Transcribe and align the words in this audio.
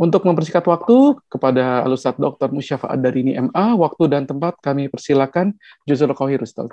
Untuk 0.00 0.24
mempersingkat 0.24 0.64
waktu 0.64 1.20
kepada 1.28 1.84
Alustad 1.84 2.16
Dr. 2.16 2.48
Musyafa 2.48 2.88
dari 2.96 3.20
NIMA, 3.20 3.76
waktu 3.76 4.08
dan 4.08 4.24
tempat 4.24 4.56
kami 4.64 4.88
persilakan 4.88 5.52
Juzul 5.84 6.16
Kohir 6.16 6.40
Ustaz. 6.40 6.72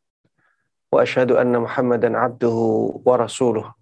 واشهد 0.92 1.32
ان 1.32 1.58
محمدا 1.58 2.18
عبده 2.18 2.56
ورسوله 3.04 3.74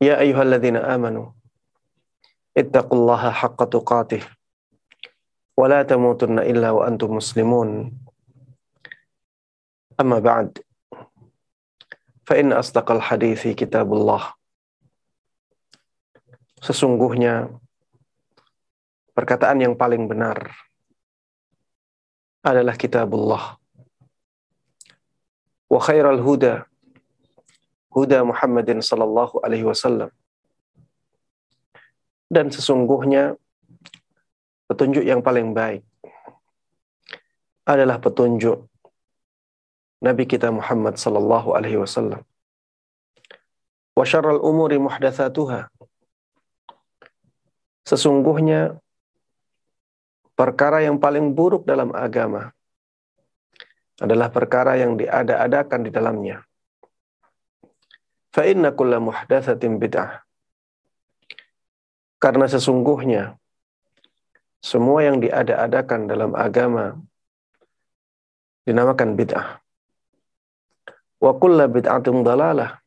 يا 0.00 0.20
ايها 0.20 0.42
الذين 0.42 0.76
امنوا 0.76 1.30
اتقوا 2.56 2.98
الله 2.98 3.30
حق 3.30 3.64
تقاته 3.64 4.22
ولا 5.56 5.82
تموتن 5.82 6.38
الا 6.38 6.70
وانتم 6.70 7.16
مسلمون 7.16 7.98
اما 10.00 10.18
بعد 10.18 10.58
فان 12.26 12.52
اصدق 12.52 12.90
الحديث 12.90 13.48
كتاب 13.48 13.92
الله 13.92 14.22
sesungguhnya 16.56 17.52
perkataan 19.12 19.60
yang 19.62 19.74
paling 19.78 20.08
benar 20.08 20.50
adalah 22.42 22.74
kitabullah 22.74 23.59
wa 25.71 25.79
khairal 25.79 26.19
huda 26.19 26.67
huda 27.91 28.23
Muhammadin 28.27 28.79
sallallahu 28.79 29.43
alaihi 29.43 29.67
wasallam. 29.67 30.11
Dan 32.31 32.47
sesungguhnya 32.47 33.35
petunjuk 34.71 35.03
yang 35.03 35.19
paling 35.19 35.51
baik 35.51 35.83
adalah 37.67 37.99
petunjuk 37.99 38.67
Nabi 40.01 40.23
kita 40.25 40.47
Muhammad 40.49 40.95
sallallahu 40.95 41.51
alaihi 41.51 41.79
wasallam. 41.83 42.23
Wa 43.91 44.07
syarrul 44.07 44.39
umuri 44.39 44.79
muhdatsatuha. 44.79 45.67
Sesungguhnya 47.83 48.79
perkara 50.39 50.79
yang 50.87 50.95
paling 50.95 51.35
buruk 51.35 51.67
dalam 51.67 51.91
agama 51.91 52.55
adalah 54.01 54.33
perkara 54.33 54.81
yang 54.81 54.97
diada-adakan 54.97 55.85
di 55.85 55.91
dalamnya. 55.93 56.41
Fa 58.33 58.49
inna 58.49 58.73
kulla 58.73 58.97
muhdatsatin 58.97 59.77
bid'ah. 59.77 60.25
Karena 62.17 62.49
sesungguhnya 62.49 63.37
semua 64.61 65.05
yang 65.05 65.21
diada-adakan 65.21 66.09
dalam 66.09 66.33
agama 66.33 66.97
dinamakan 68.65 69.13
bid'ah. 69.13 69.61
Wa 71.21 71.31
kulla 71.37 71.69
bid'atin 71.69 72.25
dalalah. 72.25 72.81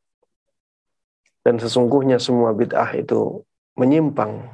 Dan 1.45 1.61
sesungguhnya 1.61 2.19
semua 2.19 2.57
bid'ah 2.57 2.91
itu 2.99 3.45
menyimpang. 3.79 4.49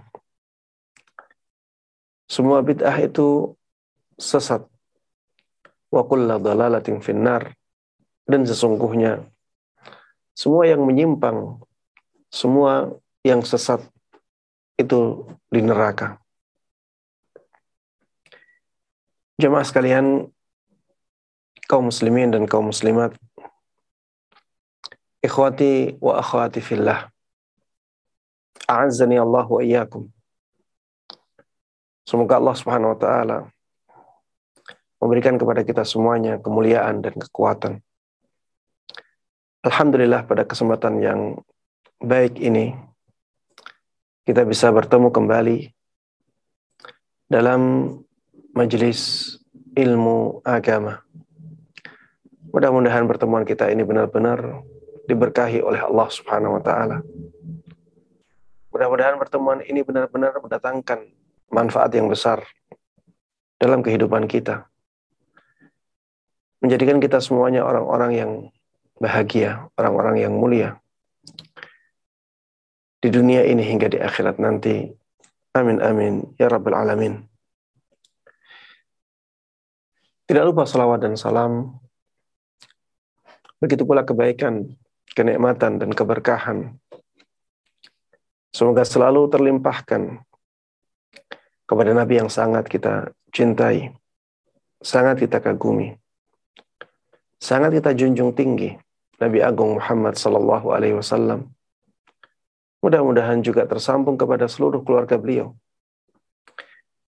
Semua 2.26 2.60
bid'ah 2.66 2.98
itu 2.98 3.54
sesat 4.18 4.69
wa 5.90 6.02
kulla 6.06 6.38
dalalatin 6.38 7.02
finnar. 7.02 7.52
Dan 8.26 8.46
sesungguhnya 8.46 9.26
semua 10.38 10.64
yang 10.64 10.86
menyimpang 10.86 11.58
semua 12.30 12.94
yang 13.26 13.42
sesat 13.42 13.82
itu 14.78 15.26
di 15.50 15.60
neraka. 15.60 16.22
Jemaah 19.36 19.66
sekalian 19.66 20.30
kaum 21.66 21.90
muslimin 21.90 22.30
dan 22.30 22.46
kaum 22.46 22.70
muslimat 22.70 23.18
ikhwati 25.20 25.98
wa 26.00 26.22
akhwati 26.22 26.62
fillah 26.62 27.10
a'azzani 28.70 29.18
Allah 29.18 29.46
wa 29.50 29.60
iyyakum. 29.60 30.06
Semoga 32.06 32.38
Allah 32.38 32.54
Subhanahu 32.54 32.94
wa 32.94 32.98
taala 32.98 33.36
memberikan 35.00 35.40
kepada 35.40 35.64
kita 35.64 35.82
semuanya 35.82 36.36
kemuliaan 36.36 37.00
dan 37.00 37.16
kekuatan. 37.16 37.80
Alhamdulillah 39.64 40.28
pada 40.28 40.44
kesempatan 40.44 41.00
yang 41.00 41.20
baik 42.00 42.36
ini 42.36 42.76
kita 44.28 44.44
bisa 44.44 44.68
bertemu 44.68 45.08
kembali 45.08 45.58
dalam 47.28 47.92
majelis 48.52 49.32
ilmu 49.76 50.44
agama. 50.44 51.00
Mudah-mudahan 52.52 53.08
pertemuan 53.08 53.44
kita 53.48 53.72
ini 53.72 53.84
benar-benar 53.84 54.64
diberkahi 55.08 55.64
oleh 55.64 55.80
Allah 55.80 56.08
Subhanahu 56.12 56.60
wa 56.60 56.62
taala. 56.62 57.00
Mudah-mudahan 58.70 59.16
pertemuan 59.16 59.60
ini 59.64 59.80
benar-benar 59.80 60.36
mendatangkan 60.40 61.08
manfaat 61.50 61.90
yang 61.94 62.06
besar 62.06 62.44
dalam 63.60 63.84
kehidupan 63.84 64.24
kita 64.24 64.70
menjadikan 66.60 67.00
kita 67.00 67.19
semuanya 67.21 67.65
orang-orang 67.65 68.12
yang 68.12 68.31
bahagia, 69.00 69.69
orang-orang 69.81 70.21
yang 70.21 70.32
mulia 70.37 70.81
di 73.00 73.09
dunia 73.09 73.48
ini 73.48 73.65
hingga 73.65 73.88
di 73.88 73.98
akhirat 73.98 74.37
nanti. 74.37 74.93
Amin 75.56 75.82
amin 75.82 76.37
ya 76.38 76.47
rabbal 76.47 76.76
alamin. 76.76 77.26
Tidak 80.31 80.44
lupa 80.47 80.62
salawat 80.62 81.03
dan 81.03 81.19
salam. 81.19 81.75
Begitu 83.59 83.82
pula 83.82 84.06
kebaikan, 84.06 84.78
kenikmatan 85.10 85.82
dan 85.82 85.91
keberkahan. 85.91 86.78
Semoga 88.54 88.87
selalu 88.87 89.27
terlimpahkan 89.27 90.22
kepada 91.66 91.91
Nabi 91.98 92.22
yang 92.22 92.31
sangat 92.31 92.71
kita 92.71 93.10
cintai, 93.34 93.91
sangat 94.78 95.27
kita 95.27 95.42
kagumi, 95.42 95.98
sangat 97.40 97.80
kita 97.80 97.96
junjung 97.96 98.36
tinggi 98.36 98.76
Nabi 99.16 99.40
Agung 99.40 99.80
Muhammad 99.80 100.14
Sallallahu 100.20 100.70
Alaihi 100.70 100.94
Wasallam. 100.94 101.48
Mudah-mudahan 102.84 103.44
juga 103.44 103.68
tersambung 103.68 104.16
kepada 104.16 104.48
seluruh 104.48 104.80
keluarga 104.80 105.20
beliau, 105.20 105.52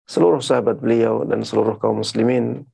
seluruh 0.05 0.41
sahabat 0.41 0.77
beliau 0.77 1.25
dan 1.25 1.41
seluruh 1.41 1.77
kaum 1.81 2.05
muslimin 2.05 2.69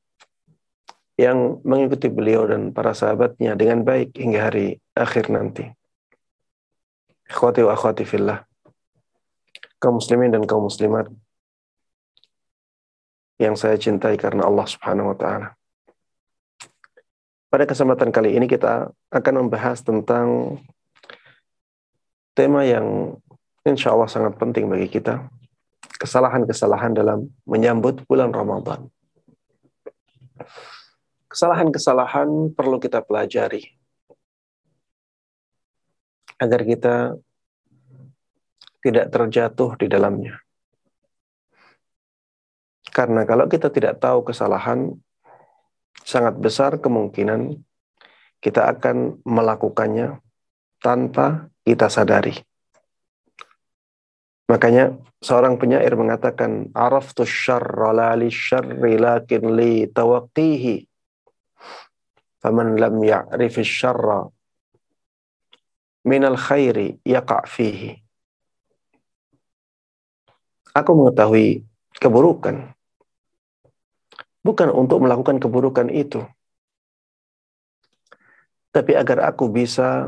yang 1.15 1.63
mengikuti 1.63 2.11
beliau 2.11 2.47
dan 2.47 2.75
para 2.75 2.91
sahabatnya 2.91 3.55
dengan 3.55 3.87
baik 3.87 4.15
hingga 4.15 4.51
hari 4.51 4.79
akhir 4.91 5.31
nanti. 5.31 5.71
Ikhwati 7.31 7.63
wa 7.63 7.71
akhwati 7.77 8.03
fillah. 8.03 8.43
Kaum 9.79 10.03
muslimin 10.03 10.35
dan 10.35 10.43
kaum 10.43 10.67
muslimat 10.67 11.07
yang 13.39 13.55
saya 13.55 13.79
cintai 13.79 14.19
karena 14.19 14.45
Allah 14.45 14.67
Subhanahu 14.67 15.15
wa 15.15 15.17
taala. 15.17 15.60
Pada 17.51 17.67
kesempatan 17.67 18.15
kali 18.15 18.39
ini 18.39 18.47
kita 18.47 18.95
akan 19.11 19.33
membahas 19.43 19.83
tentang 19.83 20.55
tema 22.31 22.63
yang 22.63 23.19
insya 23.67 23.91
Allah 23.91 24.07
sangat 24.07 24.39
penting 24.39 24.71
bagi 24.71 24.87
kita. 24.87 25.27
Kesalahan-kesalahan 25.99 26.95
dalam 26.95 27.27
menyambut 27.43 28.07
bulan 28.07 28.31
Ramadan. 28.31 28.87
Kesalahan-kesalahan 31.27 32.55
perlu 32.55 32.79
kita 32.79 33.03
pelajari. 33.03 33.67
Agar 36.39 36.63
kita 36.63 37.19
tidak 38.79 39.11
terjatuh 39.11 39.75
di 39.75 39.91
dalamnya. 39.91 40.39
Karena 42.95 43.27
kalau 43.27 43.51
kita 43.51 43.67
tidak 43.67 43.99
tahu 43.99 44.23
kesalahan, 44.23 44.95
sangat 46.01 46.37
besar 46.39 46.79
kemungkinan 46.79 47.55
kita 48.41 48.67
akan 48.73 49.21
melakukannya 49.23 50.17
tanpa 50.81 51.51
kita 51.61 51.87
sadari. 51.87 52.33
Makanya 54.49 54.97
seorang 55.23 55.55
penyair 55.55 55.95
mengatakan 55.95 56.73
araftu 56.75 57.23
syarra 57.23 57.95
la 57.95 58.11
li 58.19 58.27
syarri 58.27 58.99
lakin 58.99 59.55
li 59.55 59.87
tawaqqihi 59.87 60.75
faman 62.41 62.75
lam 62.75 62.99
ya'rif 62.99 63.61
syarra 63.63 64.27
minal 66.03 66.35
khairi 66.35 66.99
yaqa' 67.05 67.45
fihi. 67.45 67.93
Aku 70.75 70.91
mengetahui 70.97 71.63
keburukan 71.99 72.73
bukan 74.41 74.73
untuk 74.73 75.01
melakukan 75.01 75.37
keburukan 75.37 75.89
itu 75.89 76.25
tapi 78.71 78.95
agar 78.95 79.29
aku 79.29 79.51
bisa 79.51 80.07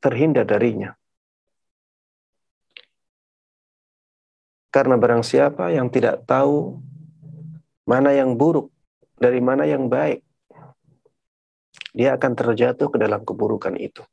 terhindar 0.00 0.48
darinya 0.48 0.96
Karena 4.76 5.00
barang 5.00 5.24
siapa 5.24 5.72
yang 5.72 5.88
tidak 5.88 6.28
tahu 6.28 6.76
mana 7.88 8.12
yang 8.12 8.36
buruk 8.36 8.68
dari 9.16 9.40
mana 9.40 9.64
yang 9.64 9.88
baik, 9.88 10.20
dia 11.96 12.12
akan 12.12 12.36
terjatuh 12.36 12.92
ke 12.92 13.00
dalam 13.00 13.24
keburukan 13.24 13.72
itu. 13.80 14.04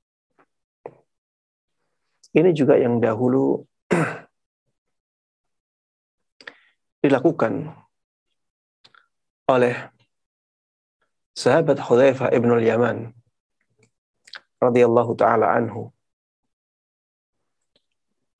Ini 2.31 2.55
juga 2.55 2.79
yang 2.79 3.03
dahulu 3.03 3.67
dilakukan 7.03 7.75
oleh 9.49 9.75
sahabat 11.35 11.81
Hudzaifah 11.81 12.31
ibn 12.31 12.53
al-Yaman 12.53 13.11
radhiyallahu 14.63 15.11
taala 15.19 15.51
anhu. 15.51 15.91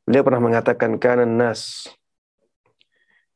Beliau 0.07 0.23
pernah 0.23 0.43
mengatakan 0.43 0.99
kanan 0.99 1.35
nas 1.35 1.87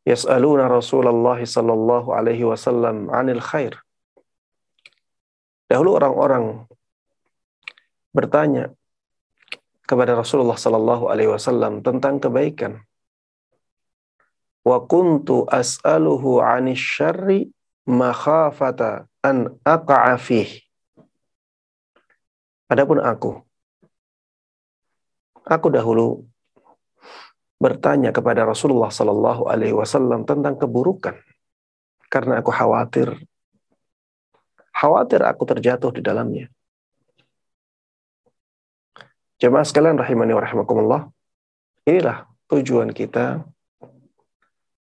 yas'aluna 0.08 0.72
Rasulullah 0.72 1.40
sallallahu 1.40 2.16
alaihi 2.16 2.48
wasallam 2.48 3.12
'anil 3.12 3.44
khair. 3.44 3.76
Dahulu 5.68 6.00
orang-orang 6.00 6.64
bertanya 8.16 8.72
kepada 9.84 10.16
Rasulullah 10.16 10.56
sallallahu 10.56 11.12
alaihi 11.12 11.32
wasallam 11.32 11.84
tentang 11.84 12.24
kebaikan. 12.24 12.84
Wa 14.64 14.84
kuntu 14.88 15.44
as'aluhu 15.48 16.40
'anil 16.40 16.80
syarri 16.80 17.52
makhafata 17.88 19.08
an 19.24 19.58
aqa'a. 19.64 20.20
Adapun 22.68 23.00
aku 23.00 23.48
aku 25.48 25.68
dahulu 25.72 26.28
bertanya 27.58 28.12
kepada 28.12 28.44
Rasulullah 28.44 28.92
Sallallahu 28.92 29.48
Alaihi 29.48 29.74
Wasallam 29.74 30.28
tentang 30.28 30.60
keburukan 30.60 31.16
karena 32.12 32.44
aku 32.44 32.52
khawatir 32.52 33.16
khawatir 34.76 35.24
aku 35.26 35.44
terjatuh 35.48 35.90
di 35.96 36.04
dalamnya. 36.04 36.52
Jemaah 39.42 39.66
sekalian 39.66 39.98
rahimani 39.98 40.34
wa 40.34 40.42
rahimakumullah. 40.42 41.02
Inilah 41.88 42.26
tujuan 42.52 42.92
kita 42.92 43.48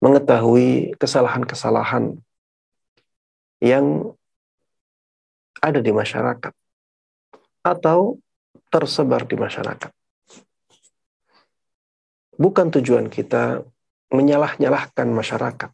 mengetahui 0.00 0.96
kesalahan-kesalahan 0.96 2.20
yang 3.62 4.10
ada 5.62 5.78
di 5.78 5.94
masyarakat 5.94 6.50
atau 7.62 8.18
tersebar 8.66 9.22
di 9.22 9.38
masyarakat. 9.38 9.94
Bukan 12.34 12.74
tujuan 12.74 13.06
kita 13.06 13.62
menyalah-nyalahkan 14.10 15.06
masyarakat. 15.06 15.70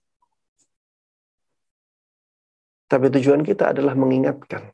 Tapi 2.89 3.07
tujuan 3.09 3.41
kita 3.41 3.73
adalah 3.73 3.97
mengingatkan. 3.97 4.69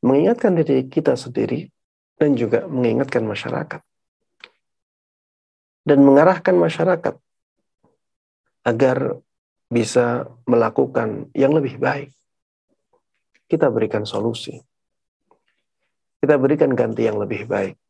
Mengingatkan 0.00 0.56
diri 0.56 0.88
kita 0.88 1.12
sendiri 1.12 1.68
dan 2.16 2.32
juga 2.32 2.64
mengingatkan 2.64 3.28
masyarakat. 3.28 3.84
Dan 5.84 5.98
mengarahkan 6.08 6.56
masyarakat 6.56 7.14
agar 8.64 9.18
bisa 9.72 10.28
melakukan 10.44 11.32
yang 11.32 11.56
lebih 11.56 11.80
baik. 11.80 12.12
Kita 13.48 13.72
berikan 13.72 14.04
solusi. 14.04 14.60
Kita 16.20 16.36
berikan 16.36 16.76
ganti 16.76 17.08
yang 17.08 17.16
lebih 17.16 17.48
baik. 17.48 17.80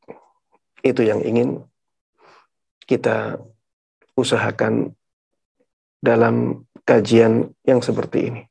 Itu 0.87 1.03
yang 1.03 1.27
ingin 1.27 1.59
kita 2.87 3.43
usahakan 4.15 4.95
dalam 5.99 6.67
kajian 6.87 7.51
yang 7.67 7.83
seperti 7.83 8.31
ini. 8.31 8.43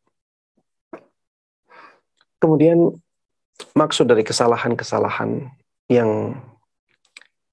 Kemudian 2.42 2.92
maksud 3.72 4.12
dari 4.12 4.28
kesalahan-kesalahan 4.28 5.52
yang 5.88 6.36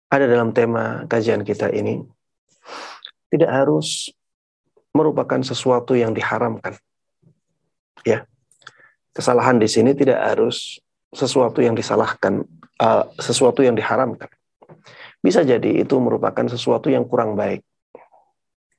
ada 0.09 0.25
dalam 0.25 0.57
tema 0.57 1.05
kajian 1.07 1.45
kita 1.45 1.69
ini 1.69 2.01
tidak 3.29 3.51
harus 3.53 4.09
merupakan 4.99 5.39
sesuatu 5.47 5.95
yang 5.95 6.11
diharamkan. 6.11 6.75
Ya. 8.03 8.27
Kesalahan 9.15 9.63
di 9.63 9.71
sini 9.71 9.95
tidak 9.95 10.19
harus 10.19 10.83
sesuatu 11.15 11.63
yang 11.63 11.79
disalahkan, 11.79 12.43
uh, 12.83 13.07
sesuatu 13.19 13.63
yang 13.63 13.79
diharamkan. 13.79 14.31
Bisa 15.23 15.43
jadi 15.43 15.83
itu 15.83 15.99
merupakan 15.99 16.47
sesuatu 16.47 16.91
yang 16.91 17.07
kurang 17.07 17.35
baik. 17.35 17.63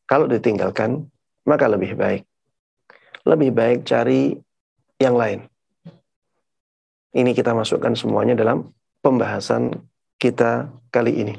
Kalau 0.08 0.28
ditinggalkan, 0.28 1.08
maka 1.44 1.68
lebih 1.68 1.96
baik. 1.96 2.24
Lebih 3.28 3.50
baik 3.52 3.80
cari 3.84 4.36
yang 5.00 5.16
lain. 5.16 5.48
Ini 7.10 7.32
kita 7.34 7.52
masukkan 7.58 7.98
semuanya 7.98 8.38
dalam 8.38 8.70
pembahasan 9.02 9.74
kita 10.22 10.70
kali 10.94 11.26
ini. 11.26 11.36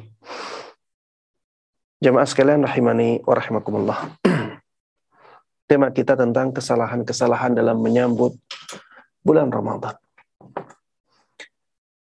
Jemaah 2.00 2.24
sekalian 2.24 2.64
rahimani 2.64 3.20
wa 3.22 3.34
rahimakumullah. 3.36 3.98
Tema 5.70 5.87
kita 5.94 6.19
tentang 6.19 6.50
kesalahan-kesalahan 6.50 7.55
dalam 7.55 7.78
menyambut 7.78 8.34
bulan 9.22 9.55
Ramadan. 9.55 9.94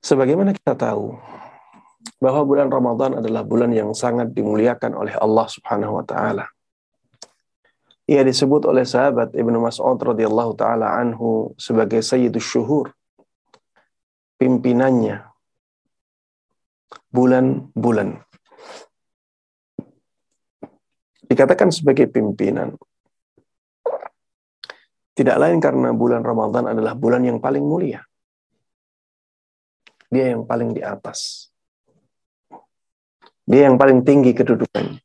Sebagaimana 0.00 0.56
kita 0.56 0.72
tahu, 0.72 1.12
bahwa 2.16 2.48
bulan 2.48 2.72
Ramadan 2.72 3.20
adalah 3.20 3.44
bulan 3.44 3.68
yang 3.76 3.92
sangat 3.92 4.32
dimuliakan 4.32 4.96
oleh 4.96 5.12
Allah 5.20 5.44
Subhanahu 5.52 6.00
wa 6.00 6.04
taala. 6.08 6.48
Ia 8.08 8.24
disebut 8.24 8.64
oleh 8.64 8.88
sahabat 8.88 9.36
Ibnu 9.36 9.60
Mas'ud 9.60 10.00
radhiyallahu 10.00 10.56
taala 10.56 10.96
anhu 10.96 11.52
sebagai 11.60 12.00
sayyidus 12.00 12.48
syuhur. 12.48 12.88
Pimpinannya 14.40 15.28
bulan-bulan. 17.12 18.16
Dikatakan 21.28 21.68
sebagai 21.68 22.08
pimpinan. 22.08 22.72
Tidak 25.18 25.34
lain 25.34 25.58
karena 25.58 25.90
bulan 25.90 26.22
Ramadan 26.22 26.70
adalah 26.70 26.94
bulan 26.94 27.26
yang 27.26 27.42
paling 27.42 27.66
mulia. 27.66 28.06
Dia 30.06 30.30
yang 30.30 30.46
paling 30.46 30.78
di 30.78 30.80
atas 30.86 31.48
dia 33.48 33.64
yang 33.64 33.80
paling 33.80 34.04
tinggi 34.04 34.36
kedudukannya. 34.36 35.00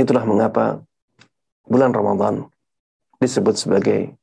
Itulah 0.00 0.24
mengapa 0.24 0.80
bulan 1.68 1.92
Ramadan 1.92 2.48
disebut 3.20 3.60
sebagai 3.60 4.16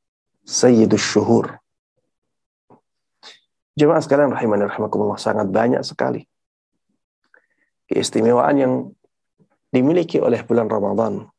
Sayyidus 0.50 1.06
Syuhur. 1.06 1.62
Jemaah 3.78 4.02
sekalian 4.02 4.34
rahimani 4.34 4.66
rahimakumullah 4.66 5.22
sangat 5.22 5.46
banyak 5.54 5.86
sekali 5.86 6.26
keistimewaan 7.86 8.56
yang 8.58 8.74
dimiliki 9.70 10.18
oleh 10.18 10.42
bulan 10.42 10.66
Ramadan. 10.66 11.30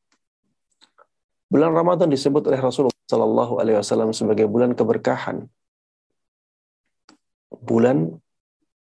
Bulan 1.47 1.71
Ramadan 1.71 2.11
disebut 2.11 2.51
oleh 2.51 2.59
Rasulullah 2.59 3.07
Sallallahu 3.07 3.63
Alaihi 3.63 3.79
Wasallam 3.79 4.11
sebagai 4.11 4.51
bulan 4.51 4.75
keberkahan, 4.75 5.47
bulan 7.55 8.19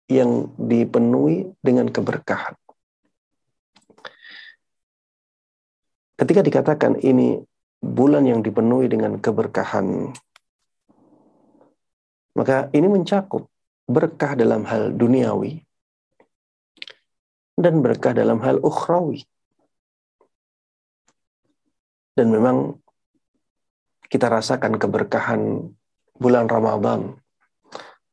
yang 0.08 0.48
dipenuhi 0.56 1.52
dengan 1.60 1.92
keberkahan. 1.92 2.56
Ketika 6.14 6.40
dikatakan 6.40 7.04
ini 7.04 7.42
bulan 7.84 8.24
yang 8.24 8.40
dipenuhi 8.40 8.88
dengan 8.88 9.20
keberkahan, 9.20 10.14
maka 12.32 12.72
ini 12.72 12.88
mencakup 12.88 13.44
berkah 13.84 14.32
dalam 14.32 14.64
hal 14.64 14.88
duniawi 14.96 15.60
dan 17.60 17.84
berkah 17.84 18.16
dalam 18.16 18.40
hal 18.40 18.56
ukhrawi. 18.64 19.22
Dan 22.14 22.30
memang 22.30 22.78
kita 24.06 24.30
rasakan 24.30 24.78
keberkahan 24.78 25.70
bulan 26.14 26.46
Ramadan 26.46 27.18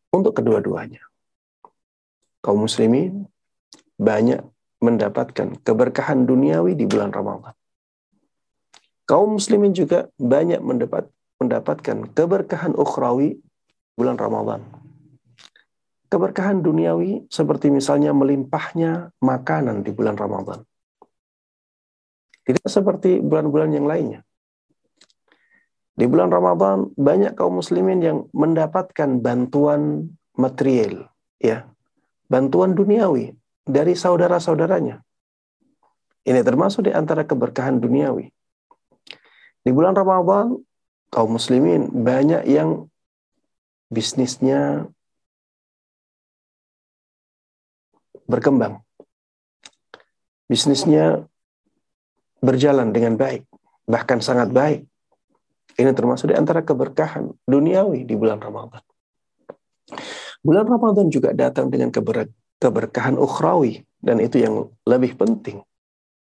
untuk 0.09 0.41
kedua-duanya. 0.41 1.05
Kaum 2.41 2.65
muslimin 2.65 3.29
banyak 4.01 4.41
mendapatkan 4.81 5.61
keberkahan 5.61 6.25
duniawi 6.25 6.73
di 6.73 6.89
bulan 6.89 7.13
Ramadan. 7.13 7.53
Kaum 9.05 9.37
muslimin 9.37 9.77
juga 9.77 10.09
banyak 10.17 10.57
mendapat 10.57 11.05
mendapatkan 11.37 12.09
keberkahan 12.17 12.73
ukhrawi 12.73 13.37
bulan 13.93 14.17
Ramadan. 14.17 14.65
Keberkahan 16.09 16.65
duniawi 16.65 17.29
seperti 17.29 17.69
misalnya 17.69 18.11
melimpahnya 18.11 19.13
makanan 19.21 19.85
di 19.85 19.93
bulan 19.93 20.17
Ramadan. 20.17 20.65
Tidak 22.51 22.67
seperti 22.67 23.23
bulan-bulan 23.23 23.71
yang 23.71 23.87
lainnya. 23.87 24.19
Di 25.95 26.03
bulan 26.03 26.27
Ramadan 26.27 26.91
banyak 26.99 27.39
kaum 27.39 27.63
muslimin 27.63 28.03
yang 28.03 28.27
mendapatkan 28.35 29.23
bantuan 29.23 30.11
material, 30.35 31.07
ya, 31.39 31.63
bantuan 32.27 32.75
duniawi 32.75 33.31
dari 33.63 33.95
saudara-saudaranya. 33.95 34.99
Ini 36.27 36.43
termasuk 36.43 36.85
di 36.87 36.91
antara 36.91 37.23
keberkahan 37.23 37.79
duniawi. 37.79 38.27
Di 39.63 39.71
bulan 39.71 39.95
Ramadan, 39.95 40.59
kaum 41.07 41.39
muslimin 41.39 41.87
banyak 41.87 42.43
yang 42.51 42.91
bisnisnya 43.87 44.91
berkembang. 48.27 48.83
Bisnisnya 50.51 51.30
berjalan 52.41 52.89
dengan 52.89 53.15
baik, 53.15 53.45
bahkan 53.85 54.19
sangat 54.19 54.49
baik. 54.49 54.83
Ini 55.77 55.93
termasuk 55.95 56.33
di 56.33 56.35
antara 56.35 56.65
keberkahan 56.65 57.31
duniawi 57.47 58.03
di 58.03 58.17
bulan 58.17 58.41
Ramadan. 58.41 58.83
Bulan 60.41 60.65
Ramadan 60.67 61.07
juga 61.07 61.31
datang 61.31 61.69
dengan 61.69 61.93
keber 61.93 62.27
keberkahan 62.61 63.17
ukhrawi 63.17 63.85
dan 64.01 64.21
itu 64.21 64.41
yang 64.41 64.69
lebih 64.85 65.17
penting 65.17 65.61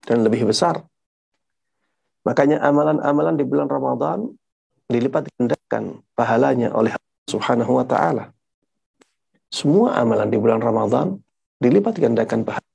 dan 0.03 0.25
lebih 0.25 0.49
besar. 0.49 0.85
Makanya 2.25 2.59
amalan-amalan 2.65 3.37
di 3.37 3.45
bulan 3.45 3.69
Ramadan 3.69 4.27
dilipat 4.89 5.29
gandakan 5.37 6.01
pahalanya 6.17 6.73
oleh 6.73 6.91
Allah 6.97 7.27
Subhanahu 7.29 7.71
wa 7.77 7.85
taala. 7.87 8.33
Semua 9.47 9.95
amalan 9.95 10.27
di 10.27 10.37
bulan 10.41 10.59
Ramadan 10.59 11.15
dilipat 11.61 12.01
gandakan 12.01 12.43
pahala 12.43 12.67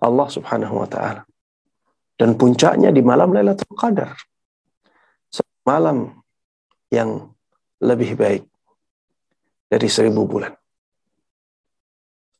Allah 0.00 0.28
Subhanahu 0.32 0.74
wa 0.80 0.88
taala. 0.88 1.27
Dan 2.18 2.34
puncaknya 2.34 2.90
di 2.90 2.98
malam 2.98 3.30
Lailatul 3.30 3.78
Qadar. 3.78 4.18
Malam 5.62 6.18
yang 6.88 7.30
lebih 7.78 8.16
baik 8.16 8.42
dari 9.68 9.86
seribu 9.86 10.24
bulan. 10.24 10.56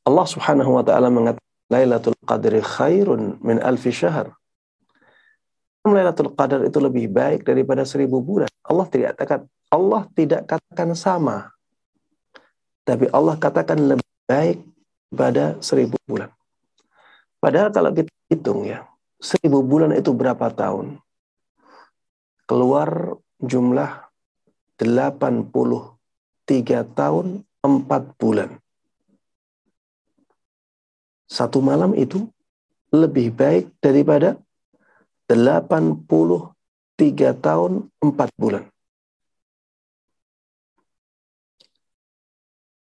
Allah 0.09 0.25
Subhanahu 0.25 0.81
wa 0.81 0.83
taala 0.83 1.13
mengatakan 1.13 1.45
Lailatul 1.69 2.17
Qadri 2.25 2.59
khairun 2.65 3.37
min 3.45 3.61
alfi 3.61 3.93
syahr. 3.93 4.33
Lailatul 5.85 6.33
Qadar 6.33 6.65
itu 6.65 6.81
lebih 6.81 7.05
baik 7.13 7.45
daripada 7.45 7.85
seribu 7.85 8.19
bulan. 8.19 8.49
Allah 8.65 8.85
tidak 8.89 9.13
katakan 9.21 9.45
Allah 9.69 10.01
tidak 10.17 10.41
katakan 10.49 10.89
sama. 10.97 11.53
Tapi 12.81 13.05
Allah 13.13 13.37
katakan 13.37 13.77
lebih 13.77 14.09
baik 14.25 14.65
pada 15.13 15.61
seribu 15.61 15.93
bulan. 16.09 16.33
Padahal 17.37 17.69
kalau 17.69 17.93
kita 17.93 18.09
hitung 18.33 18.65
ya, 18.65 18.88
seribu 19.19 19.59
bulan 19.61 19.91
itu 19.93 20.15
berapa 20.15 20.49
tahun? 20.49 21.03
Keluar 22.47 23.19
jumlah 23.43 24.09
83 24.79 25.51
tahun 26.95 27.27
4 27.61 28.19
bulan. 28.19 28.49
Satu 31.29 31.61
malam 31.61 31.93
itu 31.93 32.25
lebih 32.89 33.35
baik 33.35 33.69
daripada 33.77 34.39
83 35.29 36.41
tahun 37.37 37.85
4 38.01 38.33
bulan. 38.39 38.65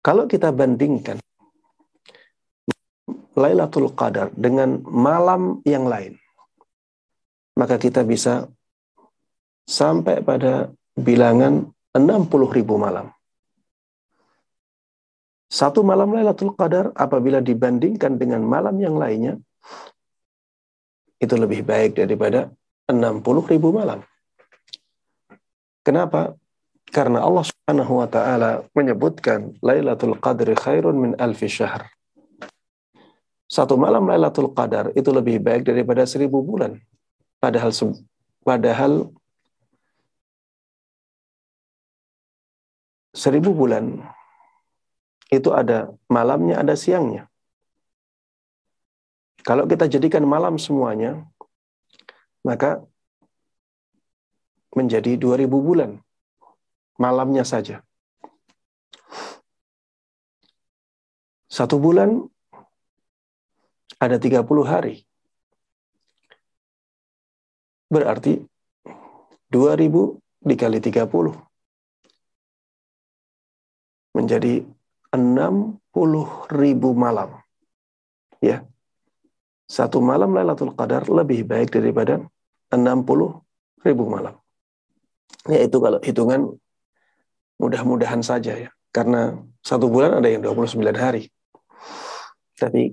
Kalau 0.02 0.24
kita 0.26 0.50
bandingkan 0.50 1.20
Lailatul 3.32 3.92
Qadar 3.96 4.28
dengan 4.36 4.84
malam 4.84 5.64
yang 5.64 5.88
lain, 5.88 6.20
maka 7.56 7.80
kita 7.80 8.04
bisa 8.04 8.44
sampai 9.64 10.20
pada 10.20 10.68
bilangan 10.92 11.72
60 11.96 12.56
ribu 12.56 12.76
malam. 12.76 13.08
Satu 15.52 15.84
malam 15.84 16.12
Lailatul 16.16 16.56
Qadar 16.56 16.92
apabila 16.96 17.44
dibandingkan 17.44 18.16
dengan 18.16 18.40
malam 18.40 18.76
yang 18.80 18.96
lainnya, 18.96 19.36
itu 21.20 21.34
lebih 21.36 21.62
baik 21.62 22.00
daripada 22.00 22.48
60 22.88 23.52
ribu 23.52 23.68
malam. 23.72 24.00
Kenapa? 25.84 26.34
Karena 26.92 27.24
Allah 27.24 27.44
Subhanahu 27.48 28.04
wa 28.04 28.08
taala 28.08 28.50
menyebutkan 28.76 29.56
Lailatul 29.64 30.18
Qadri 30.20 30.52
khairun 30.52 30.96
min 30.98 31.12
alfi 31.16 31.48
syahr. 31.48 31.88
Satu 33.52 33.76
malam 33.76 34.08
Lailatul 34.08 34.48
Qadar 34.56 34.96
itu 34.96 35.12
lebih 35.12 35.36
baik 35.46 35.68
daripada 35.68 36.08
seribu 36.08 36.40
bulan. 36.40 36.80
Padahal 37.36 37.68
padahal 38.48 39.12
seribu 43.12 43.52
bulan 43.52 44.00
itu 45.28 45.52
ada 45.52 45.92
malamnya, 46.08 46.64
ada 46.64 46.72
siangnya. 46.72 47.28
Kalau 49.44 49.68
kita 49.68 49.84
jadikan 49.84 50.24
malam 50.24 50.56
semuanya, 50.56 51.28
maka 52.40 52.80
menjadi 54.72 55.20
dua 55.20 55.36
ribu 55.36 55.60
bulan. 55.60 56.00
Malamnya 56.96 57.44
saja. 57.44 57.84
Satu 61.52 61.76
bulan 61.76 62.31
ada 63.98 64.16
30 64.16 64.44
hari. 64.64 65.04
Berarti 67.92 68.40
2000 69.52 70.16
dikali 70.42 70.78
30 70.80 71.36
menjadi 74.16 74.64
60 75.12 75.80
ribu 76.52 76.96
malam. 76.96 77.36
Ya. 78.40 78.64
Satu 79.68 80.04
malam 80.04 80.36
Lailatul 80.36 80.76
Qadar 80.76 81.08
lebih 81.08 81.48
baik 81.48 81.72
daripada 81.72 82.20
60 82.72 83.40
ribu 83.84 84.04
malam. 84.08 84.36
Ya 85.48 85.64
itu 85.64 85.76
kalau 85.80 86.00
hitungan 86.00 86.56
mudah-mudahan 87.60 88.20
saja 88.24 88.56
ya. 88.56 88.70
Karena 88.92 89.36
satu 89.64 89.88
bulan 89.88 90.20
ada 90.20 90.28
yang 90.28 90.44
29 90.44 90.80
hari. 90.96 91.32
Tapi 92.56 92.92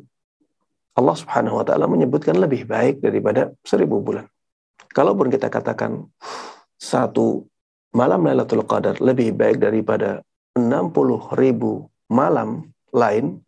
Allah 0.99 1.15
Subhanahu 1.15 1.63
wa 1.63 1.65
taala 1.65 1.87
menyebutkan 1.87 2.35
lebih 2.35 2.67
baik 2.67 2.99
daripada 2.99 3.55
seribu 3.63 4.03
bulan. 4.03 4.27
Kalaupun 4.91 5.31
kita 5.31 5.47
katakan 5.47 6.11
satu 6.75 7.47
malam 7.95 8.27
Lailatul 8.27 8.67
Qadar 8.67 8.99
lebih 8.99 9.31
baik 9.31 9.63
daripada 9.63 10.19
60 10.59 11.39
ribu 11.39 11.87
malam 12.11 12.67
lain, 12.91 13.39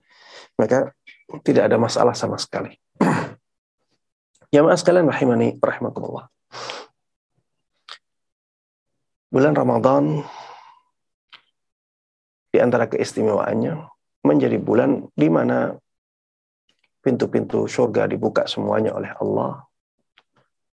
maka 0.56 0.96
tidak 1.44 1.68
ada 1.68 1.76
masalah 1.76 2.16
sama 2.16 2.40
sekali. 2.40 2.72
Jamaah 4.56 4.80
sekalian 4.80 5.12
rahimani 5.12 5.60
rahimakumullah. 5.60 6.32
Bulan 9.32 9.56
Ramadan 9.56 10.24
di 12.52 12.60
antara 12.60 12.88
keistimewaannya 12.88 13.92
menjadi 14.28 14.60
bulan 14.60 15.08
di 15.16 15.28
mana 15.32 15.76
pintu-pintu 17.02 17.66
surga 17.66 18.06
dibuka 18.06 18.46
semuanya 18.46 18.94
oleh 18.94 19.12
Allah. 19.18 19.66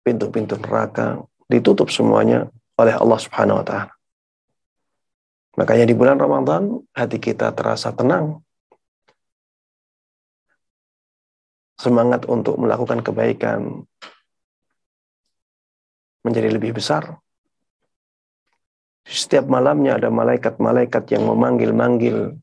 Pintu-pintu 0.01 0.57
neraka 0.57 1.21
ditutup 1.49 1.93
semuanya 1.93 2.49
oleh 2.77 2.93
Allah 2.93 3.19
Subhanahu 3.21 3.61
wa 3.61 3.65
taala. 3.65 3.93
Makanya 5.55 5.85
di 5.87 5.95
bulan 5.95 6.19
Ramadan 6.19 6.83
hati 6.91 7.17
kita 7.21 7.53
terasa 7.55 7.95
tenang. 7.95 8.43
Semangat 11.79 12.27
untuk 12.27 12.59
melakukan 12.59 12.99
kebaikan 13.05 13.85
menjadi 16.25 16.49
lebih 16.49 16.75
besar. 16.75 17.21
Setiap 19.05 19.45
malamnya 19.45 20.01
ada 20.01 20.09
malaikat-malaikat 20.09 21.13
yang 21.13 21.29
memanggil-manggil 21.29 22.41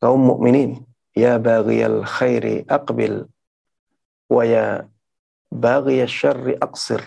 kaum 0.00 0.22
mukminin 0.24 0.80
Ya 1.12 1.36
baghiyal 1.36 2.08
khairi 2.08 2.64
aqbil 2.64 3.28
wa 4.32 4.42
ya 4.48 4.88
baghiyal 5.52 6.08
syarri 6.08 6.56
aqsir. 6.56 7.04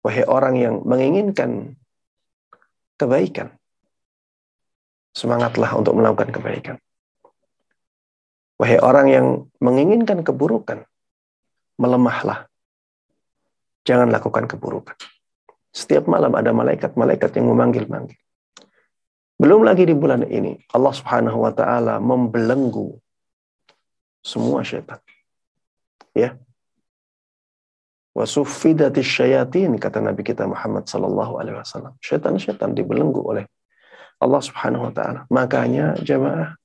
Wahai 0.00 0.24
orang 0.24 0.56
yang 0.56 0.74
menginginkan 0.88 1.76
kebaikan. 2.96 3.52
Semangatlah 5.12 5.76
untuk 5.76 5.92
melakukan 5.92 6.32
kebaikan. 6.32 6.76
Wahai 8.56 8.80
orang 8.80 9.06
yang 9.12 9.26
menginginkan 9.60 10.24
keburukan, 10.24 10.88
melemahlah. 11.76 12.48
Jangan 13.84 14.08
lakukan 14.12 14.48
keburukan. 14.48 14.96
Setiap 15.72 16.08
malam 16.08 16.32
ada 16.36 16.52
malaikat-malaikat 16.52 17.40
yang 17.40 17.52
memanggil-manggil. 17.52 18.20
Belum 19.40 19.64
lagi 19.64 19.88
di 19.88 19.96
bulan 19.96 20.20
ini, 20.28 20.52
Allah 20.76 20.92
Subhanahu 20.92 21.48
wa 21.48 21.52
taala 21.56 21.96
membelenggu 21.96 23.00
semua 24.20 24.60
syaitan. 24.60 25.00
Ya. 26.12 26.36
Wasuffidatis 28.12 29.08
syayatin 29.08 29.80
kata 29.80 30.04
Nabi 30.04 30.28
kita 30.28 30.44
Muhammad 30.44 30.84
sallallahu 30.84 31.40
alaihi 31.40 31.56
wasallam. 31.56 31.96
Syaitan-syaitan 32.04 32.76
dibelenggu 32.76 33.24
oleh 33.24 33.48
Allah 34.20 34.44
Subhanahu 34.44 34.90
wa 34.90 34.92
taala. 34.92 35.24
Makanya 35.32 35.96
jemaah 36.04 36.60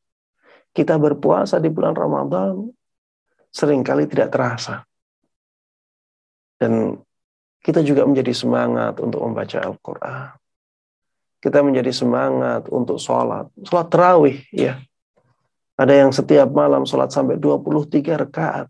kita 0.76 1.00
berpuasa 1.00 1.64
di 1.64 1.72
bulan 1.72 1.96
Ramadan 1.96 2.76
sering 3.56 3.88
kali 3.88 4.04
tidak 4.04 4.36
terasa. 4.36 4.84
Dan 6.60 7.00
kita 7.64 7.80
juga 7.88 8.04
menjadi 8.04 8.36
semangat 8.36 9.00
untuk 9.00 9.24
membaca 9.24 9.64
Al-Quran. 9.64 10.36
Kita 11.46 11.62
menjadi 11.62 11.94
semangat 11.94 12.66
untuk 12.74 12.98
sholat. 12.98 13.46
Sholat 13.62 13.94
terawih, 13.94 14.42
ya. 14.50 14.82
Ada 15.78 15.94
yang 16.02 16.10
setiap 16.10 16.50
malam 16.50 16.90
sholat 16.90 17.14
sampai 17.14 17.38
23 17.38 18.18
rakaat. 18.18 18.66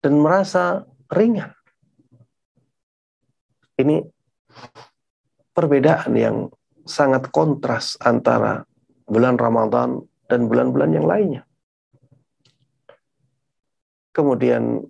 Dan 0.00 0.16
merasa 0.16 0.88
ringan. 1.12 1.52
Ini 3.76 4.00
perbedaan 5.52 6.16
yang 6.16 6.36
sangat 6.88 7.28
kontras 7.28 8.00
antara 8.00 8.64
bulan 9.04 9.36
Ramadan 9.36 10.00
dan 10.24 10.48
bulan-bulan 10.48 10.90
yang 10.96 11.04
lainnya. 11.04 11.42
Kemudian 14.16 14.88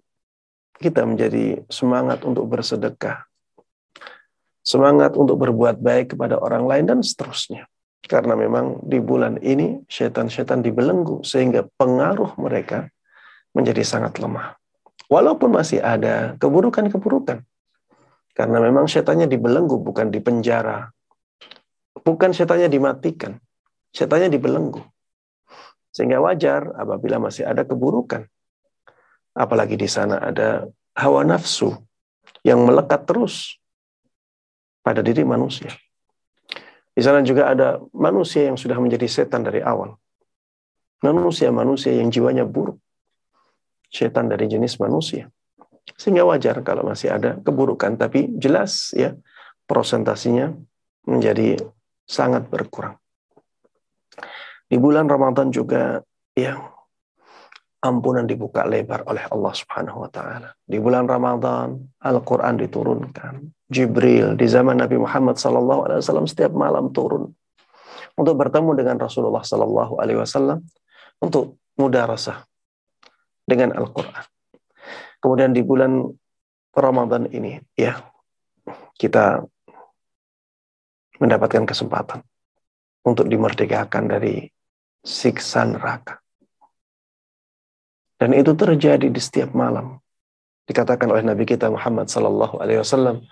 kita 0.79 1.03
menjadi 1.03 1.67
semangat 1.67 2.23
untuk 2.23 2.47
bersedekah. 2.47 3.28
Semangat 4.69 5.17
untuk 5.17 5.41
berbuat 5.41 5.81
baik 5.81 6.13
kepada 6.13 6.37
orang 6.37 6.69
lain 6.69 6.85
dan 6.85 6.99
seterusnya. 7.01 7.65
Karena 8.05 8.37
memang 8.37 8.85
di 8.85 9.01
bulan 9.01 9.41
ini 9.41 9.81
setan-setan 9.89 10.61
dibelenggu 10.61 11.25
sehingga 11.25 11.65
pengaruh 11.81 12.37
mereka 12.37 12.93
menjadi 13.57 13.81
sangat 13.81 14.21
lemah. 14.21 14.61
Walaupun 15.09 15.57
masih 15.57 15.81
ada 15.81 16.37
keburukan-keburukan. 16.37 17.41
Karena 18.37 18.59
memang 18.61 18.85
setannya 18.85 19.25
dibelenggu 19.25 19.81
bukan 19.81 20.13
dipenjara. 20.13 20.93
Bukan 22.05 22.37
setannya 22.37 22.69
dimatikan. 22.69 23.41
Setannya 23.89 24.29
dibelenggu. 24.29 24.85
Sehingga 25.97 26.21
wajar 26.21 26.77
apabila 26.77 27.17
masih 27.17 27.49
ada 27.49 27.65
keburukan. 27.65 28.29
Apalagi 29.33 29.81
di 29.81 29.89
sana 29.89 30.21
ada 30.21 30.69
hawa 30.93 31.25
nafsu 31.25 31.73
yang 32.45 32.63
melekat 32.63 33.09
terus 33.09 33.58
pada 34.89 35.05
diri 35.05 35.21
manusia. 35.21 35.69
Di 36.97 37.05
sana 37.05 37.21
juga 37.21 37.53
ada 37.53 37.77
manusia 37.93 38.49
yang 38.49 38.57
sudah 38.57 38.81
menjadi 38.81 39.05
setan 39.05 39.45
dari 39.45 39.61
awal. 39.61 40.01
Manusia-manusia 41.05 41.93
yang 41.93 42.09
jiwanya 42.09 42.49
buruk. 42.49 42.81
Setan 43.93 44.33
dari 44.33 44.49
jenis 44.49 44.81
manusia. 44.81 45.29
Sehingga 45.93 46.25
wajar 46.25 46.65
kalau 46.65 46.89
masih 46.89 47.13
ada 47.13 47.37
keburukan. 47.45 48.01
Tapi 48.01 48.33
jelas 48.41 48.97
ya 48.97 49.13
prosentasinya 49.69 50.57
menjadi 51.05 51.61
sangat 52.09 52.49
berkurang. 52.49 52.97
Di 54.65 54.81
bulan 54.81 55.05
Ramadan 55.05 55.53
juga 55.53 56.01
yang 56.33 56.65
ampunan 57.85 58.25
dibuka 58.25 58.65
lebar 58.65 59.05
oleh 59.05 59.29
Allah 59.29 59.53
Subhanahu 59.53 60.09
wa 60.09 60.11
taala. 60.11 60.57
Di 60.65 60.81
bulan 60.81 61.05
Ramadan 61.05 61.77
Al-Qur'an 62.01 62.57
diturunkan. 62.57 63.58
Jibril 63.69 64.33
di 64.35 64.49
zaman 64.49 64.81
Nabi 64.81 64.97
Muhammad 64.97 65.37
wasallam 65.37 66.25
setiap 66.25 66.57
malam 66.57 66.89
turun 66.89 67.29
untuk 68.17 68.35
bertemu 68.41 68.73
dengan 68.81 68.97
Rasulullah 68.97 69.45
wasallam 69.45 70.65
untuk 71.21 71.61
mudarasah 71.77 72.49
dengan 73.45 73.77
Al-Qur'an. 73.77 74.25
Kemudian 75.21 75.53
di 75.53 75.61
bulan 75.61 76.05
Ramadan 76.73 77.29
ini 77.29 77.61
ya 77.77 78.01
kita 78.97 79.45
mendapatkan 81.19 81.67
kesempatan 81.67 82.23
untuk 83.05 83.27
dimerdekakan 83.27 84.05
dari 84.11 84.47
siksa 85.03 85.67
neraka. 85.67 86.19
Dan 88.19 88.35
itu 88.35 88.51
terjadi 88.55 89.07
di 89.07 89.21
setiap 89.23 89.55
malam. 89.55 90.03
Dikatakan 90.69 91.09
oleh 91.09 91.25
Nabi 91.25 91.49
kita 91.49 91.73
Muhammad 91.73 92.13
sallallahu 92.13 92.61
alaihi 92.61 92.85
wasallam, 92.85 93.25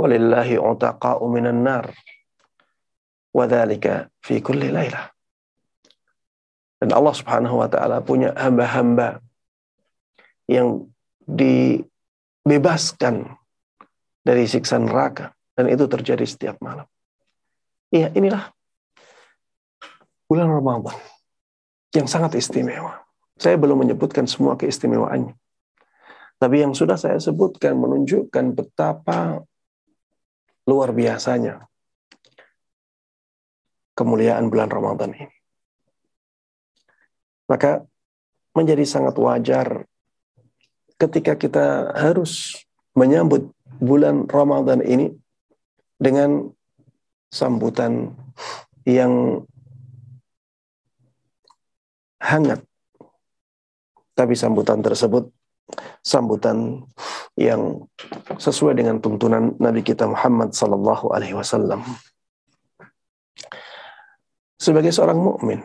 "Walillahi 0.00 0.56
utaqa'u 0.56 1.20
minan 1.28 1.60
nar." 1.60 1.92
Wadzalika 3.28 4.08
fi 4.24 4.40
kulli 4.40 4.72
lailah. 4.72 5.12
Dan 6.80 6.96
Allah 6.96 7.12
Subhanahu 7.12 7.60
wa 7.60 7.68
taala 7.68 8.00
punya 8.00 8.32
hamba-hamba 8.32 9.20
yang 10.48 10.88
dibebaskan 11.28 13.36
dari 14.24 14.48
siksa 14.48 14.80
neraka 14.80 15.36
dan 15.52 15.68
itu 15.68 15.84
terjadi 15.84 16.24
setiap 16.24 16.56
malam. 16.64 16.88
Iya, 17.92 18.16
inilah 18.16 18.48
bulan 20.28 20.48
Ramadan 20.48 20.96
yang 21.96 22.08
sangat 22.08 22.36
istimewa. 22.36 23.00
Saya 23.40 23.56
belum 23.56 23.80
menyebutkan 23.84 24.28
semua 24.28 24.56
keistimewaannya. 24.56 25.32
Tapi 26.38 26.62
yang 26.62 26.70
sudah 26.70 26.94
saya 26.94 27.18
sebutkan 27.18 27.74
menunjukkan 27.74 28.54
betapa 28.54 29.42
luar 30.70 30.94
biasanya 30.94 31.66
kemuliaan 33.98 34.46
bulan 34.46 34.70
Ramadan 34.70 35.10
ini. 35.18 35.34
Maka 37.50 37.82
menjadi 38.54 38.86
sangat 38.86 39.18
wajar 39.18 39.82
ketika 40.94 41.34
kita 41.34 41.90
harus 41.98 42.54
menyambut 42.94 43.50
bulan 43.82 44.30
Ramadan 44.30 44.78
ini 44.86 45.18
dengan 45.98 46.54
sambutan 47.34 48.14
yang 48.86 49.42
hangat. 52.22 52.62
Tapi 54.14 54.34
sambutan 54.38 54.82
tersebut 54.82 55.30
sambutan 56.04 56.84
yang 57.38 57.86
sesuai 58.38 58.74
dengan 58.78 58.98
tuntunan 58.98 59.54
Nabi 59.58 59.84
kita 59.84 60.08
Muhammad 60.08 60.54
sallallahu 60.54 61.12
alaihi 61.12 61.36
wasallam. 61.36 61.84
Sebagai 64.58 64.90
seorang 64.90 65.18
mukmin 65.22 65.62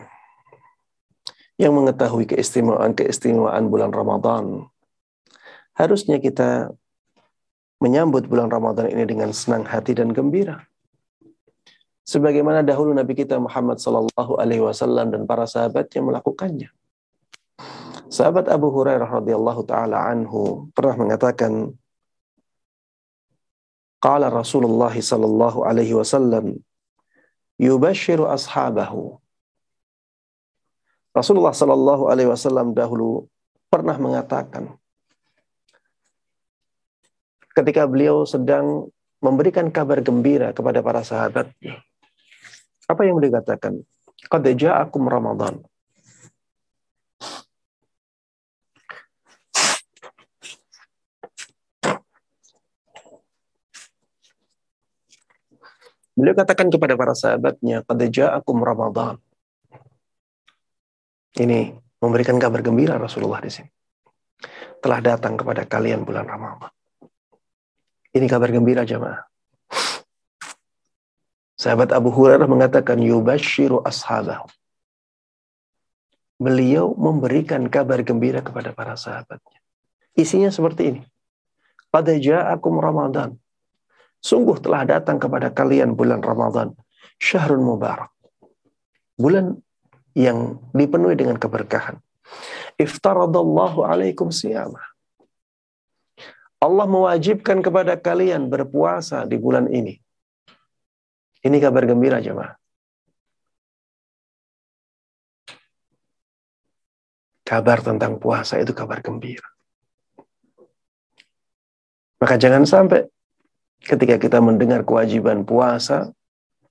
yang 1.58 1.74
mengetahui 1.74 2.30
keistimewaan-keistimewaan 2.30 3.66
bulan 3.66 3.90
Ramadan, 3.90 4.70
harusnya 5.74 6.22
kita 6.22 6.70
menyambut 7.82 8.30
bulan 8.30 8.50
Ramadan 8.50 8.86
ini 8.90 9.02
dengan 9.02 9.34
senang 9.34 9.66
hati 9.66 9.98
dan 9.98 10.14
gembira 10.14 10.62
sebagaimana 12.04 12.60
dahulu 12.60 12.92
Nabi 12.92 13.16
kita 13.16 13.40
Muhammad 13.40 13.80
sallallahu 13.80 14.36
alaihi 14.36 14.62
wasallam 14.62 15.10
dan 15.10 15.24
para 15.24 15.48
sahabatnya 15.48 16.04
melakukannya. 16.04 16.68
Sahabat 18.14 18.46
Abu 18.56 18.70
Hurairah 18.70 19.10
radhiyallahu 19.18 19.62
taala 19.70 20.06
anhu 20.06 20.70
pernah 20.76 20.94
mengatakan 21.02 21.74
Qala 23.98 24.30
Rasulullah 24.30 24.92
sallallahu 24.92 25.66
alaihi 25.66 25.96
wasallam 25.98 26.60
yubashiru 27.58 28.30
ashabahu 28.36 29.18
Rasulullah 31.18 31.54
sallallahu 31.56 32.06
alaihi 32.12 32.30
wasallam 32.30 32.70
dahulu 32.78 33.26
pernah 33.72 33.96
mengatakan 33.98 34.78
ketika 37.58 37.82
beliau 37.90 38.22
sedang 38.28 38.92
memberikan 39.18 39.66
kabar 39.74 39.98
gembira 40.04 40.54
kepada 40.54 40.84
para 40.86 41.02
sahabatnya 41.02 41.82
apa 42.84 43.00
yang 43.08 43.16
beliau 43.16 43.40
katakan? 43.40 43.80
Qad 44.28 44.44
ja'akum 44.44 45.08
Ramadan. 45.08 45.64
Beliau 56.14 56.34
katakan 56.38 56.70
kepada 56.70 56.94
para 56.94 57.14
sahabatnya, 57.14 57.82
Qad 57.82 58.00
ja'akum 58.06 58.62
Ramadan. 58.62 59.18
Ini 61.34 61.74
memberikan 61.98 62.38
kabar 62.38 62.62
gembira 62.62 62.94
Rasulullah 62.94 63.42
di 63.42 63.50
sini. 63.50 63.70
Telah 64.78 65.02
datang 65.02 65.34
kepada 65.34 65.66
kalian 65.66 66.06
bulan 66.06 66.30
Ramadan. 66.30 66.70
Ini 68.14 68.30
kabar 68.30 68.54
gembira 68.54 68.86
jemaah. 68.86 69.26
Sahabat 71.58 71.90
Abu 71.90 72.14
Hurairah 72.14 72.46
mengatakan 72.46 73.02
yubashiru 73.02 73.82
ashabahu. 73.82 74.46
Beliau 76.38 76.94
memberikan 76.94 77.66
kabar 77.66 78.06
gembira 78.06 78.38
kepada 78.38 78.70
para 78.70 78.94
sahabatnya. 78.94 79.58
Isinya 80.14 80.54
seperti 80.54 80.94
ini. 80.94 81.02
Pada 81.90 82.14
ja'akum 82.14 82.78
Ramadan. 82.78 83.34
Sungguh 84.24 84.56
telah 84.56 84.88
datang 84.88 85.20
kepada 85.20 85.52
kalian 85.52 85.92
bulan 85.92 86.24
Ramadan. 86.24 86.72
Syahrul 87.20 87.60
Mubarak. 87.60 88.08
Bulan 89.20 89.60
yang 90.16 90.64
dipenuhi 90.72 91.12
dengan 91.12 91.36
keberkahan. 91.36 92.00
Iftaradallahu 92.80 93.84
alaikum 93.84 94.32
siyamah. 94.32 94.80
Allah 96.56 96.86
mewajibkan 96.88 97.60
kepada 97.60 98.00
kalian 98.00 98.48
berpuasa 98.48 99.28
di 99.28 99.36
bulan 99.36 99.68
ini. 99.68 100.00
Ini 101.44 101.60
kabar 101.60 101.84
gembira 101.84 102.24
jemaah. 102.24 102.56
Kabar 107.44 107.84
tentang 107.84 108.16
puasa 108.16 108.56
itu 108.56 108.72
kabar 108.72 109.04
gembira. 109.04 109.44
Maka 112.16 112.40
jangan 112.40 112.64
sampai 112.64 113.04
ketika 113.84 114.16
kita 114.16 114.38
mendengar 114.40 114.82
kewajiban 114.82 115.44
puasa, 115.44 116.10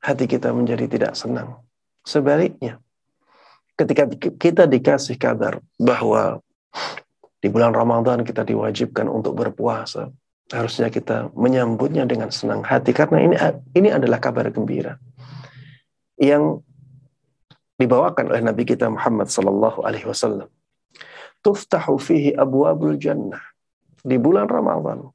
hati 0.01 0.25
kita 0.25 0.51
menjadi 0.51 0.89
tidak 0.89 1.13
senang. 1.13 1.61
Sebaliknya, 2.03 2.81
ketika 3.77 4.09
kita 4.35 4.63
dikasih 4.67 5.15
kabar 5.15 5.63
bahwa 5.79 6.43
di 7.39 7.47
bulan 7.47 7.71
Ramadan 7.71 8.25
kita 8.27 8.43
diwajibkan 8.43 9.07
untuk 9.07 9.37
berpuasa, 9.39 10.11
harusnya 10.51 10.91
kita 10.91 11.31
menyambutnya 11.37 12.03
dengan 12.03 12.29
senang 12.33 12.61
hati 12.65 12.91
karena 12.91 13.23
ini 13.23 13.35
ini 13.73 13.89
adalah 13.89 14.19
kabar 14.19 14.51
gembira 14.51 14.99
yang 16.19 16.59
dibawakan 17.79 18.29
oleh 18.29 18.43
Nabi 18.43 18.63
kita 18.67 18.91
Muhammad 18.91 19.31
sallallahu 19.31 19.81
alaihi 19.87 20.05
wasallam. 20.05 20.51
Tuftahu 21.43 21.99
fihi 21.99 22.31
abwabul 22.35 22.95
jannah. 22.95 23.41
Di 24.03 24.19
bulan 24.19 24.51
Ramadan 24.51 25.07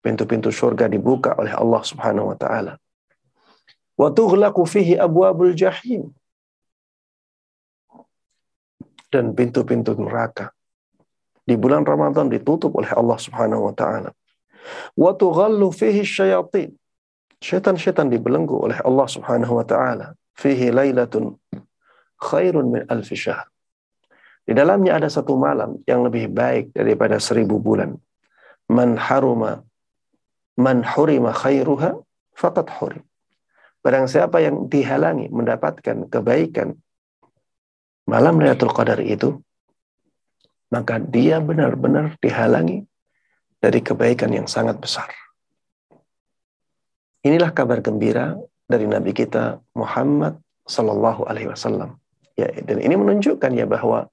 pintu-pintu 0.00 0.48
surga 0.48 0.88
dibuka 0.88 1.36
oleh 1.36 1.52
Allah 1.52 1.82
Subhanahu 1.84 2.32
wa 2.32 2.36
taala. 2.36 2.76
Wa 3.96 4.08
tughlaqu 4.12 4.64
fihi 4.64 4.96
abwabul 4.96 5.52
jahim. 5.52 6.12
Dan 9.10 9.34
pintu-pintu 9.36 9.92
neraka 9.98 10.54
di 11.44 11.58
bulan 11.58 11.82
Ramadan 11.82 12.30
ditutup 12.30 12.78
oleh 12.78 12.90
Allah 12.94 13.18
Subhanahu 13.18 13.68
wa 13.68 13.74
taala. 13.74 14.10
Wa 14.96 15.12
tughallu 15.16 15.68
fihi 15.74 16.06
syayatin. 16.06 16.72
Syaitan-syaitan 17.40 18.12
dibelenggu 18.12 18.52
oleh 18.52 18.78
Allah 18.84 19.06
Subhanahu 19.08 19.58
wa 19.58 19.64
taala. 19.64 20.16
Fihi 20.36 20.72
lailatun 20.72 21.36
khairun 22.20 22.66
min 22.68 22.82
alfi 22.88 23.16
syahr. 23.16 23.48
Di 24.44 24.52
dalamnya 24.56 24.96
ada 25.00 25.08
satu 25.08 25.36
malam 25.36 25.80
yang 25.84 26.04
lebih 26.04 26.32
baik 26.32 26.72
daripada 26.76 27.20
seribu 27.20 27.60
bulan. 27.60 27.96
Man 28.70 28.94
haruma 28.94 29.66
man 30.60 30.84
hurima 30.84 31.32
khairuha 31.32 31.96
faqad 32.36 32.68
hurim. 32.76 33.02
Barang 33.80 34.04
siapa 34.04 34.44
yang 34.44 34.68
dihalangi 34.68 35.32
mendapatkan 35.32 36.12
kebaikan 36.12 36.76
malam 38.04 38.36
Lailatul 38.36 38.76
Qadar 38.76 39.00
itu, 39.00 39.40
maka 40.68 41.00
dia 41.00 41.40
benar-benar 41.40 42.20
dihalangi 42.20 42.84
dari 43.56 43.80
kebaikan 43.80 44.36
yang 44.36 44.44
sangat 44.44 44.76
besar. 44.76 45.08
Inilah 47.24 47.52
kabar 47.52 47.80
gembira 47.80 48.36
dari 48.68 48.84
Nabi 48.88 49.12
kita 49.16 49.60
Muhammad 49.76 50.40
Sallallahu 50.64 51.28
Alaihi 51.28 51.48
Wasallam. 51.52 51.96
Ya, 52.36 52.48
dan 52.64 52.80
ini 52.80 52.96
menunjukkan 52.96 53.52
ya 53.52 53.68
bahwa 53.68 54.08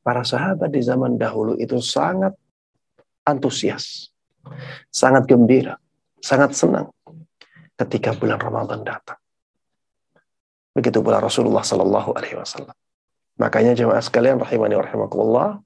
para 0.00 0.24
sahabat 0.24 0.72
di 0.72 0.80
zaman 0.80 1.20
dahulu 1.20 1.58
itu 1.60 1.76
sangat 1.82 2.32
antusias, 3.26 4.14
sangat 4.92 5.28
gembira, 5.28 5.78
sangat 6.20 6.56
senang 6.56 6.90
ketika 7.76 8.16
bulan 8.16 8.40
Ramadan 8.40 8.82
datang. 8.82 9.20
Begitu 10.76 11.00
pula 11.00 11.20
Rasulullah 11.20 11.64
Sallallahu 11.64 12.12
Alaihi 12.16 12.36
Wasallam. 12.36 12.76
Makanya 13.36 13.76
jemaah 13.76 14.00
sekalian 14.00 14.40
rahimani 14.40 14.76
rahimakumullah, 14.76 15.60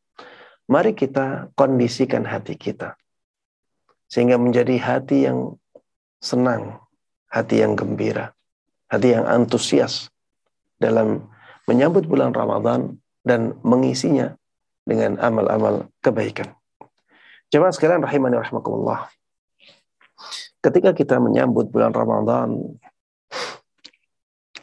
mari 0.71 0.95
kita 0.95 1.51
kondisikan 1.55 2.27
hati 2.27 2.55
kita 2.55 2.99
sehingga 4.11 4.39
menjadi 4.39 4.75
hati 4.79 5.27
yang 5.31 5.59
senang, 6.19 6.83
hati 7.31 7.63
yang 7.63 7.79
gembira, 7.79 8.35
hati 8.91 9.15
yang 9.15 9.27
antusias 9.27 10.11
dalam 10.83 11.31
menyambut 11.71 12.11
bulan 12.11 12.35
Ramadan 12.35 12.99
dan 13.23 13.55
mengisinya 13.63 14.35
dengan 14.83 15.15
amal-amal 15.23 15.87
kebaikan. 16.03 16.51
Jemaah 17.51 17.75
sekalian 17.75 18.07
rahimani 18.07 18.39
rahimakumullah. 18.39 19.11
Ketika 20.63 20.95
kita 20.95 21.19
menyambut 21.19 21.67
bulan 21.75 21.91
Ramadan 21.91 22.79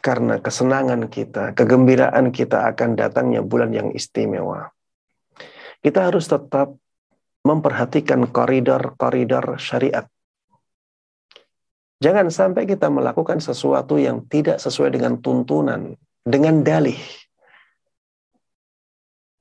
karena 0.00 0.40
kesenangan 0.40 1.04
kita, 1.12 1.52
kegembiraan 1.52 2.32
kita 2.32 2.64
akan 2.72 2.96
datangnya 2.96 3.44
bulan 3.44 3.76
yang 3.76 3.92
istimewa. 3.92 4.72
Kita 5.84 6.08
harus 6.08 6.32
tetap 6.32 6.72
memperhatikan 7.44 8.24
koridor-koridor 8.32 9.60
syariat. 9.60 10.08
Jangan 11.98 12.30
sampai 12.32 12.64
kita 12.64 12.88
melakukan 12.88 13.42
sesuatu 13.42 13.98
yang 13.98 14.24
tidak 14.30 14.62
sesuai 14.62 14.96
dengan 14.96 15.18
tuntunan, 15.18 15.98
dengan 16.22 16.62
dalih, 16.62 16.98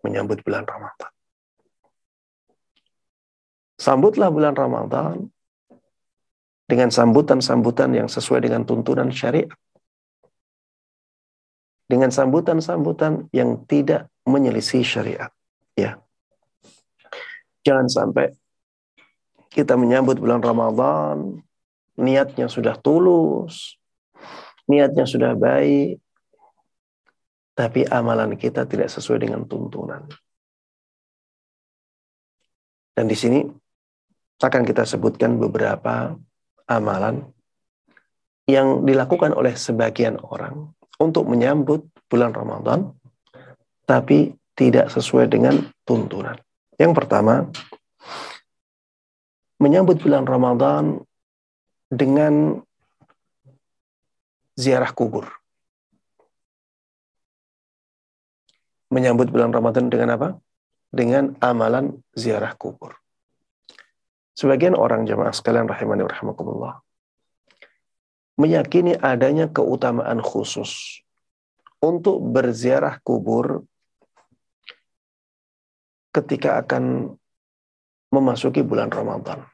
menyambut 0.02 0.42
bulan 0.42 0.66
Ramadan. 0.66 1.17
Sambutlah 3.78 4.34
bulan 4.34 4.58
Ramadan 4.58 5.30
dengan 6.66 6.90
sambutan-sambutan 6.90 7.94
yang 7.94 8.10
sesuai 8.10 8.44
dengan 8.50 8.66
tuntunan 8.66 9.14
syariat. 9.14 9.54
Dengan 11.88 12.12
sambutan-sambutan 12.12 13.32
yang 13.32 13.64
tidak 13.64 14.12
menyelisih 14.28 14.84
syariat. 14.84 15.32
Ya. 15.78 16.02
Jangan 17.64 17.88
sampai 17.88 18.36
kita 19.48 19.80
menyambut 19.80 20.20
bulan 20.20 20.44
Ramadan, 20.44 21.40
niatnya 21.96 22.52
sudah 22.52 22.76
tulus, 22.76 23.80
niatnya 24.68 25.08
sudah 25.08 25.32
baik, 25.38 26.04
tapi 27.56 27.88
amalan 27.88 28.36
kita 28.36 28.68
tidak 28.68 28.92
sesuai 28.92 29.24
dengan 29.24 29.48
tuntunan. 29.48 30.06
Dan 32.94 33.06
di 33.08 33.16
sini 33.16 33.46
akan 34.38 34.64
kita 34.66 34.86
sebutkan 34.86 35.42
beberapa 35.42 36.14
amalan 36.70 37.26
yang 38.48 38.86
dilakukan 38.86 39.34
oleh 39.34 39.58
sebagian 39.58 40.22
orang 40.24 40.72
untuk 41.02 41.28
menyambut 41.28 41.84
bulan 42.08 42.32
Ramadan, 42.32 42.94
tapi 43.84 44.34
tidak 44.58 44.90
sesuai 44.94 45.28
dengan 45.30 45.62
tuntunan. 45.84 46.38
Yang 46.78 46.94
pertama, 46.96 47.50
menyambut 49.58 50.00
bulan 50.00 50.24
Ramadan 50.24 51.02
dengan 51.90 52.62
ziarah 54.58 54.94
kubur. 54.94 55.38
menyambut 58.92 59.28
bulan 59.32 59.52
Ramadan 59.52 59.92
dengan 59.92 60.16
apa? 60.16 60.30
Dengan 60.92 61.36
amalan 61.44 62.00
ziarah 62.16 62.56
kubur. 62.56 62.96
Sebagian 64.38 64.78
orang 64.78 65.10
jamaah 65.10 65.34
sekalian 65.34 65.66
rahimani 65.66 66.06
rahimakumullah 66.06 66.78
meyakini 68.38 68.94
adanya 68.94 69.50
keutamaan 69.50 70.22
khusus 70.22 71.02
untuk 71.82 72.22
berziarah 72.22 73.02
kubur 73.02 73.66
ketika 76.14 76.62
akan 76.62 77.14
memasuki 78.14 78.62
bulan 78.62 78.94
Ramadan. 78.94 79.46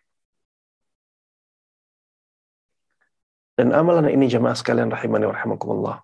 Dan 3.53 3.71
amalan 3.71 4.11
ini 4.11 4.27
jemaah 4.27 4.55
sekalian 4.57 4.91
rahimani 4.91 5.29
rahimakumullah. 5.29 6.01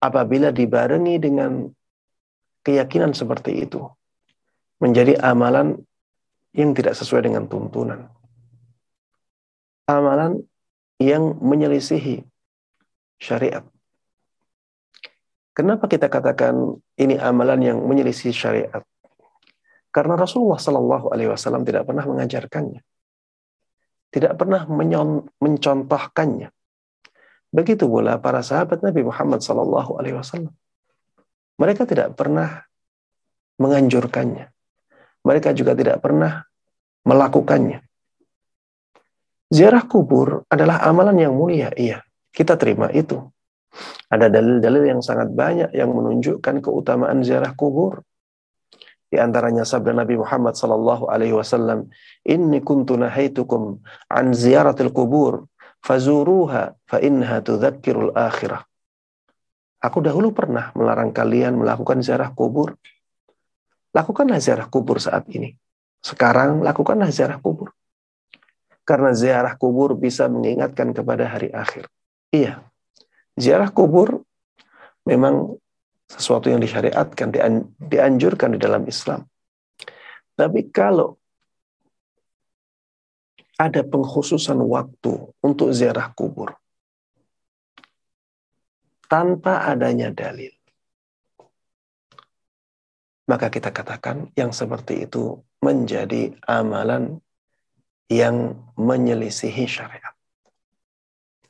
Apabila 0.00 0.52
dibarengi 0.52 1.16
dengan 1.16 1.64
keyakinan 2.60 3.16
seperti 3.16 3.64
itu 3.64 3.88
menjadi 4.80 5.16
amalan 5.20 5.80
yang 6.54 6.72
tidak 6.72 6.94
sesuai 6.94 7.26
dengan 7.26 7.50
tuntunan. 7.50 8.08
Amalan 9.90 10.40
yang 11.02 11.36
menyelisihi 11.42 12.24
syariat. 13.20 13.66
Kenapa 15.54 15.86
kita 15.86 16.08
katakan 16.08 16.78
ini 16.98 17.18
amalan 17.18 17.60
yang 17.62 17.78
menyelisih 17.82 18.32
syariat? 18.34 18.82
Karena 19.94 20.18
Rasulullah 20.18 20.58
Shallallahu 20.58 21.14
Alaihi 21.14 21.30
Wasallam 21.30 21.62
tidak 21.62 21.86
pernah 21.86 22.02
mengajarkannya, 22.02 22.82
tidak 24.10 24.34
pernah 24.34 24.66
mencontohkannya 25.38 26.50
Begitu 27.54 27.86
pula 27.86 28.18
para 28.18 28.42
sahabat 28.42 28.82
Nabi 28.82 29.06
Muhammad 29.06 29.38
Sallallahu 29.38 29.94
Alaihi 29.94 30.18
Wasallam. 30.18 30.50
Mereka 31.54 31.86
tidak 31.86 32.18
pernah 32.18 32.66
menganjurkannya. 33.62 34.50
Mereka 35.24 35.56
juga 35.56 35.72
tidak 35.72 36.04
pernah 36.04 36.44
melakukannya. 37.08 37.80
Ziarah 39.48 39.84
kubur 39.88 40.44
adalah 40.52 40.84
amalan 40.84 41.16
yang 41.20 41.34
mulia, 41.36 41.72
iya. 41.76 42.04
Kita 42.34 42.58
terima 42.58 42.90
itu. 42.90 43.20
Ada 44.10 44.30
dalil-dalil 44.30 44.90
yang 44.90 45.00
sangat 45.02 45.30
banyak 45.30 45.70
yang 45.74 45.90
menunjukkan 45.90 46.62
keutamaan 46.62 47.22
ziarah 47.26 47.54
kubur. 47.54 48.02
Di 49.14 49.22
antaranya 49.22 49.62
sabda 49.62 49.94
Nabi 49.94 50.18
Muhammad 50.18 50.58
sallallahu 50.58 51.06
alaihi 51.06 51.38
wasallam, 51.38 51.86
"Inni 52.26 52.58
kuntu 52.66 52.98
nahaitukum 52.98 53.78
an 54.10 54.34
ziyaratil 54.34 54.90
kubur, 54.90 55.46
fazuruha 55.86 56.74
fa 56.82 56.98
innaha 56.98 57.38
tudzakkirul 57.38 58.10
akhirah." 58.10 58.66
Aku 59.78 60.02
dahulu 60.02 60.34
pernah 60.34 60.74
melarang 60.74 61.14
kalian 61.14 61.54
melakukan 61.54 62.02
ziarah 62.02 62.34
kubur. 62.34 62.74
Lakukanlah 63.94 64.42
ziarah 64.42 64.66
kubur 64.66 64.98
saat 64.98 65.30
ini. 65.30 65.54
Sekarang 66.02 66.60
lakukanlah 66.60 67.08
ziarah 67.14 67.38
kubur. 67.38 67.70
Karena 68.84 69.16
ziarah 69.16 69.54
kubur 69.56 69.96
bisa 69.96 70.28
mengingatkan 70.28 70.92
kepada 70.92 71.24
hari 71.24 71.48
akhir. 71.54 71.88
Iya, 72.34 72.60
ziarah 73.38 73.70
kubur 73.72 74.26
memang 75.08 75.56
sesuatu 76.04 76.52
yang 76.52 76.60
disyariatkan, 76.60 77.32
dianjurkan 77.80 78.52
di 78.52 78.60
dalam 78.60 78.84
Islam. 78.84 79.24
Tapi 80.34 80.68
kalau 80.68 81.16
ada 83.54 83.86
pengkhususan 83.86 84.58
waktu 84.66 85.14
untuk 85.38 85.70
ziarah 85.70 86.10
kubur 86.10 86.58
tanpa 89.06 89.62
adanya 89.70 90.10
dalil, 90.10 90.50
maka 93.24 93.48
kita 93.48 93.72
katakan 93.72 94.28
yang 94.36 94.52
seperti 94.52 95.08
itu 95.08 95.40
menjadi 95.64 96.36
amalan 96.44 97.20
yang 98.12 98.60
menyelisihi 98.76 99.64
syariat. 99.64 100.12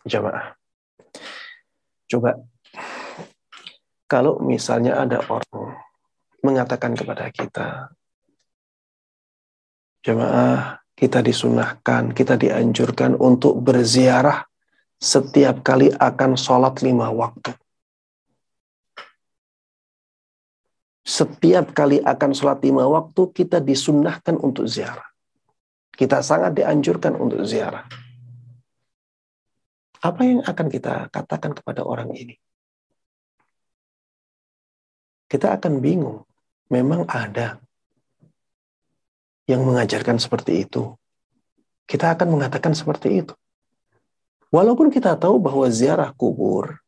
Jamaah. 0.06 0.54
Coba 2.06 2.38
kalau 4.06 4.38
misalnya 4.38 5.00
ada 5.00 5.18
orang 5.26 5.80
mengatakan 6.44 6.94
kepada 6.94 7.32
kita, 7.32 7.90
jemaah 10.04 10.78
kita 10.94 11.24
disunahkan, 11.24 12.14
kita 12.14 12.38
dianjurkan 12.38 13.18
untuk 13.18 13.58
berziarah 13.58 14.46
setiap 15.00 15.66
kali 15.66 15.90
akan 15.90 16.38
sholat 16.38 16.78
lima 16.84 17.10
waktu. 17.10 17.50
Setiap 21.04 21.76
kali 21.76 22.00
akan 22.00 22.32
sholat 22.32 22.64
lima 22.64 22.88
waktu, 22.88 23.28
kita 23.36 23.60
disunahkan 23.60 24.40
untuk 24.40 24.64
ziarah. 24.64 25.04
Kita 25.92 26.24
sangat 26.24 26.56
dianjurkan 26.56 27.12
untuk 27.20 27.44
ziarah. 27.44 27.84
Apa 30.00 30.20
yang 30.24 30.40
akan 30.40 30.66
kita 30.72 31.12
katakan 31.12 31.52
kepada 31.52 31.84
orang 31.84 32.08
ini? 32.16 32.40
Kita 35.28 35.60
akan 35.60 35.84
bingung. 35.84 36.24
Memang 36.72 37.04
ada 37.04 37.60
yang 39.44 39.60
mengajarkan 39.64 40.16
seperti 40.16 40.64
itu. 40.64 40.96
Kita 41.84 42.16
akan 42.16 42.32
mengatakan 42.32 42.72
seperti 42.72 43.24
itu. 43.24 43.36
Walaupun 44.48 44.88
kita 44.88 45.20
tahu 45.20 45.36
bahwa 45.36 45.68
ziarah 45.68 46.16
kubur 46.16 46.83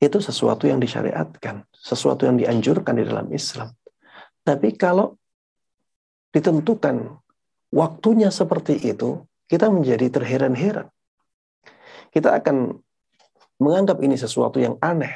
itu 0.00 0.16
sesuatu 0.16 0.64
yang 0.64 0.80
disyariatkan, 0.80 1.68
sesuatu 1.76 2.24
yang 2.24 2.40
dianjurkan 2.40 2.96
di 2.96 3.04
dalam 3.04 3.28
Islam. 3.30 3.68
Tapi 4.40 4.72
kalau 4.72 5.20
ditentukan 6.32 7.20
waktunya 7.68 8.32
seperti 8.32 8.80
itu, 8.80 9.20
kita 9.44 9.68
menjadi 9.68 10.08
terheran-heran. 10.08 10.88
Kita 12.08 12.32
akan 12.40 12.80
menganggap 13.60 14.00
ini 14.00 14.16
sesuatu 14.16 14.56
yang 14.56 14.80
aneh. 14.80 15.12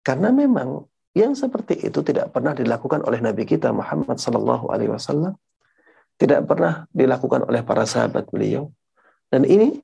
Karena 0.00 0.32
memang 0.32 0.88
yang 1.12 1.36
seperti 1.36 1.76
itu 1.84 2.00
tidak 2.00 2.32
pernah 2.32 2.56
dilakukan 2.56 3.04
oleh 3.04 3.20
Nabi 3.20 3.44
kita 3.44 3.74
Muhammad 3.76 4.16
Sallallahu 4.16 4.72
Alaihi 4.72 4.88
Wasallam, 4.88 5.36
tidak 6.16 6.48
pernah 6.48 6.88
dilakukan 6.96 7.44
oleh 7.44 7.60
para 7.60 7.84
sahabat 7.84 8.30
beliau, 8.32 8.72
dan 9.28 9.44
ini 9.44 9.82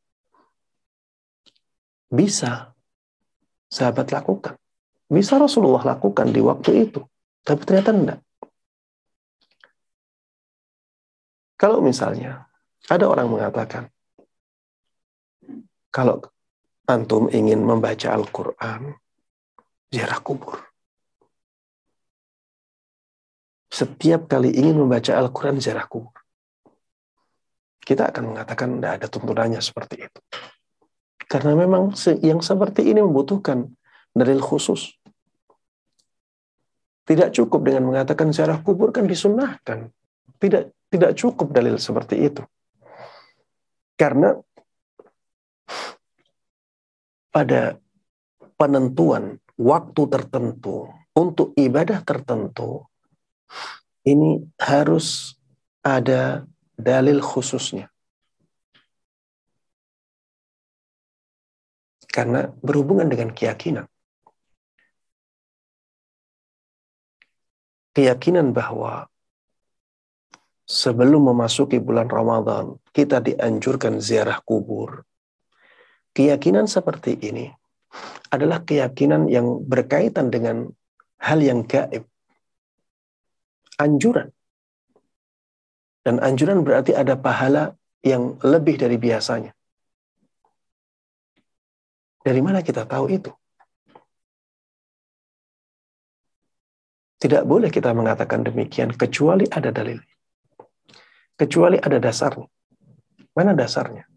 bisa 2.06 2.75
sahabat 3.66 4.10
lakukan, 4.14 4.54
bisa 5.06 5.38
Rasulullah 5.38 5.82
lakukan 5.82 6.30
di 6.30 6.40
waktu 6.42 6.90
itu, 6.90 7.00
tapi 7.46 7.62
ternyata 7.62 7.90
tidak. 7.94 8.20
Kalau 11.56 11.80
misalnya 11.80 12.44
ada 12.86 13.04
orang 13.08 13.32
mengatakan, 13.32 13.88
kalau 15.88 16.20
antum 16.84 17.32
ingin 17.32 17.64
membaca 17.64 18.12
Al-Quran, 18.12 18.92
ziarah 19.88 20.20
kubur. 20.20 20.60
Setiap 23.72 24.28
kali 24.30 24.52
ingin 24.52 24.84
membaca 24.84 25.16
Al-Quran, 25.16 25.58
ziarah 25.58 25.88
kubur. 25.88 26.14
Kita 27.80 28.10
akan 28.10 28.34
mengatakan 28.34 28.76
tidak 28.76 28.92
ada 28.98 29.06
tuntunannya 29.06 29.60
seperti 29.62 30.04
itu. 30.04 30.20
Karena 31.26 31.58
memang 31.58 31.90
yang 32.22 32.38
seperti 32.38 32.86
ini 32.86 33.02
membutuhkan 33.02 33.66
dalil 34.14 34.38
khusus. 34.38 34.94
Tidak 37.06 37.30
cukup 37.34 37.66
dengan 37.66 37.86
mengatakan 37.86 38.34
ziarah 38.34 38.62
kubur 38.62 38.90
kan 38.90 39.06
disunahkan. 39.06 39.90
Tidak 40.38 40.90
tidak 40.90 41.12
cukup 41.18 41.50
dalil 41.50 41.78
seperti 41.78 42.30
itu. 42.30 42.42
Karena 43.98 44.34
pada 47.34 47.76
penentuan 48.56 49.36
waktu 49.56 50.02
tertentu 50.08 50.88
untuk 51.16 51.52
ibadah 51.56 52.00
tertentu 52.04 52.84
ini 54.06 54.44
harus 54.60 55.36
ada 55.80 56.46
dalil 56.76 57.18
khususnya. 57.24 57.90
Karena 62.16 62.48
berhubungan 62.64 63.12
dengan 63.12 63.36
keyakinan. 63.36 63.84
Keyakinan 67.92 68.56
bahwa 68.56 69.04
sebelum 70.64 71.28
memasuki 71.28 71.76
bulan 71.76 72.08
Ramadan, 72.08 72.80
kita 72.96 73.20
dianjurkan 73.20 74.00
ziarah 74.00 74.40
kubur. 74.40 75.04
Keyakinan 76.16 76.64
seperti 76.64 77.20
ini 77.20 77.52
adalah 78.32 78.64
keyakinan 78.64 79.28
yang 79.28 79.60
berkaitan 79.64 80.32
dengan 80.32 80.72
hal 81.20 81.40
yang 81.40 81.64
gaib. 81.68 82.08
Anjuran. 83.76 84.32
Dan 86.00 86.20
anjuran 86.24 86.64
berarti 86.64 86.96
ada 86.96 87.16
pahala 87.16 87.76
yang 88.00 88.40
lebih 88.40 88.80
dari 88.80 88.96
biasanya. 88.96 89.55
Dari 92.26 92.42
mana 92.42 92.58
kita 92.66 92.82
tahu 92.82 93.06
itu? 93.06 93.30
Tidak 97.22 97.46
boleh 97.46 97.70
kita 97.70 97.94
mengatakan 97.94 98.42
demikian 98.42 98.90
kecuali 98.92 99.46
ada 99.46 99.70
dalilnya 99.70 100.16
kecuali 101.36 101.76
ada 101.76 102.00
dasarnya. 102.00 102.48
Mana 103.36 103.52
dasarnya? 103.52 104.08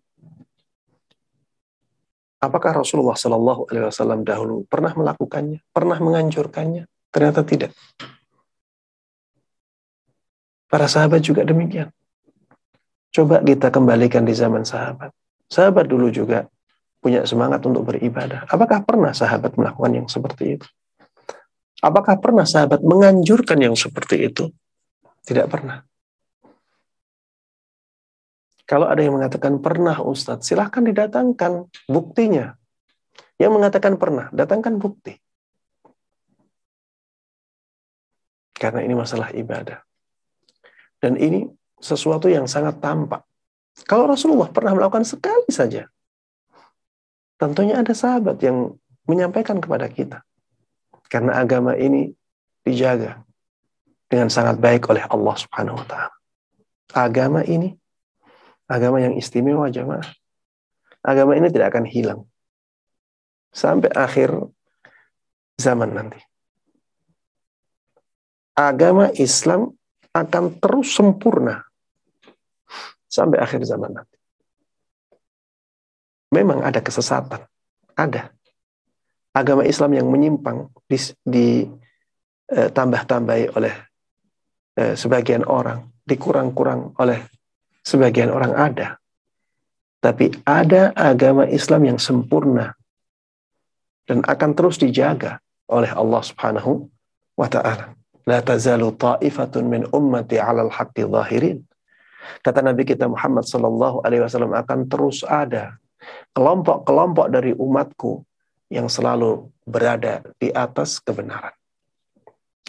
Apakah 2.39 2.79
Rasulullah 2.79 3.19
Shallallahu 3.19 3.67
Alaihi 3.67 3.85
Wasallam 3.91 4.23
dahulu 4.23 4.63
pernah 4.71 4.95
melakukannya, 4.95 5.59
pernah 5.75 5.99
menganjurkannya? 5.99 6.87
Ternyata 7.11 7.43
tidak. 7.43 7.75
Para 10.71 10.87
sahabat 10.87 11.19
juga 11.19 11.43
demikian. 11.43 11.91
Coba 13.11 13.43
kita 13.43 13.67
kembalikan 13.75 14.23
di 14.23 14.31
zaman 14.31 14.63
sahabat. 14.63 15.11
Sahabat 15.51 15.91
dulu 15.91 16.07
juga 16.07 16.47
punya 16.99 17.23
semangat 17.23 17.63
untuk 17.63 17.87
beribadah. 17.87 18.43
Apakah 18.51 18.83
pernah 18.83 19.15
sahabat 19.15 19.55
melakukan 19.55 19.91
yang 20.03 20.07
seperti 20.11 20.59
itu? 20.59 20.67
Apakah 21.79 22.19
pernah 22.19 22.43
sahabat 22.43 22.83
menganjurkan 22.83 23.55
yang 23.59 23.75
seperti 23.75 24.27
itu? 24.27 24.51
Tidak 25.23 25.47
pernah. 25.47 25.79
Kalau 28.67 28.85
ada 28.85 29.01
yang 29.01 29.17
mengatakan 29.17 29.63
pernah 29.63 29.97
Ustadz, 29.97 30.45
silahkan 30.45 30.83
didatangkan 30.85 31.71
buktinya. 31.89 32.53
Yang 33.39 33.51
mengatakan 33.55 33.95
pernah, 33.95 34.27
datangkan 34.35 34.77
bukti. 34.77 35.15
Karena 38.59 38.83
ini 38.83 38.93
masalah 38.93 39.31
ibadah. 39.31 39.79
Dan 40.99 41.15
ini 41.15 41.47
sesuatu 41.79 42.27
yang 42.27 42.43
sangat 42.43 42.83
tampak. 42.83 43.23
Kalau 43.87 44.11
Rasulullah 44.11 44.51
pernah 44.51 44.75
melakukan 44.75 45.07
sekali 45.07 45.47
saja, 45.47 45.87
tentunya 47.39 47.79
ada 47.79 47.95
sahabat 47.95 48.37
yang 48.43 48.75
menyampaikan 49.07 49.57
kepada 49.57 49.87
kita. 49.87 50.21
Karena 51.09 51.41
agama 51.41 51.73
ini 51.73 52.13
dijaga 52.61 53.23
dengan 54.05 54.29
sangat 54.29 54.61
baik 54.61 54.85
oleh 54.91 55.01
Allah 55.07 55.35
Subhanahu 55.39 55.79
wa 55.79 55.85
taala. 55.87 56.13
Agama 56.93 57.41
ini 57.47 57.73
agama 58.69 59.01
yang 59.01 59.17
istimewa 59.17 59.71
jemaah. 59.71 60.05
Agama 61.01 61.33
ini 61.33 61.47
tidak 61.49 61.73
akan 61.73 61.87
hilang 61.87 62.21
sampai 63.55 63.89
akhir 63.95 64.29
zaman 65.57 65.89
nanti. 65.95 66.19
Agama 68.53 69.07
Islam 69.15 69.73
akan 70.11 70.59
terus 70.59 70.91
sempurna 70.91 71.63
sampai 73.07 73.39
akhir 73.39 73.63
zaman 73.63 73.95
nanti. 73.95 74.18
Memang 76.29 76.61
ada 76.61 76.77
kesesatan, 76.77 77.41
ada. 77.97 78.29
Agama 79.33 79.65
Islam 79.65 79.97
yang 79.97 80.05
menyimpang 80.09 80.69
ditambah-tambahi 81.25 83.45
eh, 83.49 83.57
oleh 83.57 83.73
eh, 84.77 84.93
sebagian 84.93 85.41
orang, 85.49 85.89
dikurang-kurang 86.05 86.93
oleh 87.01 87.25
sebagian 87.81 88.29
orang 88.29 88.53
ada. 88.53 89.01
Tapi 89.99 90.31
ada 90.47 90.95
agama 90.95 91.43
Islam 91.49 91.91
yang 91.93 91.99
sempurna 91.99 92.71
dan 94.07 94.23
akan 94.23 94.55
terus 94.55 94.79
dijaga 94.79 95.43
oleh 95.67 95.91
Allah 95.91 96.23
Subhanahu 96.23 96.87
wa 97.35 97.47
taala. 97.51 97.91
La 98.23 98.39
tazalu 98.45 98.95
ta'ifatun 98.95 99.67
min 99.67 99.83
ummati 99.89 100.39
'alal 100.39 100.71
haqqi 100.71 101.03
zahirin. 101.03 101.67
Kata 102.45 102.61
Nabi 102.61 102.85
kita 102.85 103.09
Muhammad 103.09 103.49
sallallahu 103.49 104.05
alaihi 104.05 104.21
wasallam 104.23 104.53
akan 104.53 104.85
terus 104.85 105.25
ada 105.25 105.81
kelompok-kelompok 106.33 107.27
dari 107.31 107.51
umatku 107.55 108.23
yang 108.69 108.87
selalu 108.87 109.49
berada 109.65 110.21
di 110.37 110.53
atas 110.53 111.01
kebenaran. 111.01 111.53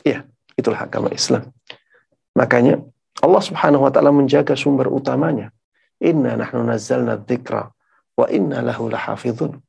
Ya, 0.01 0.25
itulah 0.57 0.85
agama 0.89 1.13
Islam. 1.13 1.53
Makanya 2.33 2.81
Allah 3.21 3.43
Subhanahu 3.45 3.85
wa 3.85 3.93
taala 3.93 4.13
menjaga 4.13 4.57
sumber 4.57 4.89
utamanya. 4.89 5.53
Inna 6.01 6.41
nahnu 6.41 6.65
nazzalna 6.65 7.21
dzikra 7.21 7.69
wa 8.17 8.27
inna 8.33 8.65
lahu 8.65 8.89
lahafizun. 8.89 9.61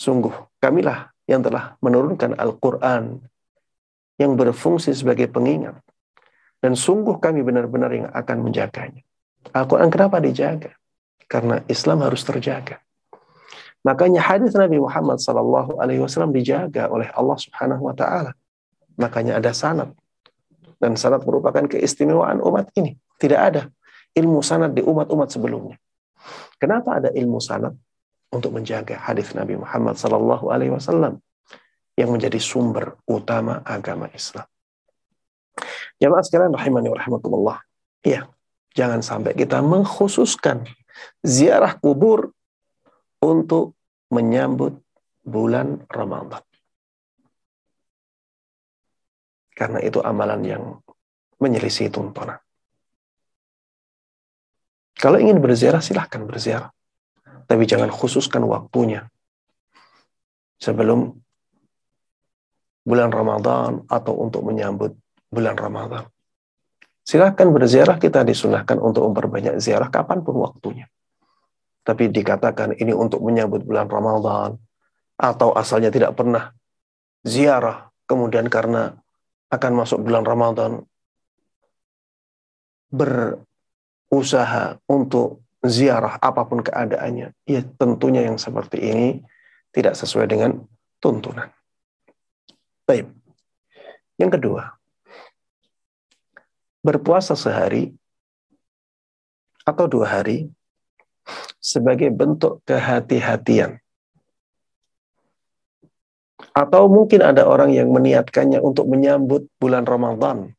Sungguh 0.00 0.32
kamilah 0.58 1.12
yang 1.28 1.44
telah 1.44 1.76
menurunkan 1.84 2.36
Al-Qur'an 2.40 3.20
yang 4.16 4.32
berfungsi 4.38 4.96
sebagai 4.96 5.28
pengingat. 5.28 5.76
Dan 6.64 6.72
sungguh 6.72 7.20
kami 7.20 7.44
benar-benar 7.44 7.92
yang 7.92 8.08
akan 8.08 8.40
menjaganya. 8.40 9.04
Al-Quran 9.52 9.92
kenapa 9.92 10.16
dijaga? 10.16 10.72
Karena 11.24 11.64
Islam 11.66 12.04
harus 12.04 12.22
terjaga. 12.22 12.84
Makanya 13.84 14.24
hadis 14.24 14.56
Nabi 14.56 14.80
Muhammad 14.80 15.20
Sallallahu 15.20 15.76
Alaihi 15.76 16.00
Wasallam 16.00 16.32
dijaga 16.32 16.88
oleh 16.88 17.12
Allah 17.12 17.36
Subhanahu 17.36 17.92
Wa 17.92 17.94
Taala. 17.96 18.32
Makanya 18.96 19.36
ada 19.36 19.52
sanad 19.52 19.92
dan 20.80 20.96
sanad 20.96 21.20
merupakan 21.28 21.68
keistimewaan 21.68 22.40
umat 22.40 22.72
ini. 22.80 22.96
Tidak 23.20 23.36
ada 23.36 23.68
ilmu 24.16 24.40
sanad 24.40 24.72
di 24.72 24.80
umat-umat 24.80 25.28
sebelumnya. 25.28 25.76
Kenapa 26.56 27.02
ada 27.02 27.10
ilmu 27.12 27.38
sanad? 27.42 27.76
Untuk 28.34 28.50
menjaga 28.50 28.98
hadis 28.98 29.30
Nabi 29.30 29.54
Muhammad 29.54 29.94
Sallallahu 29.94 30.50
Alaihi 30.50 30.74
Wasallam 30.74 31.22
yang 31.94 32.10
menjadi 32.10 32.42
sumber 32.42 32.98
utama 33.06 33.62
agama 33.62 34.10
Islam. 34.10 34.42
Jamaah 36.02 36.24
sekalian 36.26 36.50
rahimani 36.50 36.90
wa 36.90 36.98
rahmatullah. 36.98 37.58
Iya, 38.02 38.26
jangan 38.74 39.06
sampai 39.06 39.38
kita 39.38 39.62
mengkhususkan 39.62 40.66
ziarah 41.24 41.76
kubur 41.78 42.32
untuk 43.24 43.74
menyambut 44.12 44.78
bulan 45.24 45.82
Ramadan. 45.88 46.44
Karena 49.54 49.78
itu 49.80 50.02
amalan 50.02 50.42
yang 50.42 50.64
menyelisih 51.38 51.88
tuntunan. 51.88 52.38
Kalau 54.98 55.18
ingin 55.20 55.38
berziarah, 55.38 55.82
silahkan 55.84 56.22
berziarah. 56.26 56.70
Tapi 57.44 57.62
jangan 57.68 57.92
khususkan 57.92 58.42
waktunya. 58.48 59.06
Sebelum 60.58 61.12
bulan 62.84 63.10
Ramadan 63.10 63.84
atau 63.88 64.14
untuk 64.16 64.44
menyambut 64.44 64.96
bulan 65.28 65.56
Ramadan. 65.56 66.13
Silahkan 67.04 67.52
berziarah, 67.52 68.00
kita 68.00 68.24
disunahkan 68.24 68.80
untuk 68.80 69.04
memperbanyak 69.12 69.60
ziarah 69.60 69.92
kapan 69.92 70.24
pun 70.24 70.40
waktunya. 70.40 70.88
Tapi 71.84 72.08
dikatakan 72.08 72.80
ini 72.80 72.96
untuk 72.96 73.20
menyambut 73.20 73.60
bulan 73.60 73.92
Ramadan, 73.92 74.56
atau 75.20 75.52
asalnya 75.52 75.92
tidak 75.92 76.16
pernah 76.16 76.56
ziarah, 77.20 77.92
kemudian 78.08 78.48
karena 78.48 78.96
akan 79.52 79.72
masuk 79.84 80.00
bulan 80.00 80.24
Ramadan, 80.24 80.80
berusaha 82.88 84.80
untuk 84.88 85.44
ziarah 85.60 86.16
apa 86.24 86.48
pun 86.48 86.64
keadaannya, 86.64 87.36
ya 87.44 87.60
tentunya 87.76 88.24
yang 88.24 88.40
seperti 88.40 88.80
ini 88.80 89.08
tidak 89.76 89.92
sesuai 89.92 90.24
dengan 90.24 90.56
tuntunan. 91.04 91.52
Baik. 92.88 93.12
Yang 94.16 94.30
kedua, 94.40 94.72
berpuasa 96.84 97.32
sehari 97.32 97.96
atau 99.64 99.88
dua 99.88 100.20
hari 100.20 100.52
sebagai 101.56 102.12
bentuk 102.12 102.60
kehati-hatian. 102.68 103.80
Atau 106.52 106.92
mungkin 106.92 107.24
ada 107.24 107.48
orang 107.48 107.72
yang 107.72 107.88
meniatkannya 107.88 108.60
untuk 108.60 108.84
menyambut 108.86 109.48
bulan 109.56 109.88
Ramadan. 109.88 110.52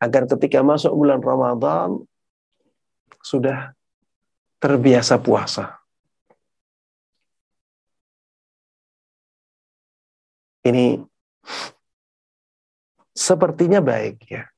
Agar 0.00 0.24
ketika 0.24 0.64
masuk 0.64 0.96
bulan 0.96 1.20
Ramadan, 1.20 2.08
sudah 3.20 3.76
terbiasa 4.56 5.20
puasa. 5.20 5.78
Ini 10.64 11.02
sepertinya 13.14 13.84
baik 13.84 14.16
ya. 14.26 14.48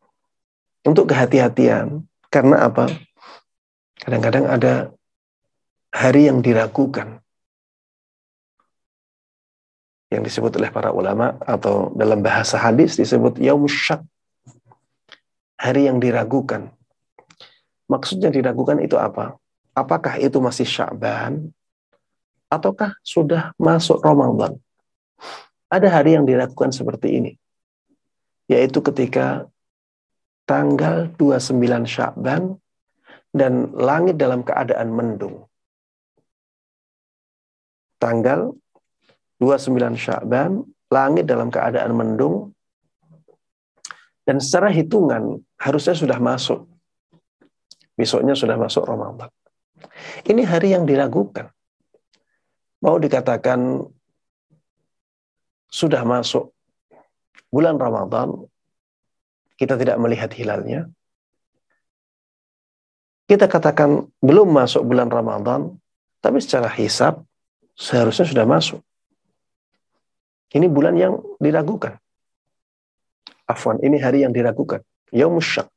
Untuk 0.86 1.12
kehati-hatian. 1.12 2.08
Karena 2.30 2.70
apa? 2.70 2.88
Kadang-kadang 4.00 4.46
ada 4.48 4.74
hari 5.92 6.30
yang 6.30 6.40
diragukan. 6.40 7.20
Yang 10.10 10.22
disebut 10.32 10.58
oleh 10.58 10.70
para 10.72 10.90
ulama 10.90 11.38
atau 11.44 11.92
dalam 11.94 12.24
bahasa 12.24 12.58
hadis 12.58 12.96
disebut 12.96 13.38
yaum 13.38 13.68
syak. 13.68 14.02
Hari 15.60 15.92
yang 15.92 16.00
diragukan. 16.00 16.72
Maksudnya 17.90 18.32
diragukan 18.32 18.80
itu 18.80 18.96
apa? 18.96 19.36
Apakah 19.76 20.16
itu 20.16 20.40
masih 20.40 20.64
Sya'ban 20.64 21.52
ataukah 22.48 22.96
sudah 23.04 23.52
masuk 23.60 24.00
Ramadan? 24.00 24.56
Ada 25.70 25.86
hari 26.00 26.18
yang 26.18 26.26
dilakukan 26.26 26.74
seperti 26.74 27.22
ini. 27.22 27.32
Yaitu 28.50 28.82
ketika 28.82 29.46
tanggal 30.50 31.06
29 31.14 31.86
Syakban 31.86 32.58
dan 33.30 33.70
langit 33.70 34.18
dalam 34.18 34.42
keadaan 34.42 34.90
mendung. 34.90 35.46
Tanggal 38.02 38.50
29 39.38 39.94
Syakban, 39.94 40.66
langit 40.90 41.30
dalam 41.30 41.54
keadaan 41.54 41.94
mendung, 41.94 42.50
dan 44.26 44.42
secara 44.42 44.74
hitungan 44.74 45.38
harusnya 45.54 45.94
sudah 45.94 46.18
masuk. 46.18 46.66
Besoknya 47.94 48.34
sudah 48.34 48.58
masuk 48.58 48.82
Ramadan. 48.90 49.30
Ini 50.26 50.42
hari 50.50 50.74
yang 50.74 50.82
diragukan. 50.82 51.46
Mau 52.82 52.96
dikatakan 52.98 53.86
sudah 55.70 56.02
masuk 56.02 56.50
bulan 57.52 57.78
Ramadan, 57.78 58.49
kita 59.60 59.76
tidak 59.76 60.00
melihat 60.00 60.32
hilalnya. 60.32 60.88
Kita 63.28 63.44
katakan 63.44 64.08
belum 64.24 64.48
masuk 64.48 64.88
bulan 64.88 65.12
Ramadan, 65.12 65.76
tapi 66.24 66.40
secara 66.40 66.72
hisap 66.72 67.20
seharusnya 67.76 68.24
sudah 68.24 68.48
masuk. 68.48 68.80
Ini 70.50 70.64
bulan 70.66 70.96
yang 70.96 71.20
diragukan. 71.36 72.00
Afwan, 73.44 73.78
ini 73.84 74.00
hari 74.00 74.24
yang 74.24 74.32
diragukan. 74.32 74.80
Yaumusyak. 75.12 75.68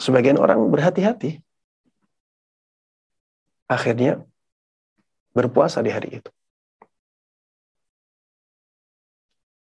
Sebagian 0.00 0.38
orang 0.38 0.70
berhati-hati. 0.70 1.42
Akhirnya 3.68 4.22
berpuasa 5.34 5.82
di 5.82 5.90
hari 5.90 6.22
itu. 6.22 6.33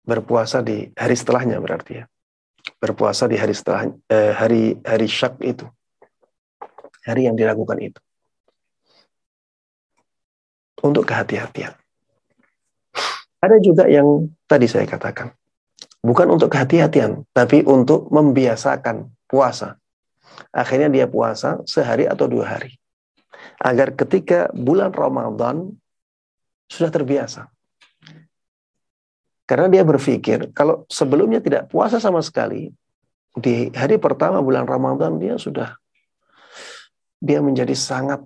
Berpuasa 0.04 0.60
di 0.60 0.92
hari 0.92 1.16
setelahnya 1.16 1.56
berarti 1.58 2.04
ya. 2.04 2.04
Berpuasa 2.80 3.24
di 3.24 3.40
hari 3.40 3.56
setelah 3.56 3.88
eh, 4.08 4.32
hari 4.36 4.76
hari 4.84 5.08
syak 5.08 5.40
itu. 5.40 5.64
hari 7.04 7.28
yang 7.28 7.36
diragukan 7.36 7.76
itu. 7.84 8.00
Untuk 10.80 11.04
kehati-hatian. 11.04 11.76
Ada 13.44 13.60
juga 13.60 13.84
yang 13.84 14.32
tadi 14.48 14.64
saya 14.64 14.88
katakan. 14.88 15.36
Bukan 16.00 16.32
untuk 16.32 16.48
kehati-hatian, 16.48 17.28
tapi 17.36 17.60
untuk 17.64 18.08
membiasakan 18.08 19.12
puasa. 19.28 19.76
Akhirnya 20.48 20.88
dia 20.88 21.06
puasa 21.08 21.60
sehari 21.68 22.08
atau 22.08 22.24
dua 22.24 22.56
hari. 22.56 22.76
Agar 23.60 23.92
ketika 23.92 24.48
bulan 24.56 24.92
Ramadan 24.92 25.76
sudah 26.68 26.88
terbiasa. 26.88 27.53
Karena 29.44 29.68
dia 29.68 29.84
berpikir, 29.84 30.52
kalau 30.56 30.88
sebelumnya 30.88 31.40
tidak 31.40 31.68
puasa 31.68 32.00
sama 32.00 32.24
sekali, 32.24 32.72
di 33.36 33.68
hari 33.76 34.00
pertama 34.00 34.40
bulan 34.40 34.64
Ramadan 34.64 35.20
dia 35.20 35.36
sudah 35.36 35.76
dia 37.20 37.44
menjadi 37.44 37.76
sangat 37.76 38.24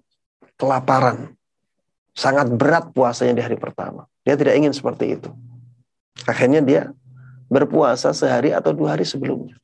kelaparan, 0.59 1.35
sangat 2.15 2.51
berat 2.55 2.91
puasanya 2.95 3.35
di 3.35 3.43
hari 3.43 3.59
pertama. 3.59 4.07
Dia 4.23 4.39
tidak 4.39 4.55
ingin 4.59 4.75
seperti 4.75 5.19
itu. 5.19 5.31
Akhirnya 6.27 6.63
dia 6.63 6.83
berpuasa 7.49 8.13
sehari 8.13 8.55
atau 8.55 8.75
dua 8.75 8.95
hari 8.95 9.07
sebelumnya. 9.07 9.57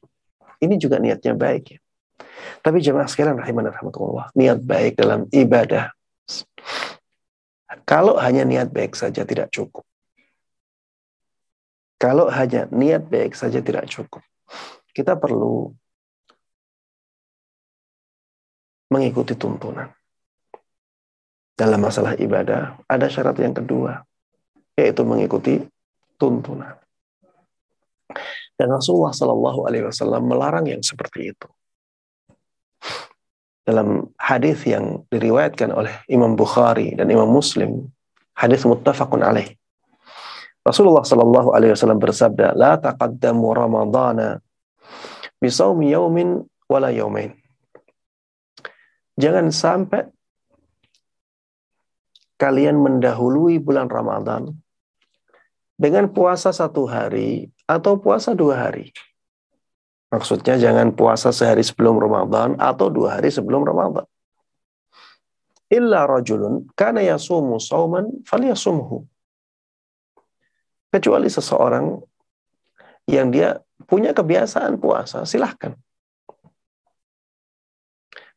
Ini 0.59 0.75
juga 0.81 0.97
niatnya 1.03 1.37
baik 1.37 1.65
ya. 1.77 1.79
Tapi 2.65 2.81
jemaah 2.81 3.05
sekalian 3.05 3.37
rahimah 3.37 3.75
rahmatullah, 3.75 4.27
niat 4.33 4.59
baik 4.65 4.97
dalam 4.97 5.29
ibadah. 5.29 5.93
Kalau 7.85 8.17
hanya 8.17 8.49
niat 8.49 8.73
baik 8.73 8.97
saja 8.97 9.27
tidak 9.29 9.53
cukup. 9.53 9.85
Kalau 12.05 12.29
hanya 12.29 12.69
niat 12.69 13.09
baik 13.09 13.33
saja 13.33 13.65
tidak 13.65 13.89
cukup. 13.89 14.21
Kita 14.93 15.17
perlu 15.17 15.73
mengikuti 18.93 19.33
tuntunan. 19.33 19.89
Dalam 21.57 21.81
masalah 21.81 22.13
ibadah, 22.21 22.77
ada 22.85 23.09
syarat 23.09 23.41
yang 23.41 23.57
kedua, 23.57 24.05
yaitu 24.77 25.01
mengikuti 25.09 25.65
tuntunan. 26.21 26.77
Dan 28.53 28.69
Rasulullah 28.69 29.17
Shallallahu 29.17 29.65
Wasallam 29.65 30.29
melarang 30.29 30.69
yang 30.69 30.85
seperti 30.85 31.33
itu. 31.33 31.49
Dalam 33.65 34.13
hadis 34.21 34.61
yang 34.69 35.09
diriwayatkan 35.09 35.73
oleh 35.73 36.05
Imam 36.13 36.37
Bukhari 36.37 36.93
dan 36.93 37.09
Imam 37.09 37.33
Muslim, 37.33 37.89
hadis 38.37 38.69
muttafaqun 38.69 39.25
alaih. 39.25 39.57
Rasulullah 40.65 41.05
Shallallahu 41.05 41.53
Alaihi 41.53 41.77
Wasallam 41.77 42.01
bersabda, 42.01 42.57
"La 42.57 42.81
taqaddamu 42.81 43.53
Ramadana 43.53 44.41
bisawmi 45.37 45.93
yaumin 45.93 46.41
wala 46.65 46.89
yaumain." 46.89 47.37
Jangan 49.21 49.53
sampai 49.53 50.09
kalian 52.41 52.81
mendahului 52.81 53.61
bulan 53.61 53.93
Ramadan 53.93 54.57
dengan 55.77 56.11
puasa 56.11 56.51
satu 56.51 56.89
hari 56.89 57.53
atau 57.69 58.01
puasa 58.01 58.33
dua 58.33 58.67
hari. 58.67 58.91
Maksudnya 60.11 60.57
jangan 60.57 60.95
puasa 60.95 61.35
sehari 61.35 61.61
sebelum 61.67 61.99
Ramadan 61.99 62.55
atau 62.57 62.89
dua 62.89 63.19
hari 63.19 63.35
sebelum 63.35 63.67
Ramadan. 63.67 64.07
Illa 65.69 66.07
rajulun 66.07 66.71
kana 66.79 67.03
yasumu 67.03 67.59
sauman 67.59 68.23
falyasumhu. 68.23 69.05
Kecuali 70.95 71.26
seseorang 71.26 71.99
yang 73.11 73.34
dia 73.34 73.59
punya 73.90 74.14
kebiasaan 74.14 74.78
puasa, 74.78 75.26
silahkan. 75.26 75.74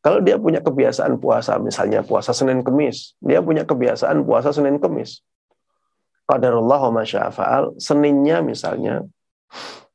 Kalau 0.01 0.23
dia 0.25 0.41
punya 0.41 0.63
kebiasaan 0.63 1.21
puasa, 1.21 1.61
misalnya 1.61 2.01
puasa 2.01 2.33
Senin 2.33 2.65
Kemis, 2.65 3.13
dia 3.21 3.45
punya 3.45 3.61
kebiasaan 3.61 4.25
puasa 4.25 4.49
Senin 4.49 4.81
Kemis. 4.81 5.21
Qadarullah 6.25 6.81
wa 6.89 7.03
masya'afa'al, 7.03 7.77
Seninnya 7.77 8.41
misalnya, 8.41 9.05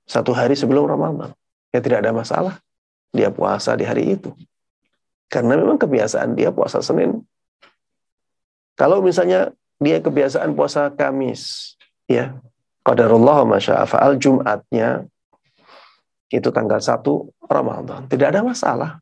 satu 0.07 0.31
hari 0.37 0.55
sebelum 0.55 0.85
Ramadan. 0.85 1.35
Ya 1.73 1.81
tidak 1.81 2.05
ada 2.05 2.13
masalah. 2.13 2.61
Dia 3.13 3.33
puasa 3.33 3.73
di 3.75 3.89
hari 3.89 4.17
itu. 4.21 4.33
Karena 5.33 5.57
memang 5.57 5.81
kebiasaan 5.81 6.37
dia 6.37 6.53
puasa 6.53 6.85
Senin. 6.85 7.25
Kalau 8.77 9.01
misalnya 9.01 9.53
dia 9.81 10.01
kebiasaan 10.01 10.53
puasa 10.53 10.93
Kamis, 10.93 11.75
ya, 12.05 12.37
Qadarullah 12.83 13.47
wa 13.47 13.57
masya'afa'al, 13.57 14.19
Jumatnya, 14.19 15.07
itu 16.33 16.49
tanggal 16.51 16.83
1 16.83 16.99
Ramadan. 17.47 18.11
Tidak 18.11 18.27
ada 18.27 18.43
masalah. 18.43 18.99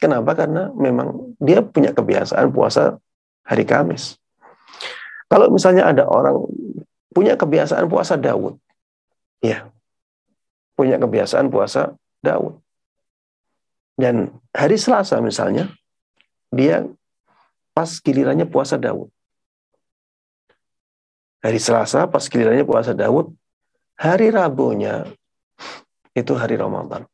Kenapa? 0.00 0.32
Karena 0.32 0.72
memang 0.72 1.36
dia 1.36 1.60
punya 1.60 1.92
kebiasaan 1.92 2.48
puasa 2.50 2.96
hari 3.44 3.68
Kamis. 3.68 4.16
Kalau 5.28 5.52
misalnya 5.52 5.86
ada 5.86 6.08
orang 6.08 6.40
punya 7.12 7.36
kebiasaan 7.36 7.86
puasa 7.86 8.16
Daud, 8.16 8.56
ya, 9.44 9.68
punya 10.74 10.96
kebiasaan 10.96 11.52
puasa 11.52 11.94
Daud. 12.24 12.58
Dan 14.00 14.32
hari 14.56 14.80
Selasa 14.80 15.20
misalnya, 15.20 15.68
dia 16.48 16.88
pas 17.76 18.00
gilirannya 18.00 18.48
puasa 18.48 18.80
Daud. 18.80 19.12
Hari 21.40 21.56
Selasa 21.56 22.04
pas 22.04 22.24
gilirannya 22.28 22.68
puasa 22.68 22.92
Daud, 22.92 23.32
hari 23.96 24.28
Rabunya 24.28 25.08
itu 26.12 26.32
hari 26.36 26.60
Ramadan. 26.60 27.08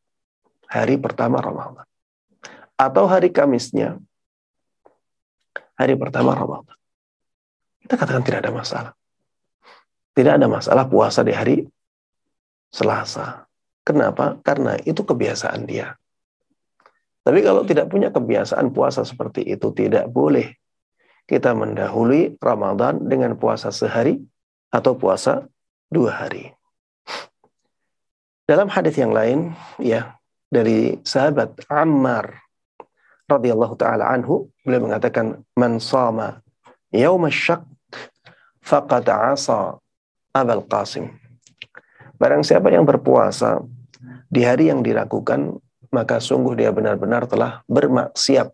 Hari 0.67 0.99
pertama 0.99 1.39
Ramadan 1.39 1.87
atau 2.77 3.09
hari 3.09 3.33
Kamisnya 3.33 3.97
hari 5.75 5.97
pertama 5.97 6.37
Ramadan. 6.37 6.77
Kita 7.81 7.97
katakan 7.97 8.23
tidak 8.25 8.41
ada 8.45 8.53
masalah. 8.53 8.93
Tidak 10.17 10.33
ada 10.37 10.49
masalah 10.49 10.85
puasa 10.89 11.21
di 11.25 11.33
hari 11.33 11.57
Selasa. 12.73 13.45
Kenapa? 13.85 14.41
Karena 14.41 14.77
itu 14.85 15.05
kebiasaan 15.05 15.65
dia. 15.69 15.97
Tapi 17.27 17.43
kalau 17.43 17.67
tidak 17.67 17.91
punya 17.91 18.09
kebiasaan 18.11 18.71
puasa 18.71 19.03
seperti 19.03 19.45
itu, 19.45 19.71
tidak 19.75 20.09
boleh 20.09 20.57
kita 21.27 21.53
mendahului 21.53 22.39
Ramadan 22.39 23.03
dengan 23.03 23.35
puasa 23.35 23.75
sehari 23.75 24.23
atau 24.71 24.95
puasa 24.95 25.47
dua 25.91 26.15
hari. 26.15 26.55
Dalam 28.47 28.71
hadis 28.71 28.95
yang 28.95 29.11
lain, 29.11 29.51
ya 29.83 30.15
dari 30.47 31.03
sahabat 31.03 31.67
Ammar 31.67 32.47
radhiyallahu 33.27 33.75
taala 33.75 34.07
anhu 34.07 34.47
beliau 34.63 34.87
mengatakan 34.87 35.43
man 35.59 35.83
sama 35.83 36.39
yaum 36.95 37.27
syak 37.27 37.67
faqad 38.63 39.11
asa 39.11 39.83
Abul 40.31 40.63
Qasim. 40.71 41.11
Barang 42.17 42.47
siapa 42.47 42.71
yang 42.71 42.87
berpuasa 42.87 43.61
di 44.31 44.47
hari 44.47 44.71
yang 44.71 44.81
diragukan 44.87 45.59
maka 45.91 46.23
sungguh 46.23 46.55
dia 46.55 46.71
benar-benar 46.71 47.27
telah 47.27 47.67
bermaksiat 47.67 48.53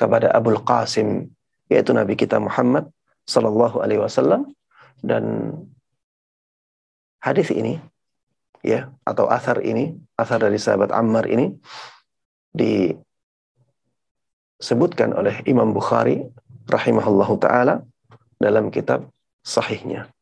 kepada 0.00 0.32
Abul 0.32 0.64
Qasim 0.64 1.28
yaitu 1.70 1.94
Nabi 1.94 2.18
kita 2.18 2.42
Muhammad 2.42 2.90
sallallahu 3.24 3.78
alaihi 3.78 4.02
wasallam 4.02 4.50
dan 5.00 5.54
hadis 7.22 7.48
ini 7.54 7.78
ya 8.60 8.92
atau 9.06 9.30
asar 9.30 9.62
ini 9.64 9.96
asar 10.18 10.42
dari 10.42 10.58
sahabat 10.60 10.92
Ammar 10.92 11.30
ini 11.30 11.54
di 12.50 12.90
disebutkan 14.60 15.16
oleh 15.16 15.40
Imam 15.48 15.72
Bukhari 15.72 16.20
rahimahullahu 16.68 17.40
taala 17.40 17.80
dalam 18.36 18.68
kitab 18.68 19.08
sahihnya. 19.40 20.12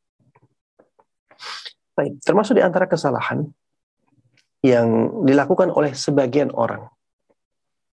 Baik, 1.99 2.23
termasuk 2.23 2.55
di 2.55 2.63
antara 2.63 2.87
kesalahan 2.87 3.51
yang 4.63 5.11
dilakukan 5.27 5.75
oleh 5.75 5.91
sebagian 5.91 6.55
orang. 6.55 6.87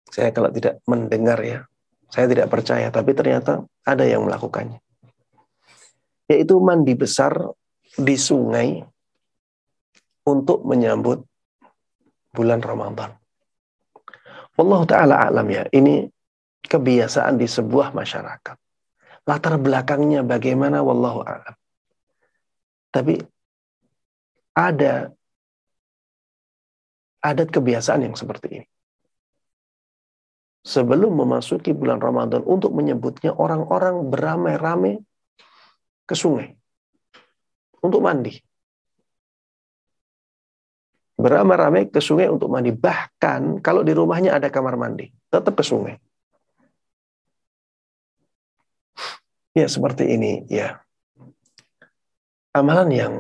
Saya 0.09 0.33
kalau 0.33 0.49
tidak 0.49 0.81
mendengar 0.89 1.37
ya, 1.45 1.69
saya 2.11 2.27
tidak 2.27 2.51
percaya, 2.51 2.91
tapi 2.91 3.15
ternyata 3.15 3.63
ada 3.87 4.03
yang 4.03 4.27
melakukannya. 4.27 4.83
Yaitu 6.27 6.59
mandi 6.59 6.95
besar 6.99 7.55
di 7.95 8.19
sungai 8.19 8.83
untuk 10.27 10.67
menyambut 10.67 11.23
bulan 12.35 12.59
Ramadan. 12.63 13.15
Allah 14.59 14.83
Ta'ala 14.85 15.15
alam 15.31 15.47
ya, 15.49 15.65
ini 15.71 16.07
kebiasaan 16.67 17.39
di 17.39 17.47
sebuah 17.47 17.95
masyarakat. 17.97 18.57
Latar 19.25 19.55
belakangnya 19.57 20.27
bagaimana 20.27 20.83
wallahu 20.83 21.23
a'lam. 21.23 21.55
Tapi 22.91 23.23
ada 24.59 25.15
adat 27.23 27.49
kebiasaan 27.55 28.11
yang 28.11 28.17
seperti 28.19 28.61
ini 28.61 28.69
sebelum 30.61 31.17
memasuki 31.17 31.73
bulan 31.73 31.99
Ramadan 31.99 32.45
untuk 32.45 32.77
menyebutnya 32.77 33.33
orang-orang 33.33 34.09
beramai-ramai 34.13 35.01
ke 36.05 36.15
sungai 36.15 36.53
untuk 37.81 38.05
mandi. 38.05 38.37
Beramai-ramai 41.21 41.93
ke 41.93 42.01
sungai 42.01 42.33
untuk 42.33 42.49
mandi. 42.49 42.73
Bahkan 42.73 43.61
kalau 43.61 43.85
di 43.85 43.93
rumahnya 43.93 44.37
ada 44.37 44.49
kamar 44.49 44.77
mandi, 44.81 45.13
tetap 45.29 45.53
ke 45.53 45.65
sungai. 45.65 45.97
Ya, 49.53 49.69
seperti 49.69 50.09
ini, 50.17 50.49
ya. 50.49 50.81
Amalan 52.57 52.89
yang 52.89 53.15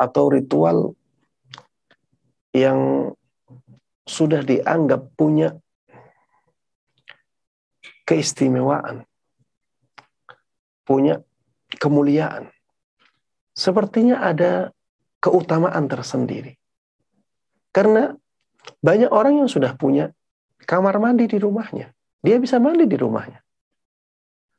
atau 0.00 0.32
ritual 0.32 0.96
yang 2.56 3.12
sudah 4.10 4.42
dianggap 4.42 5.14
punya 5.14 5.54
keistimewaan, 8.02 9.06
punya 10.82 11.22
kemuliaan. 11.78 12.50
Sepertinya 13.54 14.26
ada 14.26 14.74
keutamaan 15.22 15.86
tersendiri. 15.86 16.58
Karena 17.70 18.10
banyak 18.82 19.14
orang 19.14 19.46
yang 19.46 19.48
sudah 19.48 19.78
punya 19.78 20.10
kamar 20.66 20.98
mandi 20.98 21.30
di 21.30 21.38
rumahnya. 21.38 21.94
Dia 22.18 22.36
bisa 22.42 22.58
mandi 22.58 22.90
di 22.90 22.98
rumahnya. 22.98 23.38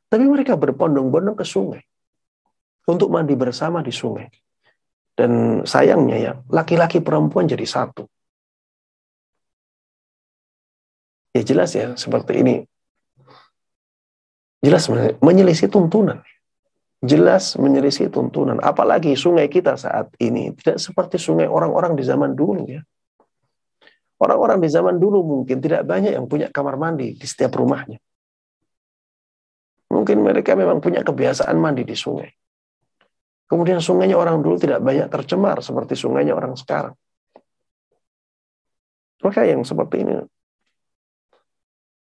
Tapi 0.08 0.24
mereka 0.24 0.56
berpondong-bondong 0.56 1.36
ke 1.36 1.44
sungai 1.44 1.84
untuk 2.88 3.12
mandi 3.12 3.36
bersama 3.36 3.84
di 3.84 3.92
sungai. 3.92 4.32
Dan 5.12 5.62
sayangnya 5.68 6.16
ya, 6.16 6.32
laki-laki 6.48 7.04
perempuan 7.04 7.44
jadi 7.44 7.68
satu. 7.68 8.08
Ya 11.32 11.42
jelas 11.42 11.72
ya, 11.72 11.96
seperti 11.96 12.44
ini. 12.44 12.56
Jelas 14.62 14.86
menyelisih 15.18 15.72
tuntunan. 15.72 16.22
Jelas 17.02 17.58
menyelisih 17.58 18.12
tuntunan. 18.14 18.62
Apalagi 18.62 19.18
sungai 19.18 19.50
kita 19.50 19.74
saat 19.74 20.14
ini 20.22 20.54
tidak 20.54 20.78
seperti 20.78 21.18
sungai 21.18 21.50
orang-orang 21.50 21.98
di 21.98 22.06
zaman 22.06 22.38
dulu 22.38 22.62
ya. 22.68 22.84
Orang-orang 24.22 24.62
di 24.62 24.70
zaman 24.70 25.02
dulu 25.02 25.18
mungkin 25.26 25.58
tidak 25.58 25.82
banyak 25.82 26.14
yang 26.14 26.30
punya 26.30 26.46
kamar 26.46 26.78
mandi 26.78 27.18
di 27.18 27.26
setiap 27.26 27.58
rumahnya. 27.58 27.98
Mungkin 29.90 30.22
mereka 30.22 30.54
memang 30.54 30.78
punya 30.78 31.02
kebiasaan 31.02 31.58
mandi 31.58 31.82
di 31.82 31.98
sungai. 31.98 32.30
Kemudian 33.50 33.82
sungainya 33.82 34.14
orang 34.14 34.38
dulu 34.38 34.62
tidak 34.62 34.78
banyak 34.78 35.10
tercemar 35.10 35.58
seperti 35.58 35.98
sungainya 35.98 36.38
orang 36.38 36.54
sekarang. 36.54 36.94
Maka 39.26 39.42
yang 39.42 39.66
seperti 39.66 40.06
ini 40.06 40.22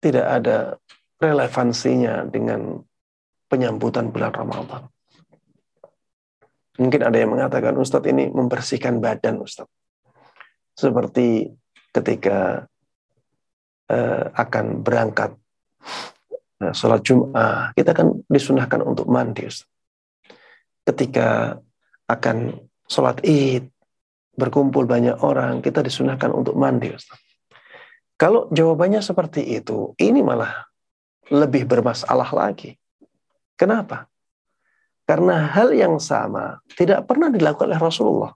tidak 0.00 0.26
ada 0.26 0.80
relevansinya 1.20 2.24
dengan 2.28 2.80
penyambutan 3.46 4.08
bulan 4.08 4.32
Ramadan. 4.32 4.88
Mungkin 6.80 7.00
ada 7.04 7.16
yang 7.20 7.36
mengatakan, 7.36 7.76
Ustadz 7.76 8.08
ini 8.08 8.32
membersihkan 8.32 9.04
badan 9.04 9.44
Ustadz. 9.44 9.68
Seperti 10.72 11.52
ketika 11.92 12.64
uh, 13.92 14.24
akan 14.32 14.80
berangkat 14.80 15.36
uh, 16.64 16.72
sholat 16.72 17.04
Jum'ah, 17.04 17.76
kita 17.76 17.92
kan 17.92 18.24
disunahkan 18.32 18.80
untuk 18.80 19.04
mandi 19.12 19.44
Ustadz 19.44 19.68
ketika 20.90 21.58
akan 22.10 22.58
sholat 22.90 23.22
id, 23.22 23.70
berkumpul 24.34 24.88
banyak 24.88 25.14
orang, 25.22 25.62
kita 25.62 25.84
disunahkan 25.84 26.34
untuk 26.34 26.58
mandi. 26.58 26.90
Ustaz. 26.90 27.20
Kalau 28.20 28.52
jawabannya 28.52 29.00
seperti 29.00 29.40
itu, 29.56 29.96
ini 29.96 30.20
malah 30.20 30.68
lebih 31.32 31.64
bermasalah 31.64 32.28
lagi. 32.36 32.76
Kenapa? 33.56 34.12
Karena 35.08 35.48
hal 35.48 35.72
yang 35.72 35.96
sama 35.96 36.60
tidak 36.76 37.08
pernah 37.08 37.32
dilakukan 37.32 37.72
oleh 37.72 37.80
Rasulullah. 37.80 38.32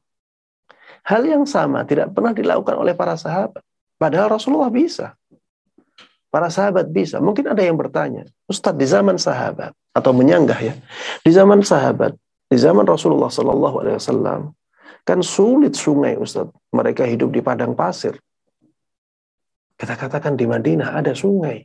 Hal 1.05 1.29
yang 1.29 1.45
sama 1.45 1.85
tidak 1.85 2.17
pernah 2.17 2.33
dilakukan 2.33 2.81
oleh 2.81 2.97
para 2.97 3.13
sahabat. 3.13 3.61
Padahal 4.01 4.33
Rasulullah 4.41 4.73
bisa. 4.73 5.13
Para 6.33 6.49
sahabat 6.49 6.89
bisa. 6.89 7.21
Mungkin 7.21 7.53
ada 7.53 7.61
yang 7.61 7.77
bertanya, 7.77 8.25
Ustadz 8.49 8.81
di 8.81 8.89
zaman 8.89 9.21
sahabat, 9.21 9.77
atau 9.93 10.11
menyanggah 10.17 10.59
ya, 10.65 10.75
di 11.21 11.31
zaman 11.31 11.61
sahabat, 11.61 12.17
di 12.49 12.57
zaman 12.57 12.89
Rasulullah 12.89 13.29
Sallallahu 13.31 13.85
Alaihi 13.85 14.01
Wasallam 14.01 14.51
kan 15.05 15.21
sulit 15.21 15.77
sungai 15.77 16.17
Ustaz. 16.17 16.49
Mereka 16.73 17.05
hidup 17.05 17.31
di 17.31 17.45
padang 17.45 17.77
pasir. 17.77 18.17
Kita 19.75 19.95
katakan 19.99 20.39
di 20.39 20.47
Madinah 20.47 20.95
ada 20.95 21.13
sungai. 21.13 21.59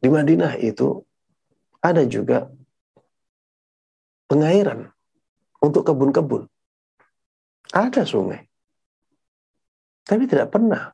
Di 0.00 0.08
Madinah 0.08 0.56
itu 0.60 1.00
ada 1.84 2.04
juga 2.08 2.48
pengairan 4.28 4.88
untuk 5.60 5.84
kebun-kebun. 5.84 6.48
Ada 7.72 8.04
sungai. 8.04 8.44
Tapi 10.04 10.24
tidak 10.28 10.52
pernah 10.52 10.92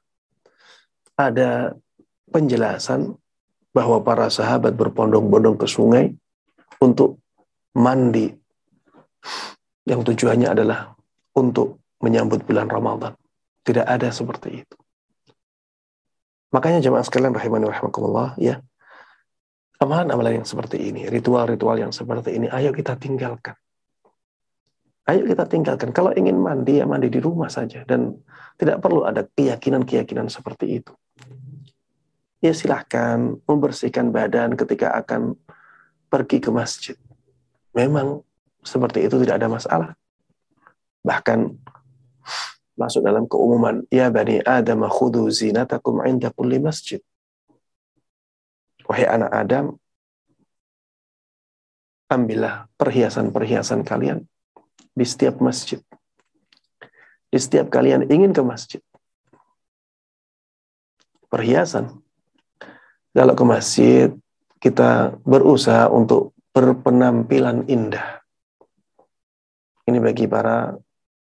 ada 1.19 1.75
penjelasan 2.31 3.15
bahwa 3.75 4.03
para 4.03 4.31
sahabat 4.31 4.75
berpondong-pondong 4.75 5.59
ke 5.59 5.67
sungai 5.67 6.11
untuk 6.83 7.19
mandi 7.75 8.31
yang 9.87 10.03
tujuannya 10.03 10.49
adalah 10.55 10.95
untuk 11.35 11.83
menyambut 12.03 12.43
bulan 12.47 12.67
Ramadan. 12.71 13.15
Tidak 13.61 13.85
ada 13.85 14.09
seperti 14.09 14.65
itu. 14.65 14.77
Makanya 16.51 16.83
jemaah 16.83 17.05
sekalian 17.07 17.37
rahimani 17.37 17.71
rahimakumullah 17.71 18.35
ya. 18.41 18.59
Amalan-amalan 19.81 20.45
yang 20.45 20.49
seperti 20.49 20.93
ini, 20.93 21.09
ritual-ritual 21.09 21.81
yang 21.81 21.89
seperti 21.89 22.37
ini, 22.37 22.53
ayo 22.53 22.69
kita 22.69 23.01
tinggalkan. 23.01 23.57
Ayo 25.09 25.25
kita 25.25 25.49
tinggalkan. 25.49 25.89
Kalau 25.97 26.13
ingin 26.13 26.37
mandi, 26.37 26.85
ya 26.85 26.85
mandi 26.85 27.09
di 27.09 27.17
rumah 27.17 27.49
saja. 27.49 27.81
Dan 27.89 28.13
tidak 28.61 28.85
perlu 28.85 29.09
ada 29.09 29.25
keyakinan-keyakinan 29.25 30.29
seperti 30.29 30.85
itu. 30.85 30.93
Ya 32.45 32.53
silahkan 32.53 33.41
membersihkan 33.49 34.13
badan 34.13 34.53
ketika 34.53 34.93
akan 35.01 35.37
pergi 36.13 36.45
ke 36.45 36.53
masjid 36.53 36.97
memang 37.75 38.23
seperti 38.61 39.07
itu 39.07 39.17
tidak 39.23 39.41
ada 39.41 39.49
masalah. 39.49 39.91
Bahkan 41.01 41.39
masuk 42.81 43.05
dalam 43.05 43.29
keumuman, 43.29 43.85
ya 43.93 44.09
bani 44.09 44.41
Adam 44.41 44.89
khudu 44.89 45.29
zinatakum 45.29 46.01
inda 46.09 46.33
kulli 46.33 46.57
masjid. 46.57 47.05
Wahai 48.89 49.05
anak 49.05 49.31
Adam, 49.31 49.67
ambillah 52.09 52.73
perhiasan-perhiasan 52.81 53.85
kalian 53.85 54.25
di 54.97 55.05
setiap 55.05 55.39
masjid. 55.45 55.79
Di 57.31 57.39
setiap 57.39 57.69
kalian 57.69 58.09
ingin 58.09 58.33
ke 58.33 58.43
masjid. 58.43 58.83
Perhiasan. 61.31 62.03
Kalau 63.15 63.35
ke 63.39 63.45
masjid, 63.47 64.09
kita 64.59 65.15
berusaha 65.23 65.87
untuk 65.87 66.35
berpenampilan 66.51 67.71
indah. 67.71 68.19
Ini 69.87 70.03
bagi 70.03 70.27
para 70.27 70.75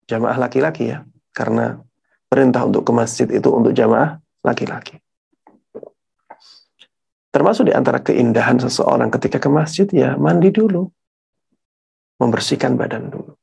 jamaah 0.07 0.39
laki-laki 0.39 0.95
ya, 0.95 1.03
karena 1.39 1.79
perintah 2.27 2.67
untuk 2.67 2.83
ke 2.83 2.91
masjid 2.91 3.31
itu 3.31 3.47
untuk 3.55 3.71
jamaah 3.71 4.19
laki-laki. 4.43 4.99
Termasuk 7.31 7.71
di 7.71 7.73
antara 7.77 8.03
keindahan 8.03 8.59
seseorang 8.59 9.15
ketika 9.15 9.39
ke 9.39 9.47
masjid 9.47 9.87
ya 9.95 10.19
mandi 10.19 10.51
dulu. 10.51 10.91
Membersihkan 12.19 12.75
badan 12.75 13.15
dulu. 13.15 13.39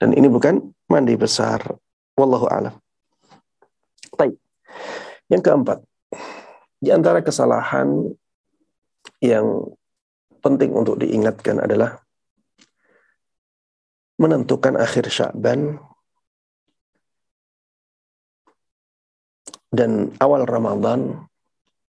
Dan 0.00 0.16
ini 0.16 0.32
bukan 0.32 0.72
mandi 0.88 1.12
besar. 1.12 1.60
Wallahu 2.16 2.48
alam. 2.48 2.72
Baik. 4.16 4.40
Yang 5.28 5.42
keempat, 5.44 5.78
di 6.80 6.88
antara 6.88 7.20
kesalahan 7.20 8.16
yang 9.20 9.76
penting 10.40 10.72
untuk 10.72 10.96
diingatkan 11.04 11.60
adalah 11.60 12.00
menentukan 14.16 14.80
akhir 14.80 15.12
Sya'ban 15.12 15.76
dan 19.72 20.12
awal 20.20 20.44
Ramadan 20.44 21.24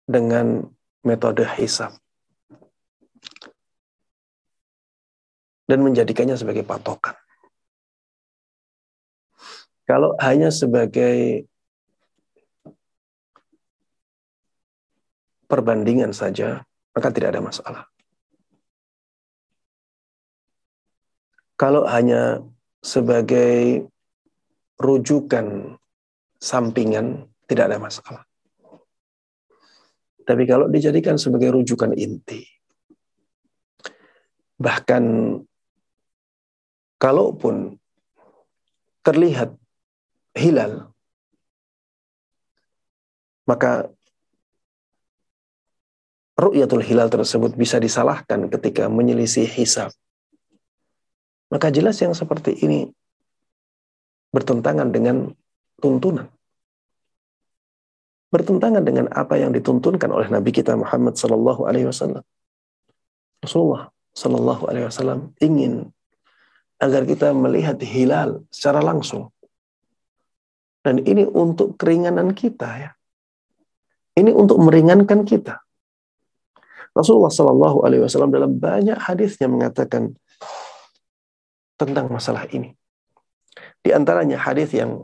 dengan 0.07 0.62
metode 1.03 1.43
hisab 1.59 1.91
dan 5.66 5.83
menjadikannya 5.83 6.39
sebagai 6.39 6.62
patokan. 6.62 7.18
Kalau 9.85 10.16
hanya 10.16 10.49
sebagai 10.49 11.45
perbandingan 15.45 16.16
saja, 16.16 16.64
maka 16.97 17.09
tidak 17.12 17.37
ada 17.37 17.43
masalah. 17.45 17.85
Kalau 21.55 21.85
hanya 21.85 22.43
sebagai 22.81 23.85
rujukan 24.81 25.79
sampingan, 26.41 27.29
tidak 27.45 27.70
ada 27.72 27.78
masalah. 27.80 28.24
Tapi 30.24 30.49
kalau 30.49 30.72
dijadikan 30.72 31.20
sebagai 31.20 31.53
rujukan 31.53 31.92
inti, 31.92 32.49
bahkan 34.57 35.36
kalaupun 36.97 37.76
terlihat 39.05 39.53
hilal, 40.32 40.88
maka 43.45 43.92
ru'yatul 46.40 46.80
hilal 46.80 47.12
tersebut 47.12 47.53
bisa 47.55 47.76
disalahkan 47.76 48.49
ketika 48.49 48.88
menyelisih 48.88 49.45
hisab, 49.45 49.92
maka 51.53 51.68
jelas 51.68 52.01
yang 52.01 52.16
seperti 52.16 52.57
ini 52.64 52.88
bertentangan 54.34 54.90
dengan 54.90 55.30
tuntunan. 55.78 56.34
Bertentangan 58.35 58.82
dengan 58.82 59.07
apa 59.14 59.39
yang 59.39 59.55
dituntunkan 59.55 60.11
oleh 60.11 60.26
Nabi 60.26 60.51
kita 60.51 60.74
Muhammad 60.74 61.14
sallallahu 61.14 61.70
alaihi 61.70 61.87
wasallam. 61.87 62.26
Rasulullah 63.39 63.95
sallallahu 64.11 64.66
alaihi 64.66 64.91
wasallam 64.91 65.30
ingin 65.39 65.95
agar 66.82 67.07
kita 67.07 67.30
melihat 67.30 67.78
hilal 67.78 68.43
secara 68.51 68.82
langsung. 68.82 69.30
Dan 70.82 71.01
ini 71.07 71.22
untuk 71.22 71.78
keringanan 71.78 72.35
kita 72.35 72.68
ya. 72.74 72.91
Ini 74.18 74.35
untuk 74.35 74.59
meringankan 74.59 75.22
kita. 75.24 75.64
Rasulullah 76.95 77.32
Shallallahu 77.32 77.82
Alaihi 77.82 78.07
Wasallam 78.07 78.30
dalam 78.30 78.55
banyak 78.55 78.95
hadisnya 78.95 79.51
mengatakan 79.51 80.14
tentang 81.74 82.07
masalah 82.07 82.47
ini. 82.55 82.78
Di 83.82 83.91
antaranya 83.91 84.39
hadis 84.39 84.70
yang 84.70 85.03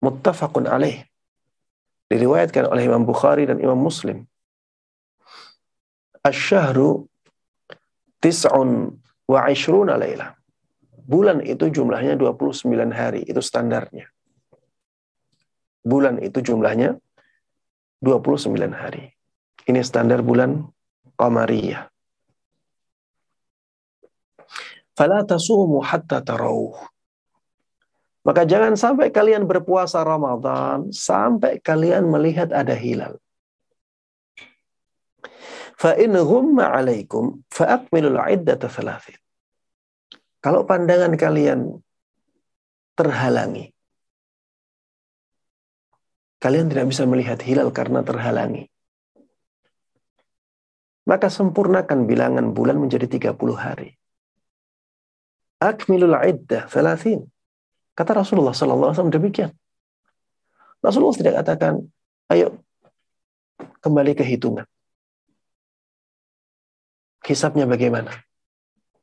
muttafaqun 0.00 0.64
alaih 0.64 1.04
diriwayatkan 2.08 2.68
oleh 2.68 2.88
Imam 2.88 3.04
Bukhari 3.04 3.44
dan 3.44 3.60
Imam 3.60 3.76
Muslim. 3.76 4.24
Asyhru 6.24 7.06
tis'un 8.20 8.96
wa 9.28 9.40
ishruna 9.52 10.00
layla. 10.00 10.34
Bulan 11.08 11.40
itu 11.40 11.72
jumlahnya 11.72 12.20
29 12.20 12.68
hari, 12.92 13.24
itu 13.24 13.40
standarnya. 13.40 14.12
Bulan 15.80 16.20
itu 16.20 16.44
jumlahnya 16.44 17.00
29 18.04 18.76
hari. 18.76 19.16
Ini 19.64 19.80
standar 19.80 20.20
bulan 20.20 20.68
Qamariyah. 21.16 21.88
Fala 24.92 25.24
tasumu 25.24 25.80
hatta 25.80 26.20
tarauh. 26.20 26.76
Maka 28.26 28.44
jangan 28.44 28.74
sampai 28.74 29.08
kalian 29.14 29.46
berpuasa 29.48 30.02
Ramadan 30.02 30.90
sampai 30.90 31.62
kalian 31.62 32.10
melihat 32.10 32.52
ada 32.52 32.74
hilal. 32.74 33.16
Fa 35.78 35.94
in 35.94 36.18
ghumma 36.18 36.74
alaikum 36.74 37.46
fa 37.48 37.78
akmilul 37.78 38.18
iddata. 38.26 38.66
Kalau 40.42 40.66
pandangan 40.66 41.14
kalian 41.14 41.78
terhalangi, 42.98 43.70
kalian 46.42 46.66
tidak 46.66 46.90
bisa 46.90 47.06
melihat 47.06 47.38
hilal 47.46 47.70
karena 47.70 48.02
terhalangi 48.02 48.66
maka 51.08 51.32
sempurnakan 51.32 52.04
bilangan 52.04 52.52
bulan 52.52 52.76
menjadi 52.76 53.08
30 53.08 53.56
hari. 53.56 53.96
Akmilul 55.56 56.12
iddah 56.12 56.68
thalathin. 56.68 57.24
Kata 57.98 58.14
Rasulullah 58.14 58.54
sallallahu 58.54 58.94
alaihi 58.94 58.98
wasallam 59.02 59.16
demikian. 59.18 59.50
Rasulullah 60.78 61.18
tidak 61.18 61.34
katakan, 61.42 61.82
ayo 62.30 62.62
kembali 63.82 64.14
ke 64.14 64.22
hitungan. 64.22 64.62
Hisapnya 67.26 67.66
bagaimana? 67.66 68.14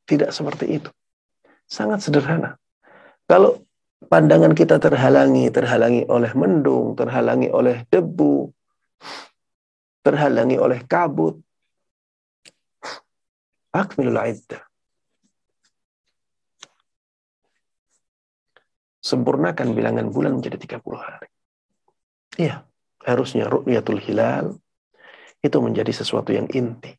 Tidak 0.07 0.31
seperti 0.31 0.79
itu. 0.79 0.89
Sangat 1.67 2.07
sederhana. 2.07 2.55
Kalau 3.27 3.67
pandangan 4.07 4.55
kita 4.55 4.79
terhalangi, 4.79 5.51
terhalangi 5.51 6.07
oleh 6.07 6.31
mendung, 6.31 6.95
terhalangi 6.95 7.51
oleh 7.51 7.83
debu, 7.91 8.47
terhalangi 10.07 10.55
oleh 10.55 10.79
kabut, 10.87 11.43
Akmilul 13.75 14.15
iddah. 14.23 14.64
Sempurnakan 19.05 19.77
bilangan 19.77 20.09
bulan 20.09 20.41
menjadi 20.41 20.81
30 20.81 20.97
hari. 20.97 21.29
Iya, 22.41 22.65
harusnya 23.05 23.45
ru'yatul 23.45 24.01
hilal 24.01 24.57
itu 25.45 25.57
menjadi 25.61 25.93
sesuatu 25.93 26.33
yang 26.33 26.49
inti. 26.49 26.89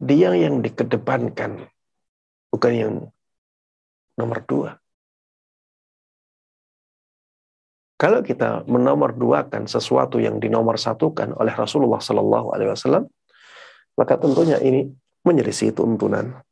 Dia 0.00 0.32
yang 0.32 0.64
dikedepankan, 0.64 1.68
bukan 2.48 2.72
yang 2.72 2.94
nomor 4.16 4.40
dua. 4.48 4.80
Kalau 7.94 8.24
kita 8.24 8.66
menomor 8.66 9.14
duakan 9.14 9.70
sesuatu 9.70 10.18
yang 10.18 10.42
dinomor 10.42 10.80
satukan 10.80 11.30
oleh 11.38 11.54
Rasulullah 11.54 12.02
Sallallahu 12.02 12.56
Alaihi 12.56 12.72
Wasallam, 12.74 13.04
maka 13.94 14.18
tentunya 14.18 14.58
ini 14.58 14.90
menyelisih 15.22 15.72
tuntunan. 15.72 16.42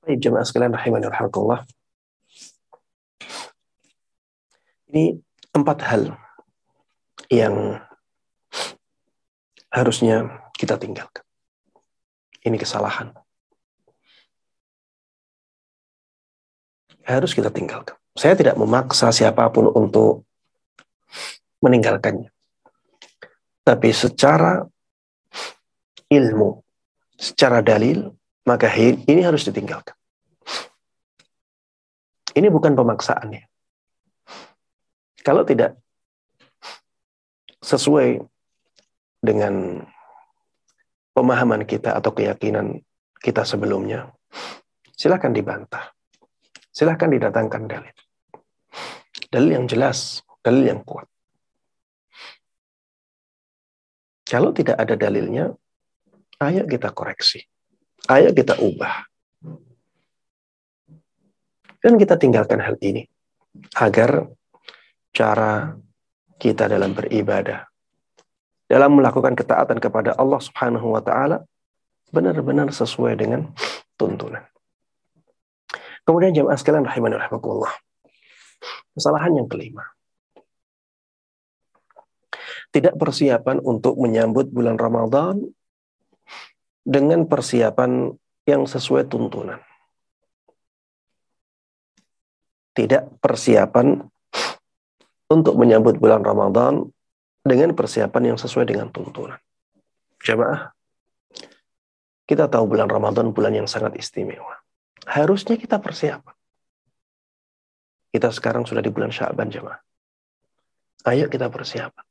Baik 0.00 0.18
jemaah 0.20 0.46
sekalian 0.46 0.72
rahimani 0.72 1.06
rahimakumullah. 1.08 1.64
Ini 4.90 5.20
empat 5.54 5.78
hal 5.86 6.02
yang 7.30 7.78
harusnya 9.70 10.48
kita 10.58 10.80
tinggalkan. 10.80 11.22
Ini 12.42 12.56
kesalahan. 12.56 13.14
harus 17.10 17.34
kita 17.34 17.50
tinggalkan. 17.50 17.98
Saya 18.14 18.38
tidak 18.38 18.54
memaksa 18.54 19.10
siapa 19.10 19.50
pun 19.50 19.70
untuk 19.70 20.26
meninggalkannya. 21.58 22.30
Tapi 23.66 23.90
secara 23.90 24.62
ilmu, 26.10 26.62
secara 27.18 27.62
dalil, 27.62 28.10
maka 28.50 28.66
ini 28.74 29.22
harus 29.22 29.46
ditinggalkan. 29.46 29.94
Ini 32.34 32.50
bukan 32.50 32.74
pemaksaan 32.74 33.30
ya. 33.30 33.46
Kalau 35.22 35.46
tidak 35.46 35.78
sesuai 37.62 38.18
dengan 39.22 39.86
pemahaman 41.14 41.62
kita 41.62 41.94
atau 41.94 42.10
keyakinan 42.10 42.82
kita 43.22 43.46
sebelumnya, 43.46 44.10
silakan 44.98 45.30
dibantah. 45.30 45.94
Silahkan 46.74 47.10
didatangkan 47.10 47.62
dalil. 47.66 47.96
Dalil 49.30 49.50
yang 49.62 49.66
jelas, 49.70 50.22
dalil 50.42 50.74
yang 50.74 50.82
kuat. 50.82 51.06
Kalau 54.26 54.54
tidak 54.54 54.78
ada 54.78 54.94
dalilnya, 54.94 55.50
ayo 56.38 56.62
kita 56.70 56.94
koreksi. 56.94 57.49
Ayo 58.10 58.34
kita 58.34 58.58
ubah. 58.58 59.06
Dan 61.78 61.94
kita 61.94 62.18
tinggalkan 62.18 62.58
hal 62.58 62.74
ini. 62.82 63.06
Agar 63.78 64.26
cara 65.14 65.78
kita 66.42 66.66
dalam 66.66 66.90
beribadah, 66.90 67.70
dalam 68.66 68.98
melakukan 68.98 69.38
ketaatan 69.38 69.78
kepada 69.78 70.18
Allah 70.18 70.42
Subhanahu 70.42 70.90
wa 70.90 71.02
taala 71.02 71.46
benar-benar 72.10 72.74
sesuai 72.74 73.14
dengan 73.14 73.54
tuntunan. 73.94 74.42
Kemudian 76.02 76.34
jamaah 76.34 76.58
sekalian 76.58 76.86
rahimani 76.86 77.14
rahimakumullah. 77.14 77.70
Kesalahan 78.90 79.38
yang 79.38 79.46
kelima. 79.46 79.86
Tidak 82.74 82.98
persiapan 82.98 83.62
untuk 83.62 83.94
menyambut 83.98 84.50
bulan 84.50 84.78
Ramadan 84.78 85.42
dengan 86.90 87.30
persiapan 87.30 88.10
yang 88.50 88.66
sesuai 88.66 89.06
tuntunan. 89.06 89.62
Tidak 92.74 93.22
persiapan 93.22 94.02
untuk 95.30 95.54
menyambut 95.54 96.02
bulan 96.02 96.26
Ramadan 96.26 96.90
dengan 97.46 97.78
persiapan 97.78 98.34
yang 98.34 98.38
sesuai 98.38 98.66
dengan 98.66 98.90
tuntunan. 98.90 99.38
Jamaah, 100.26 100.74
kita 102.26 102.50
tahu 102.50 102.74
bulan 102.74 102.90
Ramadan 102.90 103.30
bulan 103.30 103.54
yang 103.54 103.70
sangat 103.70 103.94
istimewa 103.94 104.58
harusnya 105.10 105.58
kita 105.58 105.82
persiapan. 105.82 106.36
Kita 108.10 108.28
sekarang 108.34 108.66
sudah 108.66 108.82
di 108.82 108.90
bulan 108.90 109.14
Syaban 109.14 109.50
jemaah. 109.50 109.78
Ayo 111.06 111.30
kita 111.30 111.46
persiapan. 111.50 112.04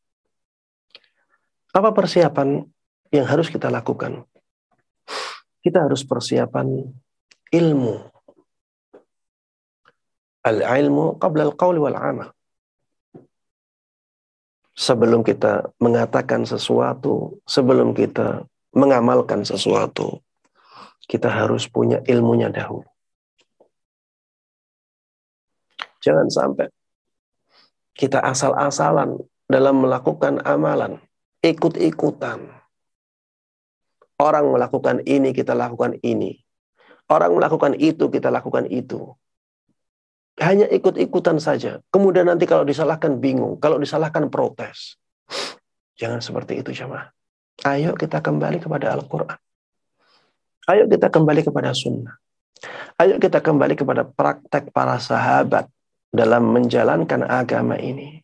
Apa 1.75 1.89
persiapan 1.95 2.65
yang 3.13 3.25
harus 3.27 3.51
kita 3.51 3.67
lakukan? 3.69 4.25
Kita 5.59 5.85
harus 5.85 6.07
persiapan 6.07 6.87
ilmu. 7.51 7.95
Al-ilmu 10.39 11.19
qabla 11.19 11.51
al-qawli 11.51 11.79
wal-amal. 11.83 12.31
Sebelum 14.79 15.27
kita 15.27 15.75
mengatakan 15.83 16.47
sesuatu, 16.47 17.43
sebelum 17.43 17.91
kita 17.91 18.47
mengamalkan 18.71 19.43
sesuatu, 19.43 20.23
kita 21.09 21.27
harus 21.27 21.67
punya 21.67 21.99
ilmunya 22.07 22.47
dahulu. 22.47 22.87
Jangan 25.99 26.31
sampai 26.31 26.71
kita 27.91 28.23
asal-asalan 28.23 29.19
dalam 29.51 29.83
melakukan 29.83 30.39
amalan, 30.47 31.03
ikut-ikutan. 31.43 32.58
Orang 34.19 34.51
melakukan 34.51 34.99
ini, 35.07 35.31
kita 35.31 35.55
lakukan 35.55 35.95
ini. 36.03 36.35
Orang 37.07 37.39
melakukan 37.39 37.73
itu, 37.79 38.11
kita 38.11 38.27
lakukan 38.27 38.67
itu. 38.67 39.15
Hanya 40.39 40.67
ikut-ikutan 40.71 41.39
saja. 41.39 41.79
Kemudian 41.91 42.27
nanti 42.27 42.47
kalau 42.47 42.63
disalahkan 42.63 43.19
bingung, 43.19 43.59
kalau 43.59 43.79
disalahkan 43.79 44.27
protes. 44.31 44.95
Jangan 45.99 46.23
seperti 46.23 46.63
itu 46.63 46.71
jemaah. 46.71 47.11
Ayo 47.67 47.91
kita 47.99 48.23
kembali 48.23 48.63
kepada 48.63 48.95
Al-Quran. 48.95 49.35
Ayo 50.71 50.87
kita 50.87 51.11
kembali 51.11 51.43
kepada 51.43 51.75
sunnah. 51.75 52.15
Ayo 52.95 53.19
kita 53.19 53.43
kembali 53.43 53.75
kepada 53.75 54.07
praktek 54.07 54.71
para 54.71 54.95
sahabat 54.95 55.67
dalam 56.07 56.55
menjalankan 56.55 57.27
agama 57.27 57.75
ini. 57.75 58.23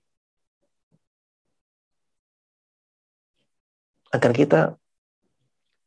Agar 4.16 4.32
kita 4.32 4.60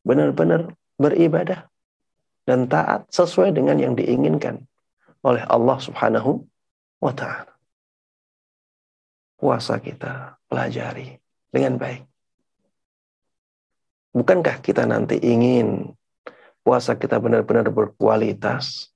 benar-benar 0.09 0.73
beribadah 0.97 1.69
dan 2.49 2.65
taat 2.65 3.05
sesuai 3.13 3.53
dengan 3.53 3.77
yang 3.77 3.93
diinginkan 3.93 4.65
oleh 5.21 5.45
Allah 5.45 5.77
Subhanahu 5.77 6.49
wa 7.05 7.13
taala. 7.13 7.53
Puasa 9.37 9.77
kita 9.85 10.41
pelajari 10.49 11.21
dengan 11.53 11.77
baik. 11.77 12.09
Bukankah 14.17 14.65
kita 14.65 14.89
nanti 14.89 15.21
ingin 15.21 15.93
puasa 16.65 16.97
kita 16.97 17.21
benar-benar 17.21 17.69
berkualitas? 17.69 18.89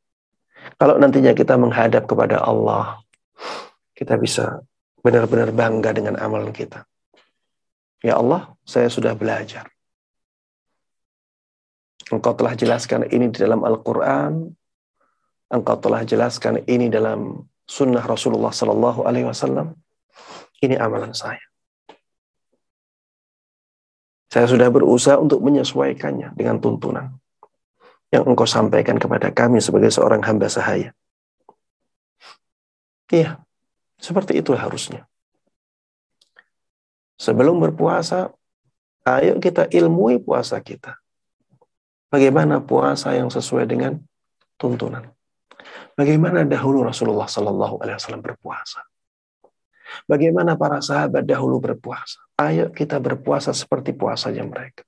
Kalau 0.81 0.97
nantinya 0.97 1.37
kita 1.37 1.61
menghadap 1.61 2.09
kepada 2.09 2.41
Allah, 2.43 3.05
kita 3.93 4.17
bisa 4.17 4.65
benar-benar 5.05 5.53
bangga 5.53 5.91
dengan 5.95 6.17
amalan 6.19 6.51
kita. 6.51 6.87
Ya 8.03 8.19
Allah, 8.19 8.51
saya 8.67 8.91
sudah 8.91 9.15
belajar. 9.15 9.72
Engkau 12.11 12.35
telah 12.35 12.57
jelaskan 12.57 13.07
ini 13.07 13.31
di 13.31 13.39
dalam 13.39 13.63
Al-Quran. 13.63 14.51
Engkau 15.53 15.77
telah 15.79 16.03
jelaskan 16.03 16.65
ini 16.67 16.89
dalam 16.89 17.45
sunnah 17.69 18.03
Rasulullah 18.03 18.51
Sallallahu 18.51 19.05
Alaihi 19.05 19.29
Wasallam. 19.29 19.77
Ini 20.59 20.81
amalan 20.81 21.13
saya. 21.13 21.43
Saya 24.33 24.49
sudah 24.49 24.73
berusaha 24.73 25.21
untuk 25.21 25.45
menyesuaikannya 25.45 26.33
dengan 26.33 26.57
tuntunan 26.57 27.21
yang 28.09 28.25
engkau 28.25 28.49
sampaikan 28.49 28.97
kepada 28.97 29.29
kami 29.29 29.61
sebagai 29.61 29.93
seorang 29.93 30.25
hamba 30.25 30.49
sahaya. 30.49 30.97
Iya, 33.13 33.45
seperti 34.01 34.41
itu 34.41 34.57
harusnya. 34.57 35.05
Sebelum 37.21 37.61
berpuasa, 37.61 38.33
ayo 39.05 39.37
kita 39.37 39.69
ilmui 39.69 40.17
puasa 40.17 40.57
kita. 40.65 41.02
Bagaimana 42.13 42.61
puasa 42.61 43.17
yang 43.17 43.33
sesuai 43.33 43.65
dengan 43.65 43.97
tuntunan. 44.61 45.09
Bagaimana 45.97 46.45
dahulu 46.45 46.85
Rasulullah 46.85 47.25
Sallallahu 47.25 47.81
Alaihi 47.81 47.97
Wasallam 47.97 48.21
berpuasa. 48.21 48.85
Bagaimana 50.05 50.61
para 50.61 50.85
sahabat 50.85 51.25
dahulu 51.25 51.57
berpuasa. 51.57 52.21
Ayo 52.37 52.69
kita 52.69 53.01
berpuasa 53.01 53.57
seperti 53.57 53.97
puasanya 53.97 54.45
mereka. 54.45 54.85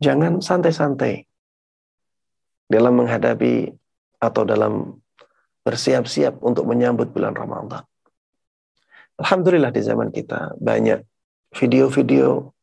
Jangan 0.00 0.40
santai-santai 0.40 1.28
dalam 2.64 2.96
menghadapi 2.96 3.76
atau 4.24 4.42
dalam 4.48 4.96
bersiap-siap 5.68 6.40
untuk 6.40 6.64
menyambut 6.64 7.12
bulan 7.12 7.36
Ramadan. 7.36 7.84
Alhamdulillah 9.20 9.68
di 9.68 9.82
zaman 9.84 10.08
kita 10.08 10.56
banyak 10.56 11.04
video-video 11.52 12.56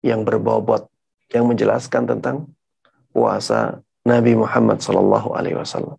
yang 0.00 0.24
berbobot 0.24 0.93
yang 1.34 1.50
menjelaskan 1.50 2.06
tentang 2.06 2.46
puasa 3.10 3.82
Nabi 4.06 4.38
Muhammad 4.38 4.78
Sallallahu 4.78 5.34
Alaihi 5.34 5.58
Wasallam. 5.58 5.98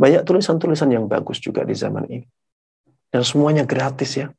Banyak 0.00 0.24
tulisan-tulisan 0.24 0.88
yang 0.88 1.04
bagus 1.04 1.36
juga 1.36 1.62
di 1.68 1.76
zaman 1.76 2.08
ini. 2.08 2.26
Dan 3.12 3.20
semuanya 3.22 3.68
gratis 3.68 4.16
ya. 4.16 4.32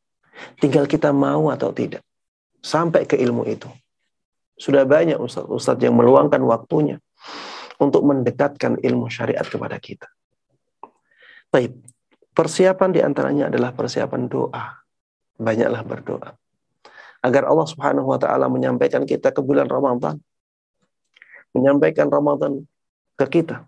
Tinggal 0.57 0.89
kita 0.89 1.13
mau 1.13 1.53
atau 1.53 1.69
tidak. 1.69 2.01
Sampai 2.63 3.05
ke 3.05 3.13
ilmu 3.13 3.45
itu. 3.45 3.69
Sudah 4.57 4.81
banyak 4.87 5.21
ustadz-ustadz 5.21 5.85
yang 5.85 5.93
meluangkan 5.93 6.41
waktunya 6.41 6.97
untuk 7.77 8.01
mendekatkan 8.01 8.81
ilmu 8.81 9.11
syariat 9.13 9.45
kepada 9.45 9.77
kita. 9.77 10.09
Baik, 11.53 11.77
persiapan 12.33 12.89
di 12.89 12.99
antaranya 13.05 13.53
adalah 13.53 13.75
persiapan 13.77 14.25
doa. 14.25 14.81
Banyaklah 15.37 15.81
berdoa. 15.85 16.29
Agar 17.23 17.47
Allah 17.47 17.63
subhanahu 17.63 18.11
wa 18.11 18.19
ta'ala 18.19 18.51
menyampaikan 18.51 19.07
kita 19.07 19.31
ke 19.31 19.39
bulan 19.39 19.71
Ramadan. 19.71 20.19
Menyampaikan 21.55 22.11
Ramadan 22.11 22.67
ke 23.15 23.25
kita 23.39 23.63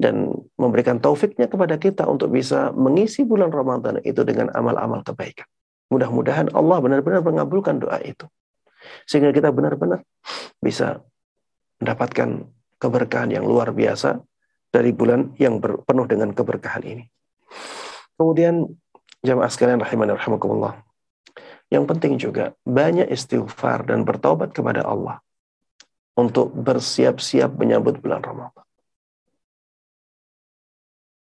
dan 0.00 0.32
memberikan 0.56 0.96
taufiknya 0.96 1.44
kepada 1.44 1.76
kita 1.76 2.08
untuk 2.08 2.32
bisa 2.32 2.72
mengisi 2.72 3.20
bulan 3.22 3.52
Ramadan 3.52 4.00
itu 4.00 4.24
dengan 4.24 4.48
amal-amal 4.56 5.04
kebaikan. 5.04 5.44
Mudah-mudahan 5.92 6.56
Allah 6.56 6.80
benar-benar 6.80 7.20
mengabulkan 7.20 7.78
doa 7.78 8.00
itu. 8.00 8.24
Sehingga 9.04 9.28
kita 9.28 9.52
benar-benar 9.52 10.00
bisa 10.56 11.04
mendapatkan 11.76 12.48
keberkahan 12.80 13.28
yang 13.28 13.44
luar 13.44 13.76
biasa 13.76 14.24
dari 14.72 14.96
bulan 14.96 15.36
yang 15.36 15.60
penuh 15.60 16.06
dengan 16.08 16.32
keberkahan 16.32 16.80
ini. 16.88 17.04
Kemudian 18.16 18.64
jamaah 19.20 19.52
sekalian 19.52 19.84
rahimani 19.84 20.16
rahimakumullah. 20.16 20.80
Yang 21.70 21.84
penting 21.86 22.12
juga 22.18 22.44
banyak 22.66 23.06
istighfar 23.06 23.86
dan 23.86 24.02
bertaubat 24.02 24.50
kepada 24.50 24.82
Allah 24.82 25.22
untuk 26.18 26.50
bersiap-siap 26.50 27.54
menyambut 27.54 28.02
bulan 28.02 28.20
Ramadan. 28.20 28.66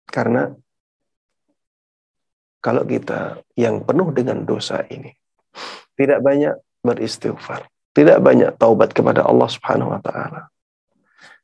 Karena 0.05 0.53
kalau 2.61 2.84
kita 2.84 3.40
yang 3.57 3.82
penuh 3.82 4.12
dengan 4.12 4.45
dosa 4.45 4.84
ini 4.86 5.11
tidak 5.97 6.20
banyak 6.20 6.55
beristighfar, 6.84 7.66
tidak 7.97 8.20
banyak 8.20 8.53
taubat 8.61 8.92
kepada 8.92 9.24
Allah 9.24 9.49
Subhanahu 9.49 9.97
wa 9.97 10.01
taala. 10.05 10.53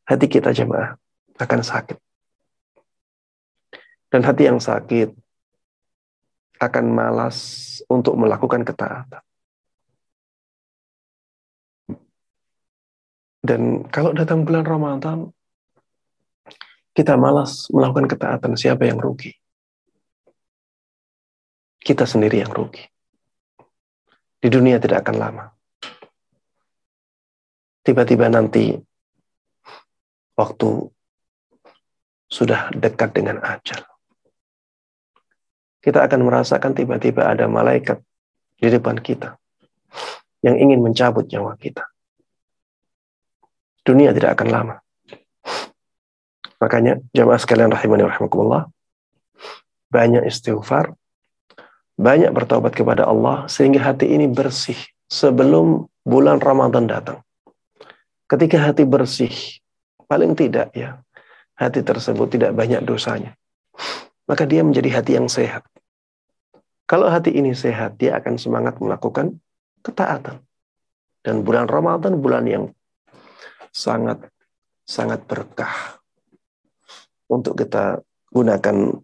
Hati 0.05 0.29
kita 0.29 0.53
jemaah 0.53 0.95
akan 1.41 1.61
sakit. 1.65 1.99
Dan 4.11 4.27
hati 4.27 4.51
yang 4.51 4.59
sakit 4.59 5.15
akan 6.61 6.87
malas 6.93 7.37
untuk 7.89 8.15
melakukan 8.21 8.63
ketaatan. 8.63 9.25
Dan 13.41 13.89
kalau 13.89 14.13
datang 14.13 14.45
bulan 14.45 14.69
Ramadan, 14.69 15.19
kita 16.93 17.17
malas 17.17 17.73
melakukan 17.73 18.05
ketaatan, 18.05 18.53
siapa 18.61 18.85
yang 18.85 19.01
rugi? 19.01 19.33
Kita 21.81 22.05
sendiri 22.05 22.45
yang 22.45 22.53
rugi. 22.53 22.85
Di 24.37 24.49
dunia 24.53 24.77
tidak 24.77 25.09
akan 25.09 25.17
lama. 25.17 25.45
Tiba-tiba 27.81 28.29
nanti 28.29 28.77
waktu 30.37 30.69
sudah 32.31 32.71
dekat 32.77 33.17
dengan 33.17 33.43
ajal. 33.43 33.90
Kita 35.81 36.05
akan 36.05 36.29
merasakan 36.29 36.77
tiba-tiba 36.77 37.25
ada 37.25 37.49
malaikat 37.49 38.05
di 38.61 38.69
depan 38.69 39.01
kita 39.01 39.41
yang 40.45 40.57
ingin 40.61 40.81
mencabut 40.85 41.25
nyawa 41.29 41.57
kita. 41.57 41.89
Dunia 43.81 44.13
tidak 44.13 44.37
akan 44.37 44.49
lama. 44.53 44.77
Makanya 46.61 47.01
jamaah 47.17 47.41
sekalian 47.41 47.73
rahimani 47.73 48.05
rahimakumullah, 48.05 48.69
banyak 49.89 50.29
istighfar, 50.29 50.93
banyak 51.97 52.29
bertobat 52.37 52.77
kepada 52.77 53.09
Allah 53.09 53.49
sehingga 53.49 53.81
hati 53.81 54.13
ini 54.13 54.29
bersih 54.29 54.77
sebelum 55.09 55.89
bulan 56.05 56.37
Ramadan 56.37 56.85
datang. 56.85 57.25
Ketika 58.29 58.61
hati 58.61 58.85
bersih, 58.85 59.33
paling 60.05 60.37
tidak 60.37 60.71
ya, 60.77 61.01
hati 61.57 61.81
tersebut 61.81 62.29
tidak 62.29 62.53
banyak 62.53 62.85
dosanya. 62.85 63.35
Maka 64.31 64.47
dia 64.47 64.63
menjadi 64.63 64.95
hati 64.95 65.19
yang 65.19 65.27
sehat. 65.27 65.67
Kalau 66.87 67.11
hati 67.11 67.35
ini 67.35 67.51
sehat, 67.51 67.99
dia 67.99 68.15
akan 68.15 68.39
semangat 68.39 68.79
melakukan 68.79 69.43
ketaatan. 69.83 70.39
Dan 71.27 71.43
bulan 71.43 71.67
Ramadan 71.67 72.23
bulan 72.23 72.47
yang 72.47 72.65
sangat 73.75 74.23
sangat 74.87 75.27
berkah 75.27 75.99
untuk 77.27 77.59
kita 77.59 77.99
gunakan 78.31 79.03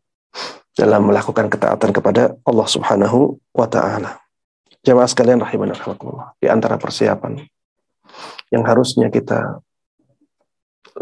dalam 0.78 1.02
melakukan 1.10 1.50
ketaatan 1.50 1.90
kepada 1.90 2.38
Allah 2.46 2.68
Subhanahu 2.70 3.34
wa 3.50 3.66
taala. 3.66 4.22
Jemaah 4.86 5.10
sekalian 5.10 5.42
rahimani 5.42 5.74
rahimakumullah. 5.74 6.38
Di 6.38 6.46
antara 6.46 6.78
persiapan 6.78 7.42
yang 8.54 8.62
harusnya 8.62 9.10
kita 9.10 9.58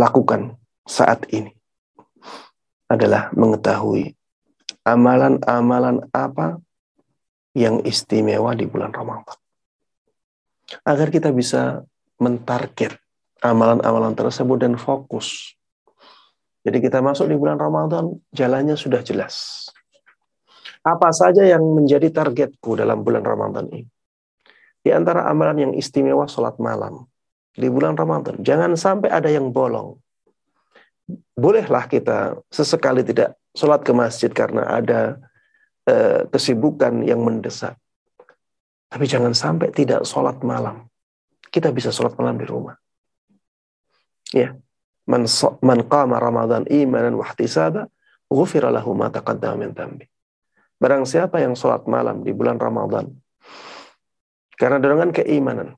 lakukan 0.00 0.56
saat 0.88 1.28
ini 1.28 1.52
adalah 2.88 3.32
mengetahui 3.32 4.12
amalan-amalan 4.84 6.04
apa 6.12 6.60
yang 7.56 7.80
istimewa 7.86 8.52
di 8.52 8.68
bulan 8.68 8.92
Ramadan. 8.92 9.38
Agar 10.84 11.08
kita 11.08 11.30
bisa 11.30 11.86
mentarget 12.20 12.98
amalan-amalan 13.40 14.12
tersebut 14.16 14.58
dan 14.60 14.74
fokus. 14.76 15.56
Jadi 16.64 16.80
kita 16.80 17.04
masuk 17.04 17.28
di 17.28 17.36
bulan 17.36 17.60
Ramadan, 17.60 18.16
jalannya 18.32 18.74
sudah 18.74 19.04
jelas. 19.04 19.68
Apa 20.84 21.12
saja 21.12 21.44
yang 21.44 21.64
menjadi 21.64 22.12
targetku 22.12 22.76
dalam 22.76 23.04
bulan 23.04 23.24
Ramadan 23.24 23.68
ini? 23.72 23.88
Di 24.84 24.92
antara 24.92 25.24
amalan 25.28 25.68
yang 25.68 25.72
istimewa, 25.72 26.28
sholat 26.28 26.60
malam. 26.60 27.08
Di 27.56 27.68
bulan 27.72 27.96
Ramadan, 27.96 28.40
jangan 28.44 28.76
sampai 28.76 29.08
ada 29.08 29.32
yang 29.32 29.48
bolong. 29.48 29.96
Bolehlah 31.34 31.90
kita 31.90 32.38
sesekali 32.46 33.02
tidak 33.02 33.34
sholat 33.54 33.82
ke 33.82 33.90
masjid 33.90 34.30
karena 34.30 34.66
ada 34.70 35.18
eh, 35.86 36.26
kesibukan 36.30 37.02
yang 37.02 37.22
mendesak. 37.22 37.74
Tapi 38.86 39.04
jangan 39.10 39.34
sampai 39.34 39.74
tidak 39.74 40.06
sholat 40.06 40.38
malam. 40.46 40.86
Kita 41.50 41.74
bisa 41.74 41.90
sholat 41.90 42.14
malam 42.14 42.38
di 42.38 42.46
rumah. 42.46 42.78
Ya. 44.30 44.54
Man, 45.04 45.28
man 45.60 45.84
qama 45.84 46.16
Ramadan 46.16 46.64
imanan 46.70 47.18
wa 47.18 47.26
ihtisaba, 47.28 47.90
ghufira 48.30 48.72
lahu 48.72 48.96
ma 48.96 49.12
taqaddama 49.12 49.60
min 49.60 49.76
dhanbi. 49.76 50.06
Barang 50.80 51.04
siapa 51.04 51.42
yang 51.42 51.52
sholat 51.58 51.84
malam 51.84 52.24
di 52.24 52.32
bulan 52.32 52.56
Ramadan, 52.56 53.12
karena 54.54 54.78
dorongan 54.78 55.10
keimanan 55.10 55.74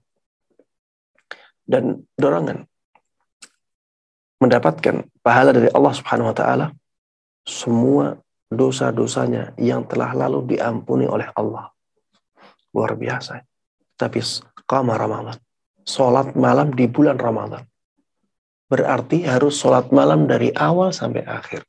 dan 1.66 2.06
dorongan 2.14 2.68
mendapatkan 4.40 5.08
pahala 5.24 5.50
dari 5.52 5.72
Allah 5.72 5.92
Subhanahu 5.96 6.30
wa 6.32 6.36
taala, 6.36 6.66
semua 7.46 8.20
dosa-dosanya 8.52 9.56
yang 9.58 9.86
telah 9.88 10.12
lalu 10.14 10.56
diampuni 10.56 11.08
oleh 11.08 11.30
Allah. 11.34 11.72
Luar 12.74 12.94
biasa. 12.94 13.42
Tapi 13.96 14.20
qama 14.68 14.94
Ramadan. 15.00 15.38
Sholat 15.86 16.34
malam 16.34 16.74
di 16.74 16.90
bulan 16.90 17.16
Ramadan. 17.16 17.62
Berarti 18.66 19.22
harus 19.22 19.56
sholat 19.62 19.94
malam 19.94 20.26
dari 20.26 20.50
awal 20.50 20.90
sampai 20.90 21.22
akhir. 21.22 21.62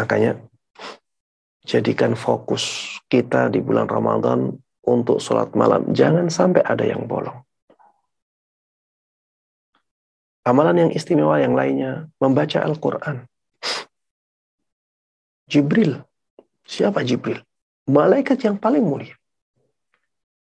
Makanya 0.00 0.40
jadikan 1.60 2.16
fokus 2.16 2.96
kita 3.12 3.52
di 3.52 3.60
bulan 3.60 3.84
Ramadan 3.84 4.56
untuk 4.88 5.20
sholat 5.20 5.52
malam. 5.52 5.92
Jangan 5.92 6.32
sampai 6.32 6.64
ada 6.64 6.82
yang 6.88 7.04
bolong. 7.04 7.36
Amalan 10.50 10.82
yang 10.82 10.90
istimewa 10.90 11.38
yang 11.38 11.54
lainnya, 11.54 12.10
membaca 12.18 12.58
Al-Quran. 12.58 13.22
Jibril. 15.46 16.02
Siapa 16.66 17.06
Jibril? 17.06 17.38
Malaikat 17.86 18.42
yang 18.42 18.58
paling 18.58 18.82
mulia. 18.82 19.14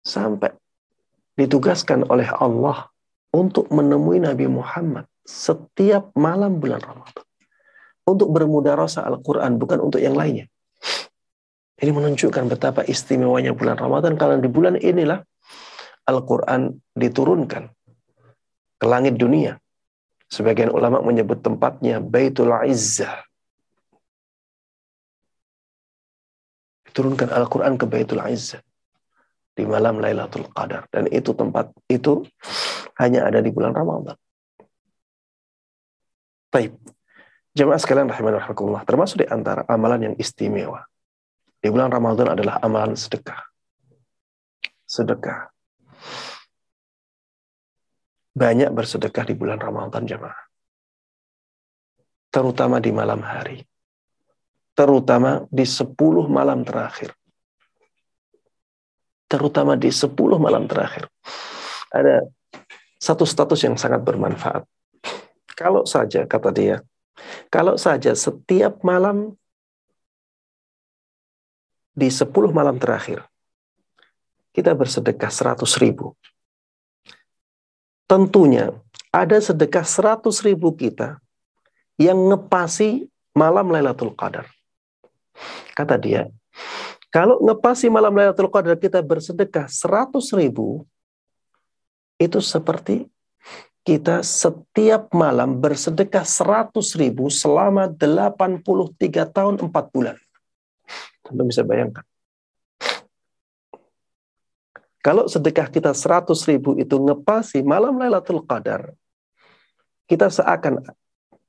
Sampai 0.05 0.53
ditugaskan 1.41 2.05
oleh 2.13 2.29
Allah 2.37 2.93
untuk 3.33 3.73
menemui 3.73 4.21
Nabi 4.21 4.45
Muhammad 4.45 5.09
setiap 5.25 6.13
malam 6.13 6.61
bulan 6.61 6.85
Ramadan. 6.85 7.25
Untuk 8.05 8.29
bermudarasa 8.29 9.09
Al-Quran, 9.09 9.57
bukan 9.57 9.81
untuk 9.81 10.05
yang 10.05 10.13
lainnya. 10.13 10.53
Ini 11.81 11.89
menunjukkan 11.97 12.45
betapa 12.53 12.85
istimewanya 12.85 13.57
bulan 13.57 13.81
Ramadan, 13.81 14.21
karena 14.21 14.37
di 14.37 14.53
bulan 14.53 14.77
inilah 14.77 15.25
Al-Quran 16.05 16.77
diturunkan 16.93 17.73
ke 18.77 18.85
langit 18.85 19.17
dunia 19.17 19.64
Sebagian 20.35 20.75
ulama 20.75 20.99
menyebut 20.99 21.39
tempatnya 21.39 22.03
Baitul 22.03 22.51
Izzah. 22.51 23.23
Turunkan 26.91 27.31
Al-Quran 27.31 27.79
ke 27.79 27.87
Baitul 27.87 28.19
Izzah 28.19 28.59
di 29.55 29.63
malam 29.63 30.03
Lailatul 30.03 30.51
Qadar. 30.51 30.91
Dan 30.91 31.07
itu 31.15 31.31
tempat 31.39 31.71
itu 31.87 32.27
hanya 32.99 33.31
ada 33.31 33.39
di 33.39 33.55
bulan 33.55 33.79
Ramadan. 33.79 34.19
Baik. 36.51 36.75
Jemaah 37.55 37.79
sekalian 37.79 38.11
rahimahullah, 38.11 38.83
termasuk 38.83 39.23
di 39.23 39.31
antara 39.31 39.63
amalan 39.71 40.11
yang 40.11 40.15
istimewa 40.19 40.83
di 41.63 41.71
bulan 41.71 41.95
Ramadan 41.95 42.35
adalah 42.35 42.59
amalan 42.59 42.99
sedekah. 42.99 43.39
Sedekah 44.83 45.54
banyak 48.35 48.75
bersedekah 48.75 49.25
di 49.31 49.35
bulan 49.39 49.63
Ramadan 49.63 50.03
jemaah. 50.05 50.43
Terutama 52.35 52.83
di 52.83 52.91
malam 52.91 53.23
hari. 53.23 53.63
Terutama 54.75 55.47
di 55.55 55.63
10 55.63 55.95
malam 56.27 56.67
terakhir. 56.67 57.15
Terutama 59.31 59.79
di 59.79 59.95
10 59.95 60.11
malam 60.43 60.67
terakhir. 60.67 61.07
Ada 61.95 62.27
satu 62.99 63.23
status 63.23 63.63
yang 63.63 63.79
sangat 63.79 64.03
bermanfaat. 64.03 64.67
Kalau 65.55 65.87
saja, 65.87 66.27
kata 66.27 66.51
dia, 66.51 66.83
kalau 67.47 67.79
saja 67.79 68.11
setiap 68.19 68.83
malam 68.83 69.39
di 71.95 72.11
10 72.11 72.27
malam 72.51 72.83
terakhir, 72.83 73.23
kita 74.51 74.75
bersedekah 74.75 75.31
100 75.31 75.63
ribu 75.79 76.19
tentunya 78.15 78.71
ada 79.11 79.35
sedekah 79.43 79.83
100 79.83 80.23
ribu 80.47 80.71
kita 80.71 81.19
yang 81.99 82.15
ngepasi 82.31 83.11
malam 83.35 83.75
Lailatul 83.75 84.15
Qadar. 84.15 84.47
Kata 85.75 85.99
dia, 85.99 86.31
kalau 87.11 87.43
ngepasi 87.43 87.91
malam 87.91 88.15
Lailatul 88.15 88.47
Qadar 88.55 88.79
kita 88.79 89.03
bersedekah 89.03 89.67
100 89.67 90.15
ribu, 90.39 90.87
itu 92.23 92.39
seperti 92.39 93.11
kita 93.83 94.23
setiap 94.23 95.11
malam 95.11 95.59
bersedekah 95.59 96.23
100 96.23 96.71
ribu 96.95 97.27
selama 97.35 97.91
83 97.91 98.63
tahun 99.27 99.59
4 99.59 99.91
bulan. 99.91 100.15
Anda 101.27 101.43
bisa 101.43 101.67
bayangkan. 101.67 102.07
Kalau 105.05 105.29
sedekah 105.29 105.69
kita 105.69 105.93
100 105.93 106.33
ribu 106.49 106.81
itu 106.81 106.97
ngepasi 106.97 107.61
malam 107.61 108.01
Lailatul 108.01 108.41
Qadar, 108.41 108.97
kita 110.09 110.33
seakan 110.33 110.81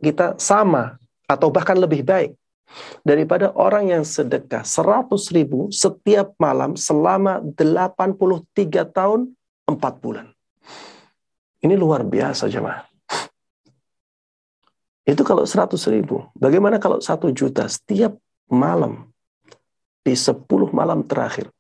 kita 0.04 0.36
sama 0.36 1.00
atau 1.24 1.48
bahkan 1.48 1.80
lebih 1.80 2.04
baik 2.04 2.36
daripada 3.08 3.56
orang 3.56 3.96
yang 3.96 4.04
sedekah 4.04 4.68
100 4.68 5.08
ribu 5.32 5.72
setiap 5.72 6.36
malam 6.36 6.76
selama 6.76 7.40
83 7.56 8.92
tahun 8.92 9.32
4 9.72 10.04
bulan. 10.04 10.28
Ini 11.64 11.80
luar 11.80 12.04
biasa 12.04 12.52
jemaah. 12.52 12.84
Itu 15.08 15.24
kalau 15.24 15.48
100 15.48 15.80
ribu. 15.96 16.28
Bagaimana 16.36 16.76
kalau 16.76 17.00
1 17.00 17.32
juta 17.32 17.72
setiap 17.72 18.20
malam 18.52 19.08
di 20.04 20.12
10 20.12 20.44
malam 20.76 21.08
terakhir 21.08 21.55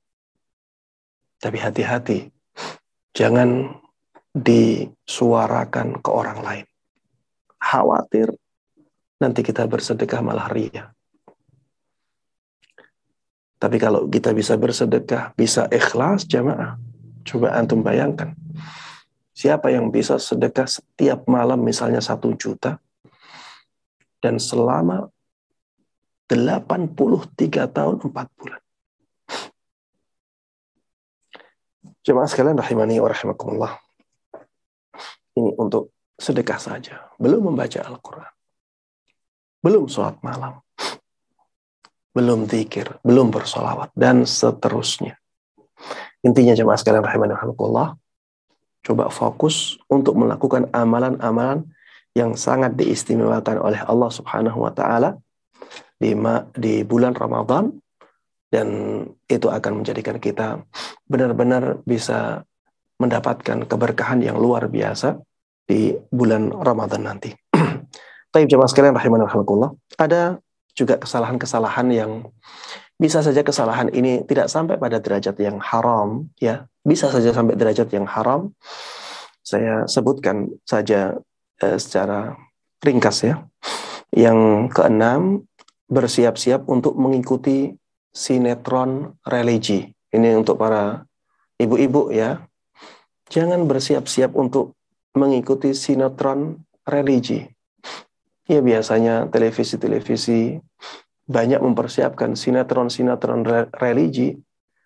tapi 1.39 1.57
hati-hati, 1.59 2.29
jangan 3.15 3.79
disuarakan 4.35 6.03
ke 6.03 6.09
orang 6.11 6.39
lain. 6.43 6.65
Khawatir 7.55 8.35
nanti 9.21 9.41
kita 9.41 9.63
bersedekah 9.65 10.19
malah 10.19 10.51
ria. 10.51 10.91
Tapi 13.55 13.79
kalau 13.79 14.05
kita 14.11 14.35
bisa 14.35 14.59
bersedekah, 14.59 15.31
bisa 15.33 15.65
ikhlas 15.71 16.27
jamaah. 16.27 16.75
Coba 17.25 17.55
antum 17.57 17.81
bayangkan. 17.81 18.35
Siapa 19.31 19.71
yang 19.71 19.89
bisa 19.89 20.19
sedekah 20.21 20.67
setiap 20.67 21.25
malam 21.25 21.63
misalnya 21.63 21.99
satu 22.03 22.35
juta, 22.37 22.77
dan 24.23 24.41
selama 24.41 25.09
83 26.25 27.69
tahun 27.69 27.95
4 28.01 28.37
bulan. 28.37 28.61
Jemaah 32.05 32.29
sekalian 32.29 32.61
rahimani 32.61 33.01
wa 33.01 33.09
rahimakumullah. 33.09 33.73
Ini 35.33 35.57
untuk 35.57 35.89
sedekah 36.21 36.61
saja. 36.61 37.09
Belum 37.17 37.49
membaca 37.49 37.81
Al-Quran. 37.81 38.29
Belum 39.65 39.89
sholat 39.89 40.21
malam. 40.21 40.61
Belum 42.13 42.45
zikir. 42.45 43.01
Belum 43.01 43.33
bersolawat. 43.33 43.89
Dan 43.97 44.29
seterusnya. 44.29 45.17
Intinya 46.21 46.53
jemaah 46.53 46.77
sekalian 46.77 47.01
rahimani 47.01 47.33
rahimakumullah. 47.33 47.97
Coba 48.85 49.09
fokus 49.09 49.81
untuk 49.89 50.13
melakukan 50.13 50.69
amalan-amalan 50.69 51.65
yang 52.13 52.37
sangat 52.37 52.77
diistimewakan 52.77 53.57
oleh 53.57 53.81
Allah 53.81 54.13
Subhanahu 54.13 54.61
wa 54.61 54.69
taala 54.69 55.17
di 55.97 56.13
di 56.53 56.85
bulan 56.85 57.17
Ramadan 57.17 57.73
dan 58.55 58.67
itu 59.27 59.51
akan 59.51 59.83
menjadikan 59.83 60.15
kita 60.15 60.63
benar-benar 61.11 61.83
bisa 61.83 62.47
mendapatkan 62.95 63.67
keberkahan 63.67 64.23
yang 64.23 64.39
luar 64.39 64.71
biasa 64.71 65.19
di 65.67 65.91
bulan 66.07 66.55
Ramadan 66.55 67.03
nanti. 67.03 67.35
Tapi 68.31 68.47
jemaah 68.47 68.71
sekalian 68.71 68.95
rahiman 68.95 69.27
ada 69.99 70.39
juga 70.71 70.95
kesalahan-kesalahan 70.95 71.87
yang 71.91 72.11
bisa 72.95 73.19
saja 73.19 73.43
kesalahan 73.43 73.91
ini 73.91 74.23
tidak 74.23 74.47
sampai 74.47 74.79
pada 74.79 75.03
derajat 75.03 75.35
yang 75.35 75.59
haram 75.59 76.31
ya. 76.39 76.71
Bisa 76.79 77.11
saja 77.11 77.35
sampai 77.35 77.59
derajat 77.59 77.91
yang 77.91 78.07
haram. 78.07 78.55
Saya 79.43 79.83
sebutkan 79.83 80.47
saja 80.63 81.19
eh, 81.59 81.75
secara 81.75 82.39
ringkas 82.79 83.27
ya. 83.27 83.43
Yang 84.15 84.71
keenam 84.71 85.43
bersiap-siap 85.91 86.63
untuk 86.71 86.95
mengikuti 86.95 87.75
sinetron 88.15 89.19
religi 89.27 89.91
ini 90.15 90.31
untuk 90.39 90.55
para 90.55 91.03
ibu-ibu 91.59 92.15
ya 92.15 92.47
jangan 93.27 93.67
bersiap-siap 93.67 94.31
untuk 94.31 94.79
mengikuti 95.19 95.75
sinetron 95.75 96.63
religi 96.87 97.43
ya 98.47 98.63
biasanya 98.63 99.27
televisi-televisi 99.27 100.63
banyak 101.25 101.57
mempersiapkan 101.57 102.37
sinetron-sinetron 102.37 103.41
religi 103.81 104.37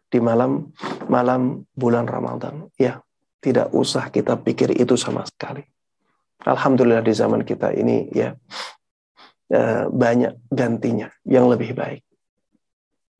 di 0.10 0.20
malam 0.24 0.72
malam 1.12 1.68
bulan 1.76 2.08
Ramadan. 2.08 2.72
Ya, 2.80 3.04
tidak 3.44 3.70
usah 3.76 4.10
kita 4.10 4.40
pikir 4.40 4.74
itu 4.74 4.96
sama 4.96 5.28
sekali. 5.28 5.62
Alhamdulillah 6.48 7.04
di 7.04 7.14
zaman 7.14 7.44
kita 7.44 7.76
ini 7.76 8.08
ya 8.16 8.32
eh, 9.52 9.86
banyak 9.92 10.50
gantinya 10.50 11.12
yang 11.28 11.52
lebih 11.52 11.76
baik. 11.76 12.02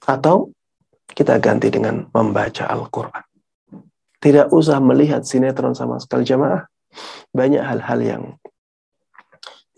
Atau 0.08 0.54
kita 1.10 1.42
ganti 1.42 1.74
dengan 1.74 2.08
membaca 2.14 2.70
Al-Quran. 2.70 3.24
Tidak 4.20 4.52
usah 4.52 4.84
melihat 4.84 5.24
sinetron 5.24 5.74
sama 5.74 5.96
sekali 5.98 6.28
jamaah. 6.28 6.68
Banyak 7.32 7.64
hal-hal 7.64 8.00
yang 8.04 8.24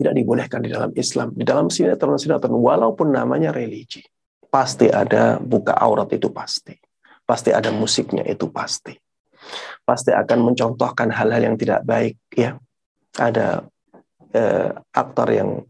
tidak 0.02 0.14
dibolehkan 0.18 0.60
di 0.66 0.70
dalam 0.74 0.90
Islam. 0.98 1.30
Di 1.30 1.46
dalam 1.46 1.70
sinetron-sinetron, 1.70 2.50
walaupun 2.50 3.14
namanya 3.14 3.54
religi, 3.54 4.02
pasti 4.50 4.90
ada 4.90 5.38
buka 5.38 5.78
aurat 5.78 6.10
itu 6.10 6.26
pasti. 6.34 6.74
Pasti 7.22 7.54
ada 7.54 7.70
musiknya 7.70 8.26
itu 8.26 8.50
pasti. 8.50 8.98
Pasti 9.86 10.10
akan 10.10 10.52
mencontohkan 10.52 11.06
hal-hal 11.14 11.54
yang 11.54 11.56
tidak 11.56 11.86
baik. 11.86 12.18
ya 12.34 12.58
Ada 13.14 13.62
eh, 14.34 14.70
aktor 14.90 15.28
yang 15.30 15.62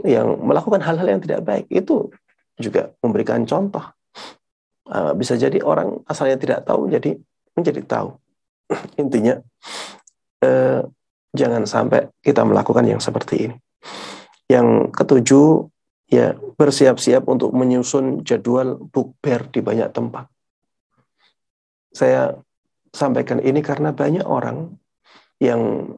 yang 0.00 0.40
melakukan 0.40 0.80
hal-hal 0.80 1.16
yang 1.16 1.20
tidak 1.20 1.44
baik 1.44 1.66
itu 1.68 2.08
juga 2.58 2.94
memberikan 3.02 3.42
contoh. 3.44 3.82
Uh, 4.84 5.16
bisa 5.16 5.34
jadi 5.34 5.64
orang 5.64 6.04
asalnya 6.04 6.36
tidak 6.36 6.60
tahu 6.68 6.92
jadi 6.92 7.16
menjadi 7.56 7.82
tahu. 7.82 8.14
Intinya 9.02 9.40
uh, 10.44 10.84
jangan 11.34 11.64
sampai 11.66 12.12
kita 12.22 12.44
melakukan 12.46 12.84
yang 12.86 13.00
seperti 13.02 13.50
ini. 13.50 13.56
Yang 14.46 14.92
ketujuh, 14.92 15.72
ya 16.12 16.36
bersiap-siap 16.36 17.24
untuk 17.26 17.50
menyusun 17.56 18.22
jadwal 18.22 18.76
bukber 18.92 19.48
di 19.50 19.60
banyak 19.64 19.90
tempat. 19.90 20.28
Saya 21.94 22.38
sampaikan 22.94 23.42
ini 23.42 23.58
karena 23.64 23.90
banyak 23.90 24.22
orang 24.22 24.78
yang 25.42 25.94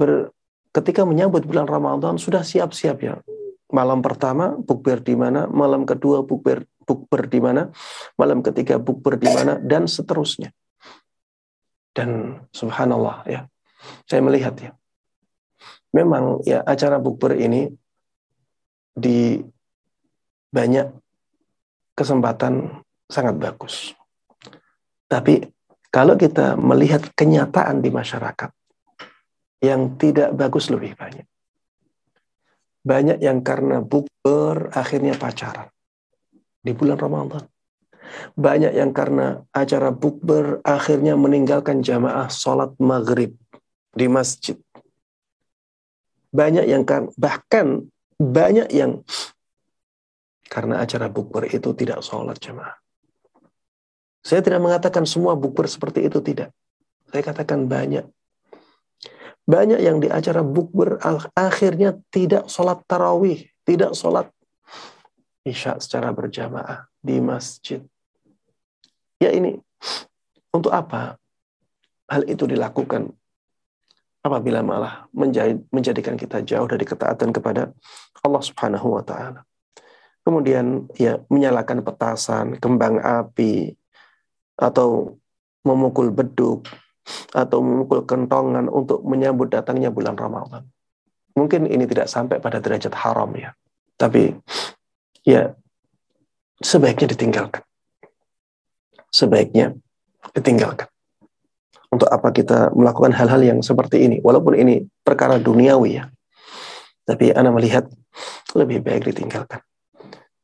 ber, 0.00 0.32
ketika 0.72 1.04
menyambut 1.04 1.44
bulan 1.44 1.68
Ramadan 1.68 2.16
sudah 2.16 2.40
siap-siap 2.40 2.96
ya. 3.04 3.20
Malam 3.72 4.04
pertama 4.04 4.54
bukber 4.60 5.00
di 5.00 5.16
mana, 5.16 5.48
malam 5.48 5.88
kedua 5.88 6.20
bukber 6.20 6.68
bukber 6.84 7.24
di 7.26 7.40
mana, 7.40 7.72
malam 8.20 8.44
ketiga 8.44 8.76
bukber 8.76 9.16
di 9.16 9.32
mana 9.32 9.56
dan 9.56 9.88
seterusnya. 9.88 10.52
Dan 11.96 12.40
subhanallah 12.52 13.24
ya. 13.24 13.48
Saya 14.06 14.20
melihat 14.22 14.54
ya 14.60 14.72
memang 15.92 16.40
ya 16.42 16.64
acara 16.64 16.96
bukber 16.96 17.36
ini 17.36 17.68
di 18.92 19.40
banyak 20.52 20.88
kesempatan 21.92 22.82
sangat 23.08 23.36
bagus. 23.36 23.92
Tapi 25.08 25.44
kalau 25.92 26.16
kita 26.16 26.56
melihat 26.56 27.04
kenyataan 27.12 27.84
di 27.84 27.92
masyarakat 27.92 28.50
yang 29.60 29.96
tidak 30.00 30.32
bagus 30.32 30.72
lebih 30.72 30.96
banyak. 30.96 31.28
Banyak 32.82 33.22
yang 33.22 33.46
karena 33.46 33.78
bukber 33.78 34.74
akhirnya 34.74 35.14
pacaran 35.14 35.70
di 36.62 36.74
bulan 36.74 36.98
Ramadan. 36.98 37.46
Banyak 38.34 38.74
yang 38.74 38.90
karena 38.90 39.40
acara 39.54 39.94
bukber 39.94 40.60
akhirnya 40.66 41.14
meninggalkan 41.14 41.80
jamaah 41.80 42.28
sholat 42.28 42.74
maghrib 42.82 43.32
di 43.94 44.06
masjid 44.10 44.58
banyak 46.32 46.64
yang 46.64 46.88
kan, 46.88 47.12
bahkan 47.20 47.92
banyak 48.16 48.72
yang 48.72 49.04
karena 50.48 50.80
acara 50.80 51.12
bukber 51.12 51.44
itu 51.52 51.76
tidak 51.76 52.00
sholat 52.00 52.40
jemaah. 52.40 52.72
Saya 54.24 54.40
tidak 54.40 54.64
mengatakan 54.64 55.04
semua 55.04 55.36
bukber 55.36 55.68
seperti 55.68 56.08
itu 56.08 56.24
tidak. 56.24 56.56
Saya 57.12 57.20
katakan 57.20 57.68
banyak. 57.68 58.08
Banyak 59.42 59.80
yang 59.82 59.98
di 59.98 60.06
acara 60.06 60.40
bukber 60.46 61.02
akhirnya 61.34 61.98
tidak 62.14 62.46
sholat 62.46 62.78
tarawih, 62.86 63.42
tidak 63.66 63.92
sholat 63.98 64.30
isya 65.42 65.82
secara 65.82 66.14
berjamaah 66.14 66.86
di 67.02 67.18
masjid. 67.18 67.82
Ya 69.18 69.34
ini 69.34 69.58
untuk 70.54 70.70
apa 70.70 71.18
hal 72.06 72.22
itu 72.30 72.46
dilakukan? 72.46 73.10
apabila 74.22 74.62
malah 74.62 75.10
menjadikan 75.74 76.14
kita 76.14 76.46
jauh 76.46 76.66
dari 76.70 76.86
ketaatan 76.86 77.34
kepada 77.34 77.74
Allah 78.22 78.42
Subhanahu 78.42 78.94
wa 78.94 79.02
taala. 79.02 79.42
Kemudian 80.22 80.86
ya 80.94 81.18
menyalakan 81.26 81.82
petasan, 81.82 82.46
kembang 82.62 83.02
api 83.02 83.74
atau 84.54 85.18
memukul 85.66 86.14
beduk 86.14 86.70
atau 87.32 87.58
memukul 87.64 88.06
kentongan 88.06 88.70
untuk 88.70 89.02
menyambut 89.02 89.50
datangnya 89.50 89.90
bulan 89.90 90.14
Ramadan. 90.14 90.66
Mungkin 91.32 91.64
ini 91.66 91.88
tidak 91.88 92.06
sampai 92.12 92.38
pada 92.38 92.60
derajat 92.60 92.92
haram 92.92 93.32
ya. 93.34 93.56
Tapi 93.96 94.36
ya 95.24 95.56
sebaiknya 96.60 97.16
ditinggalkan. 97.16 97.64
Sebaiknya 99.12 99.72
ditinggalkan. 100.36 100.88
Untuk 101.92 102.08
apa 102.08 102.32
kita 102.32 102.72
melakukan 102.72 103.12
hal-hal 103.12 103.40
yang 103.44 103.58
seperti 103.60 104.08
ini? 104.08 104.16
Walaupun 104.24 104.56
ini 104.56 104.88
perkara 105.04 105.36
duniawi 105.36 106.00
ya. 106.00 106.08
Tapi 107.04 107.36
Anda 107.36 107.52
melihat 107.52 107.88
lebih 108.56 108.80
baik 108.80 109.12
ditinggalkan. 109.12 109.60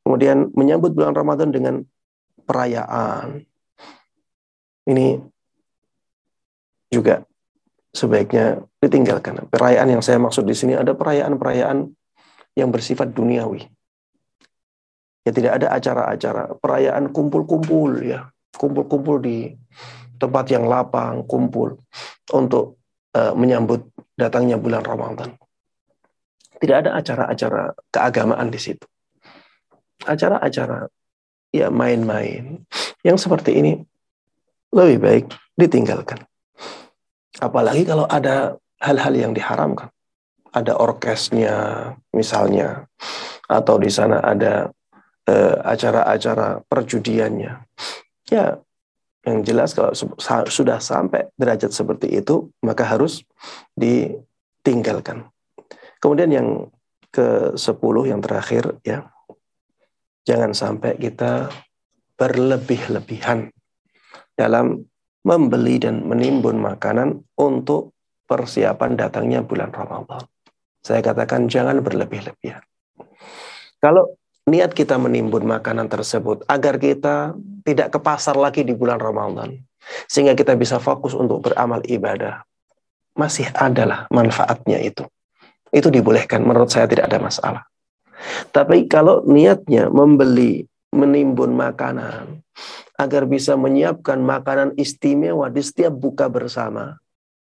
Kemudian 0.04 0.52
menyambut 0.56 0.92
bulan 0.96 1.12
Ramadan 1.16 1.52
dengan 1.52 1.84
perayaan. 2.48 3.44
Ini 4.88 5.20
juga 6.88 7.24
sebaiknya 7.92 8.64
ditinggalkan. 8.80 9.48
Perayaan 9.48 9.88
yang 9.98 10.02
saya 10.04 10.20
maksud 10.20 10.44
di 10.44 10.56
sini 10.56 10.76
ada 10.76 10.92
perayaan-perayaan 10.92 11.88
yang 12.56 12.68
bersifat 12.68 13.12
duniawi. 13.12 13.64
Ya 15.24 15.30
tidak 15.34 15.60
ada 15.60 15.76
acara-acara 15.76 16.56
perayaan 16.56 17.12
kumpul-kumpul 17.12 18.00
ya, 18.00 18.32
kumpul-kumpul 18.56 19.20
di 19.20 19.52
tempat 20.16 20.50
yang 20.50 20.64
lapang, 20.66 21.22
kumpul 21.28 21.78
untuk 22.32 22.80
uh, 23.14 23.32
menyambut 23.36 23.86
datangnya 24.18 24.56
bulan 24.56 24.82
Ramadan. 24.82 25.36
Tidak 26.58 26.76
ada 26.86 26.90
acara-acara 26.98 27.70
keagamaan 27.94 28.50
di 28.50 28.58
situ. 28.58 28.82
Acara-acara 30.02 30.90
ya 31.54 31.70
main-main 31.70 32.66
yang 33.06 33.16
seperti 33.16 33.56
ini 33.62 33.72
lebih 34.74 34.98
baik 35.00 35.24
ditinggalkan. 35.54 36.27
Apalagi 37.36 37.84
kalau 37.84 38.08
ada 38.08 38.56
hal-hal 38.80 39.14
yang 39.14 39.32
diharamkan. 39.36 39.92
Ada 40.48 40.80
orkesnya 40.80 41.54
misalnya 42.16 42.88
atau 43.44 43.76
di 43.76 43.92
sana 43.92 44.24
ada 44.24 44.72
uh, 45.28 45.56
acara-acara 45.60 46.64
perjudiannya. 46.64 47.52
Ya, 48.32 48.56
yang 49.28 49.44
jelas 49.44 49.76
kalau 49.76 49.92
sudah 50.48 50.80
sampai 50.80 51.28
derajat 51.36 51.68
seperti 51.68 52.16
itu, 52.16 52.48
maka 52.64 52.88
harus 52.88 53.20
ditinggalkan. 53.76 55.28
Kemudian 56.00 56.32
yang 56.32 56.48
ke-10 57.12 57.94
yang 58.08 58.20
terakhir 58.24 58.78
ya. 58.84 59.08
Jangan 60.28 60.52
sampai 60.52 61.00
kita 61.00 61.48
berlebih-lebihan 62.20 63.48
dalam 64.36 64.84
membeli 65.26 65.82
dan 65.82 66.06
menimbun 66.06 66.60
makanan 66.60 67.22
untuk 67.38 67.96
persiapan 68.28 68.94
datangnya 68.94 69.40
bulan 69.40 69.72
Ramadan. 69.72 70.22
Saya 70.84 71.02
katakan 71.02 71.50
jangan 71.50 71.82
berlebih-lebihan. 71.82 72.62
Kalau 73.78 74.18
niat 74.48 74.72
kita 74.72 74.96
menimbun 74.96 75.44
makanan 75.44 75.92
tersebut 75.92 76.42
agar 76.48 76.80
kita 76.80 77.36
tidak 77.62 77.92
ke 77.92 77.98
pasar 78.00 78.34
lagi 78.34 78.64
di 78.64 78.72
bulan 78.72 78.96
Ramadan 78.96 79.60
sehingga 80.08 80.32
kita 80.32 80.56
bisa 80.56 80.80
fokus 80.80 81.12
untuk 81.12 81.44
beramal 81.44 81.84
ibadah 81.84 82.42
masih 83.12 83.52
adalah 83.52 84.08
manfaatnya 84.08 84.80
itu 84.80 85.04
itu 85.68 85.92
dibolehkan 85.92 86.40
menurut 86.48 86.72
saya 86.72 86.88
tidak 86.88 87.12
ada 87.12 87.20
masalah 87.20 87.62
tapi 88.50 88.88
kalau 88.88 89.20
niatnya 89.28 89.92
membeli 89.92 90.64
menimbun 90.96 91.52
makanan 91.52 92.40
agar 92.98 93.30
bisa 93.30 93.54
menyiapkan 93.54 94.18
makanan 94.18 94.74
istimewa 94.74 95.46
di 95.46 95.62
setiap 95.62 95.94
buka 95.94 96.26
bersama 96.26 96.98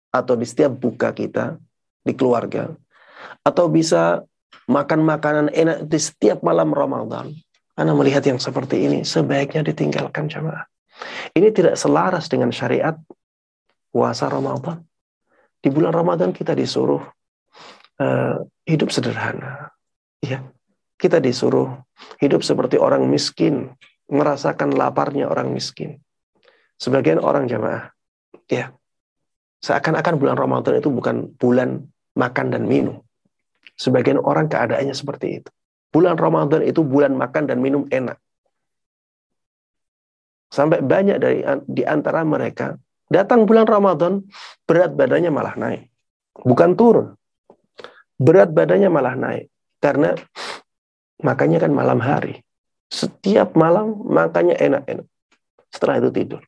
atau 0.10 0.34
di 0.34 0.50
setiap 0.50 0.74
buka 0.74 1.14
kita 1.14 1.62
di 2.02 2.14
keluarga 2.18 2.74
atau 3.46 3.70
bisa 3.70 4.26
makan 4.68 5.06
makanan 5.06 5.48
enak 5.54 5.86
di 5.86 6.00
setiap 6.02 6.42
malam 6.42 6.74
Ramadan. 6.74 7.32
Anda 7.74 7.94
melihat 7.98 8.22
yang 8.26 8.38
seperti 8.38 8.86
ini, 8.86 9.02
sebaiknya 9.02 9.66
ditinggalkan 9.66 10.30
jamaah. 10.30 10.70
Ini 11.34 11.50
tidak 11.50 11.74
selaras 11.74 12.30
dengan 12.30 12.54
syariat 12.54 12.94
puasa 13.90 14.30
Ramadan. 14.30 14.86
Di 15.58 15.74
bulan 15.74 15.90
Ramadan 15.90 16.30
kita 16.36 16.54
disuruh 16.54 17.02
uh, 17.98 18.36
hidup 18.68 18.94
sederhana. 18.94 19.74
Ya, 20.22 20.46
kita 21.02 21.18
disuruh 21.18 21.82
hidup 22.22 22.46
seperti 22.46 22.78
orang 22.78 23.10
miskin, 23.10 23.74
merasakan 24.12 24.76
laparnya 24.76 25.30
orang 25.30 25.52
miskin. 25.54 26.00
Sebagian 26.80 27.22
orang 27.22 27.48
jamaah, 27.48 27.94
ya, 28.50 28.76
seakan-akan 29.64 30.20
bulan 30.20 30.36
Ramadan 30.36 30.80
itu 30.80 30.90
bukan 30.92 31.32
bulan 31.40 31.88
makan 32.20 32.48
dan 32.52 32.68
minum. 32.68 33.00
Sebagian 33.80 34.22
orang 34.22 34.52
keadaannya 34.52 34.94
seperti 34.94 35.42
itu. 35.42 35.50
Bulan 35.94 36.18
Ramadan 36.18 36.66
itu 36.66 36.82
bulan 36.82 37.14
makan 37.14 37.44
dan 37.50 37.62
minum 37.62 37.86
enak. 37.90 38.18
Sampai 40.54 40.86
banyak 40.86 41.18
dari 41.18 41.42
di 41.66 41.82
antara 41.82 42.22
mereka 42.22 42.78
datang 43.10 43.50
bulan 43.50 43.66
Ramadan 43.66 44.22
berat 44.70 44.94
badannya 44.94 45.34
malah 45.34 45.58
naik. 45.58 45.90
Bukan 46.46 46.78
turun. 46.78 47.18
Berat 48.22 48.54
badannya 48.54 48.90
malah 48.94 49.18
naik 49.18 49.50
karena 49.82 50.14
makanya 51.26 51.66
kan 51.66 51.74
malam 51.74 51.98
hari. 51.98 52.46
Setiap 52.94 53.58
malam 53.58 54.06
makanya 54.06 54.54
enak-enak. 54.62 55.10
Setelah 55.74 55.98
itu 55.98 56.14
tidur. 56.14 56.42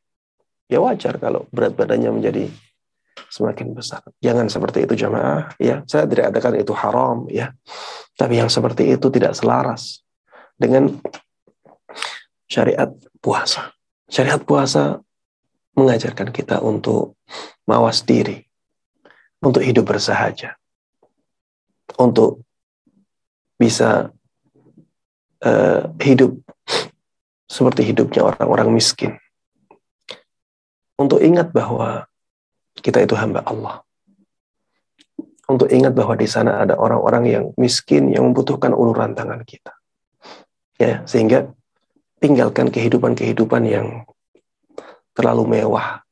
Ya 0.70 0.78
wajar 0.78 1.18
kalau 1.18 1.50
berat 1.50 1.74
badannya 1.74 2.14
menjadi 2.14 2.46
semakin 3.26 3.74
besar. 3.74 4.06
Jangan 4.22 4.46
seperti 4.46 4.86
itu 4.86 4.94
jamaah 4.94 5.50
ya. 5.58 5.82
Saya 5.90 6.06
tidak 6.06 6.30
katakan 6.30 6.62
itu 6.62 6.70
haram 6.70 7.26
ya. 7.26 7.50
Tapi 8.14 8.38
yang 8.38 8.46
seperti 8.46 8.94
itu 8.94 9.10
tidak 9.10 9.34
selaras 9.34 10.06
dengan 10.54 10.94
syariat 12.46 12.94
puasa. 13.18 13.74
Syariat 14.06 14.38
puasa 14.46 15.02
mengajarkan 15.74 16.30
kita 16.30 16.62
untuk 16.62 17.18
mawas 17.66 18.06
diri, 18.06 18.40
untuk 19.42 19.60
hidup 19.60 19.84
bersahaja, 19.84 20.56
untuk 21.98 22.46
bisa 23.58 24.14
uh, 25.42 25.90
hidup 26.00 26.36
seperti 27.46 27.92
hidupnya 27.92 28.26
orang-orang 28.26 28.74
miskin. 28.74 29.16
Untuk 30.96 31.20
ingat 31.20 31.52
bahwa 31.52 32.08
kita 32.80 33.04
itu 33.04 33.12
hamba 33.16 33.44
Allah. 33.44 33.84
Untuk 35.46 35.70
ingat 35.70 35.94
bahwa 35.94 36.18
di 36.18 36.26
sana 36.26 36.64
ada 36.64 36.74
orang-orang 36.74 37.24
yang 37.30 37.44
miskin 37.54 38.10
yang 38.10 38.26
membutuhkan 38.26 38.74
uluran 38.74 39.14
tangan 39.14 39.46
kita. 39.46 39.76
Ya, 40.76 41.06
sehingga 41.06 41.52
tinggalkan 42.18 42.68
kehidupan-kehidupan 42.72 43.62
yang 43.68 44.04
terlalu 45.16 45.60
mewah 45.60 46.02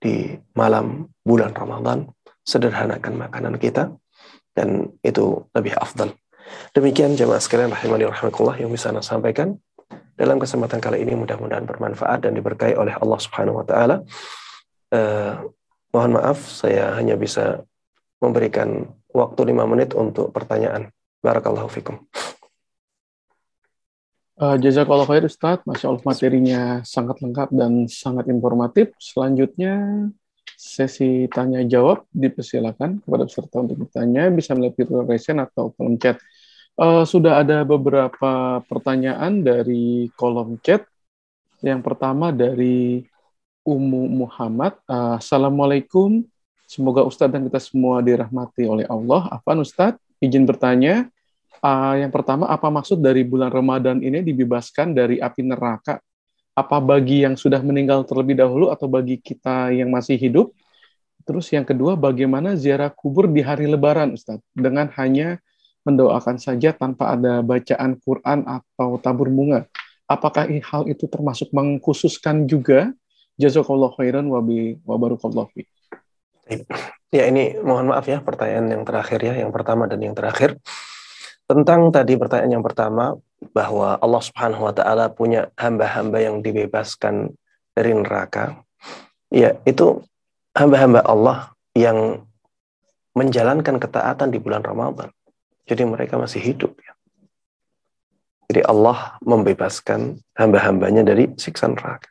di 0.00 0.34
malam 0.56 1.10
bulan 1.22 1.52
Ramadan, 1.52 2.10
sederhanakan 2.46 3.26
makanan 3.26 3.54
kita 3.58 3.92
dan 4.56 4.88
itu 5.02 5.44
lebih 5.52 5.76
afdal. 5.76 6.14
Demikian 6.72 7.16
jemaah 7.16 7.40
sekalian 7.40 7.72
rahimani 7.72 8.06
rahimakumullah 8.08 8.58
yang 8.60 8.70
bisa 8.70 8.92
saya 8.92 9.04
sampaikan. 9.04 9.58
Dalam 10.16 10.40
kesempatan 10.40 10.80
kali 10.80 11.04
ini 11.04 11.12
mudah-mudahan 11.12 11.68
bermanfaat 11.68 12.24
dan 12.24 12.32
diberkahi 12.32 12.72
oleh 12.72 12.96
Allah 12.96 13.18
Subhanahu 13.20 13.60
wa 13.60 13.66
taala. 13.68 14.00
Uh, 14.88 15.52
Mohon 15.96 16.20
maaf, 16.20 16.44
saya 16.52 16.92
hanya 17.00 17.16
bisa 17.16 17.64
memberikan 18.20 18.84
waktu 19.16 19.48
lima 19.48 19.64
menit 19.64 19.96
untuk 19.96 20.28
pertanyaan. 20.28 20.92
Barakallahu 21.24 21.72
fikum. 21.72 22.04
Uh, 24.36 24.60
Jazakallah 24.60 25.08
khair 25.08 25.24
Ustaz, 25.24 25.64
Masya 25.64 25.88
Allah 25.88 26.04
materinya 26.04 26.60
sangat 26.84 27.24
lengkap 27.24 27.48
dan 27.56 27.88
sangat 27.88 28.28
informatif. 28.28 28.92
Selanjutnya 29.00 30.04
sesi 30.52 31.24
tanya 31.32 31.64
jawab 31.64 32.04
dipersilakan 32.12 33.00
kepada 33.00 33.24
peserta 33.24 33.56
untuk 33.64 33.88
bertanya 33.88 34.28
bisa 34.28 34.52
melalui 34.52 34.76
virtual 34.76 35.08
atau 35.48 35.72
kolom 35.72 35.96
chat. 35.96 36.20
Uh, 36.76 37.08
sudah 37.08 37.40
ada 37.40 37.64
beberapa 37.64 38.60
pertanyaan 38.68 39.40
dari 39.40 40.12
kolom 40.12 40.60
chat. 40.60 40.84
Yang 41.64 41.80
pertama 41.80 42.28
dari 42.36 43.00
Umu 43.64 44.04
Muhammad. 44.12 44.76
Uh, 44.84 45.16
Assalamualaikum. 45.16 46.20
Semoga 46.68 47.00
Ustadz 47.00 47.32
dan 47.32 47.48
kita 47.48 47.64
semua 47.64 48.04
dirahmati 48.04 48.68
oleh 48.68 48.84
Allah. 48.92 49.24
Afan 49.32 49.64
Ustadz, 49.64 49.96
izin 50.20 50.44
bertanya. 50.44 51.08
Uh, 51.64 51.96
yang 51.96 52.12
pertama, 52.12 52.44
apa 52.44 52.68
maksud 52.68 53.00
dari 53.00 53.24
bulan 53.24 53.48
Ramadan 53.48 54.04
ini 54.04 54.20
dibebaskan 54.20 54.92
dari 54.92 55.16
api 55.16 55.48
neraka? 55.48 55.96
Apa 56.52 56.76
bagi 56.76 57.24
yang 57.24 57.40
sudah 57.40 57.64
meninggal 57.64 58.04
terlebih 58.04 58.36
dahulu 58.36 58.68
atau 58.68 58.84
bagi 58.84 59.16
kita 59.16 59.72
yang 59.72 59.88
masih 59.88 60.20
hidup? 60.20 60.52
Terus 61.24 61.48
yang 61.56 61.64
kedua, 61.64 61.96
bagaimana 61.96 62.52
ziarah 62.52 62.92
kubur 62.92 63.32
di 63.32 63.40
hari 63.40 63.64
Lebaran, 63.64 64.12
Ustadz? 64.12 64.44
Dengan 64.52 64.92
hanya 65.00 65.40
mendoakan 65.86 66.36
saja 66.42 66.74
tanpa 66.74 67.14
ada 67.14 67.40
bacaan 67.46 67.94
Quran 68.02 68.42
atau 68.42 68.98
tabur 68.98 69.30
bunga. 69.30 69.70
Apakah 70.10 70.50
hal 70.50 70.82
itu 70.90 71.06
termasuk 71.06 71.54
mengkhususkan 71.54 72.50
juga 72.50 72.90
Jazakallah 73.36 73.92
khairan. 73.94 74.32
Ya 77.12 77.28
ini 77.28 77.60
mohon 77.60 77.92
maaf 77.92 78.08
ya 78.08 78.24
pertanyaan 78.24 78.80
yang 78.80 78.82
terakhir 78.88 79.20
ya, 79.20 79.34
yang 79.36 79.52
pertama 79.52 79.84
dan 79.84 80.00
yang 80.00 80.16
terakhir. 80.16 80.56
Tentang 81.46 81.92
tadi 81.94 82.16
pertanyaan 82.18 82.58
yang 82.58 82.64
pertama 82.64 83.14
bahwa 83.52 84.00
Allah 84.00 84.22
Subhanahu 84.24 84.66
wa 84.66 84.74
taala 84.74 85.12
punya 85.12 85.52
hamba-hamba 85.54 86.18
yang 86.18 86.40
dibebaskan 86.40 87.36
dari 87.76 87.92
neraka. 87.92 88.64
Ya, 89.28 89.60
itu 89.68 90.00
hamba-hamba 90.56 91.04
Allah 91.04 91.52
yang 91.76 92.24
menjalankan 93.12 93.76
ketaatan 93.76 94.32
di 94.32 94.40
bulan 94.40 94.64
Ramadan. 94.64 95.12
Jadi 95.66 95.82
mereka 95.82 96.14
masih 96.16 96.38
hidup 96.38 96.78
ya. 96.78 96.94
Jadi 98.46 98.62
Allah 98.62 99.18
membebaskan 99.26 100.22
hamba-hambanya 100.38 101.02
dari 101.02 101.34
siksa 101.34 101.66
neraka. 101.66 102.06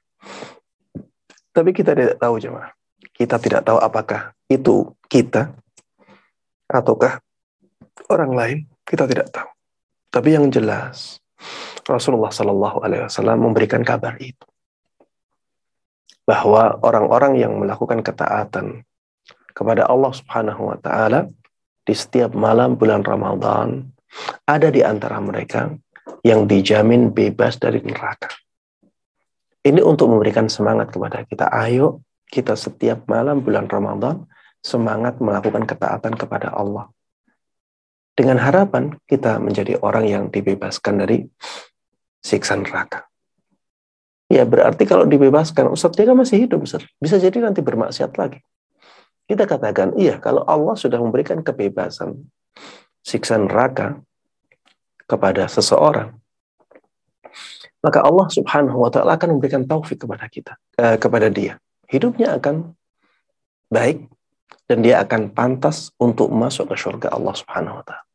Tapi 1.55 1.71
kita 1.71 1.95
tidak 1.95 2.19
tahu 2.19 2.35
jemaah. 2.35 2.75
Kita 3.15 3.39
tidak 3.39 3.63
tahu 3.63 3.79
apakah 3.79 4.35
itu 4.51 4.91
kita 5.07 5.55
ataukah 6.67 7.23
orang 8.11 8.31
lain. 8.35 8.57
Kita 8.83 9.07
tidak 9.07 9.31
tahu. 9.31 9.47
Tapi 10.11 10.35
yang 10.35 10.51
jelas 10.51 11.23
Rasulullah 11.87 12.35
Shallallahu 12.35 12.83
Alaihi 12.83 13.07
Wasallam 13.07 13.39
memberikan 13.39 13.79
kabar 13.87 14.19
itu 14.19 14.43
bahwa 16.27 16.81
orang-orang 16.81 17.37
yang 17.39 17.53
melakukan 17.55 18.01
ketaatan 18.01 18.83
kepada 19.55 19.87
Allah 19.87 20.11
Subhanahu 20.11 20.73
Wa 20.73 20.77
Taala 20.83 21.29
di 21.85 21.93
setiap 21.93 22.33
malam 22.33 22.75
bulan 22.75 23.05
Ramadan 23.05 23.85
ada 24.49 24.73
di 24.73 24.81
antara 24.81 25.21
mereka 25.21 25.69
yang 26.25 26.49
dijamin 26.49 27.13
bebas 27.13 27.61
dari 27.61 27.85
neraka. 27.85 28.33
Ini 29.65 29.81
untuk 29.81 30.09
memberikan 30.09 30.49
semangat 30.49 30.93
kepada 30.93 31.21
kita. 31.25 31.49
Ayo 31.53 32.01
kita 32.29 32.57
setiap 32.57 33.05
malam 33.05 33.45
bulan 33.45 33.69
Ramadan 33.69 34.25
semangat 34.65 35.21
melakukan 35.21 35.69
ketaatan 35.69 36.17
kepada 36.17 36.53
Allah. 36.53 36.89
Dengan 38.17 38.41
harapan 38.41 38.97
kita 39.05 39.37
menjadi 39.37 39.77
orang 39.81 40.05
yang 40.09 40.23
dibebaskan 40.33 41.05
dari 41.05 41.27
siksa 42.25 42.57
neraka. 42.57 43.05
Ya 44.25 44.41
berarti 44.41 44.89
kalau 44.89 45.05
dibebaskan, 45.05 45.69
Ustaz 45.69 45.93
dia 45.93 46.09
masih 46.17 46.49
hidup, 46.49 46.65
Ustaz. 46.65 46.81
Bisa 46.97 47.21
jadi 47.21 47.45
nanti 47.45 47.61
bermaksiat 47.61 48.17
lagi. 48.17 48.41
Kita 49.25 49.49
katakan, 49.49 49.97
iya 49.97 50.21
kalau 50.21 50.45
Allah 50.45 50.77
sudah 50.77 51.01
memberikan 51.01 51.41
kebebasan 51.41 52.29
siksa 53.01 53.41
neraka 53.41 53.97
kepada 55.09 55.49
seseorang, 55.49 56.13
maka 57.81 58.01
Allah 58.01 58.25
Subhanahu 58.29 58.85
wa 58.85 58.89
taala 58.93 59.17
akan 59.17 59.37
memberikan 59.37 59.65
taufik 59.65 60.01
kepada 60.05 60.25
kita, 60.29 60.53
eh, 60.77 60.97
kepada 61.01 61.29
dia. 61.29 61.57
Hidupnya 61.89 62.37
akan 62.37 62.73
baik 63.69 64.09
dan 64.65 64.81
dia 64.81 65.01
akan 65.01 65.33
pantas 65.33 65.93
untuk 66.01 66.29
masuk 66.33 66.73
ke 66.73 66.75
surga 66.77 67.13
Allah 67.13 67.33
Subhanahu 67.33 67.81
wa 67.81 67.85
taala. 67.85 68.05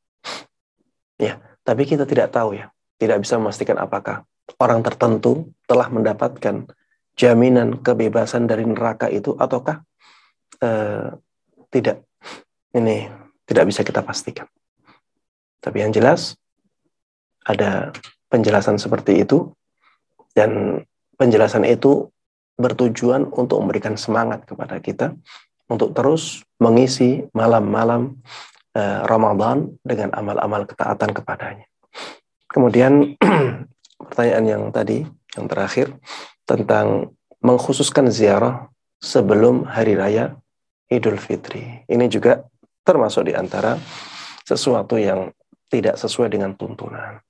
Ya, 1.18 1.38
tapi 1.66 1.86
kita 1.86 2.06
tidak 2.06 2.34
tahu 2.34 2.58
ya. 2.58 2.70
tidak 3.00 3.24
bisa 3.24 3.40
memastikan 3.40 3.80
apakah 3.80 4.28
orang 4.60 4.84
tertentu 4.84 5.48
telah 5.64 5.88
mendapatkan 5.88 6.68
jaminan 7.16 7.80
kebebasan 7.80 8.44
dari 8.44 8.68
neraka 8.68 9.08
itu 9.08 9.32
ataukah 9.40 9.80
uh, 10.58 11.14
tidak. 11.70 12.02
Ini 12.74 13.10
tidak 13.46 13.64
bisa 13.70 13.86
kita 13.86 14.02
pastikan. 14.02 14.46
Tapi 15.60 15.82
yang 15.82 15.94
jelas 15.94 16.34
ada 17.46 17.94
penjelasan 18.30 18.78
seperti 18.78 19.22
itu 19.26 19.50
dan 20.34 20.82
penjelasan 21.18 21.66
itu 21.66 22.08
bertujuan 22.56 23.28
untuk 23.32 23.60
memberikan 23.60 23.96
semangat 23.96 24.44
kepada 24.44 24.78
kita 24.78 25.16
untuk 25.70 25.94
terus 25.94 26.42
mengisi 26.58 27.24
malam-malam 27.30 28.18
uh, 28.74 29.06
Ramadan 29.06 29.70
dengan 29.84 30.14
amal-amal 30.16 30.66
ketaatan 30.66 31.10
kepadanya. 31.14 31.66
Kemudian 32.50 33.14
pertanyaan 34.10 34.46
yang 34.46 34.62
tadi, 34.74 35.06
yang 35.38 35.46
terakhir, 35.46 35.94
tentang 36.44 37.14
mengkhususkan 37.40 38.10
ziarah 38.10 38.68
sebelum 39.00 39.64
hari 39.64 39.96
raya 39.96 40.36
Idul 40.90 41.22
Fitri. 41.22 41.86
Ini 41.86 42.06
juga 42.10 42.42
termasuk 42.82 43.30
di 43.30 43.34
antara 43.38 43.78
sesuatu 44.42 44.98
yang 44.98 45.30
tidak 45.70 45.94
sesuai 45.94 46.34
dengan 46.34 46.58
tuntunan. 46.58 47.22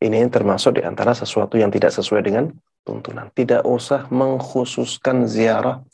Ini 0.00 0.28
termasuk 0.32 0.80
di 0.80 0.82
antara 0.84 1.12
sesuatu 1.12 1.60
yang 1.60 1.68
tidak 1.68 1.92
sesuai 1.92 2.24
dengan 2.24 2.48
tuntunan. 2.84 3.28
Tidak 3.32 3.64
usah 3.64 4.08
mengkhususkan 4.08 5.28
ziarah 5.28 5.84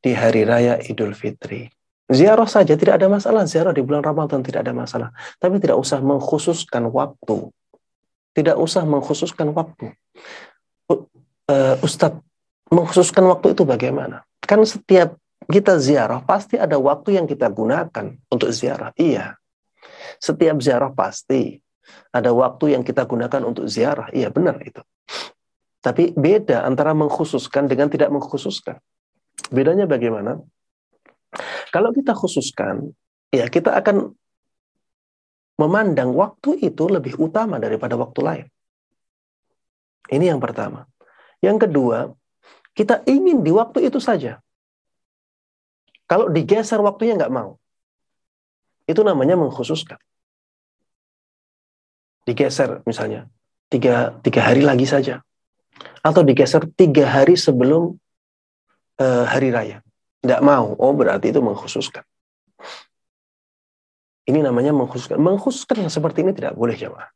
di 0.00 0.16
hari 0.16 0.48
raya 0.48 0.80
Idul 0.80 1.12
Fitri. 1.12 1.68
Ziarah 2.10 2.48
saja 2.48 2.74
tidak 2.74 2.98
ada 2.98 3.06
masalah, 3.06 3.46
ziarah 3.46 3.70
di 3.70 3.84
bulan 3.84 4.02
Ramadan 4.02 4.42
tidak 4.42 4.66
ada 4.66 4.74
masalah. 4.74 5.08
Tapi 5.38 5.62
tidak 5.62 5.78
usah 5.78 6.02
mengkhususkan 6.02 6.88
waktu. 6.90 7.52
Tidak 8.34 8.56
usah 8.56 8.82
mengkhususkan 8.88 9.52
waktu. 9.54 9.94
Uh, 10.90 11.76
Ustadz, 11.84 12.18
mengkhususkan 12.72 13.26
waktu 13.30 13.54
itu 13.54 13.62
bagaimana? 13.62 14.26
Kan 14.42 14.62
setiap 14.66 15.19
kita 15.50 15.76
ziarah 15.82 16.22
pasti 16.22 16.56
ada 16.56 16.78
waktu 16.78 17.18
yang 17.18 17.26
kita 17.26 17.50
gunakan 17.50 18.06
untuk 18.30 18.50
ziarah. 18.54 18.94
Iya. 18.96 19.36
Setiap 20.22 20.62
ziarah 20.62 20.94
pasti 20.94 21.58
ada 22.14 22.30
waktu 22.30 22.78
yang 22.78 22.82
kita 22.86 23.04
gunakan 23.04 23.42
untuk 23.42 23.66
ziarah. 23.66 24.08
Iya, 24.14 24.30
benar 24.30 24.62
itu. 24.62 24.80
Tapi 25.80 26.12
beda 26.12 26.62
antara 26.62 26.92
mengkhususkan 26.92 27.66
dengan 27.66 27.88
tidak 27.88 28.12
mengkhususkan. 28.12 28.78
Bedanya 29.48 29.88
bagaimana? 29.88 30.38
Kalau 31.72 31.90
kita 31.94 32.12
khususkan, 32.12 32.92
ya 33.32 33.48
kita 33.48 33.72
akan 33.80 34.12
memandang 35.56 36.12
waktu 36.12 36.60
itu 36.60 36.84
lebih 36.90 37.16
utama 37.16 37.56
daripada 37.56 37.96
waktu 37.96 38.20
lain. 38.20 38.46
Ini 40.10 40.34
yang 40.36 40.40
pertama. 40.42 40.84
Yang 41.40 41.68
kedua, 41.68 41.98
kita 42.76 43.00
ingin 43.08 43.40
di 43.40 43.52
waktu 43.54 43.88
itu 43.88 44.02
saja. 44.02 44.42
Kalau 46.10 46.26
digeser 46.26 46.82
waktunya 46.82 47.14
nggak 47.14 47.30
mau. 47.30 47.54
Itu 48.82 49.06
namanya 49.06 49.38
mengkhususkan. 49.38 50.02
Digeser 52.26 52.82
misalnya, 52.82 53.30
tiga, 53.70 54.18
tiga 54.18 54.42
hari 54.42 54.66
lagi 54.66 54.90
saja. 54.90 55.22
Atau 56.02 56.26
digeser 56.26 56.66
tiga 56.74 57.06
hari 57.06 57.38
sebelum 57.38 57.94
uh, 58.98 59.24
hari 59.30 59.54
raya. 59.54 59.86
Tidak 60.18 60.42
mau. 60.42 60.74
Oh, 60.82 60.90
berarti 60.90 61.30
itu 61.30 61.38
mengkhususkan. 61.38 62.02
Ini 64.26 64.42
namanya 64.42 64.74
mengkhususkan. 64.74 65.16
Mengkhususkan 65.22 65.86
yang 65.86 65.92
seperti 65.94 66.26
ini 66.26 66.34
tidak 66.34 66.58
boleh 66.58 66.74
jamaah. 66.74 67.06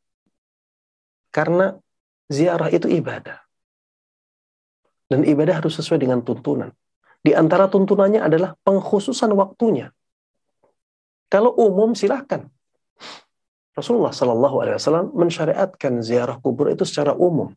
Karena 1.35 1.75
ziarah 2.31 2.71
itu 2.71 2.87
ibadah. 2.87 3.43
Dan 5.11 5.27
ibadah 5.27 5.59
harus 5.59 5.75
sesuai 5.75 5.99
dengan 5.99 6.23
tuntunan. 6.23 6.71
Di 7.25 7.33
antara 7.33 7.65
tuntunannya 7.65 8.21
adalah 8.21 8.53
pengkhususan 8.61 9.33
waktunya. 9.33 9.89
Kalau 11.25 11.57
umum 11.57 11.97
silahkan. 11.97 12.45
Rasulullah 13.73 14.13
Shallallahu 14.13 14.55
Alaihi 14.61 14.77
Wasallam 14.77 15.09
mensyariatkan 15.17 16.05
ziarah 16.05 16.37
kubur 16.37 16.69
itu 16.69 16.85
secara 16.85 17.17
umum. 17.17 17.49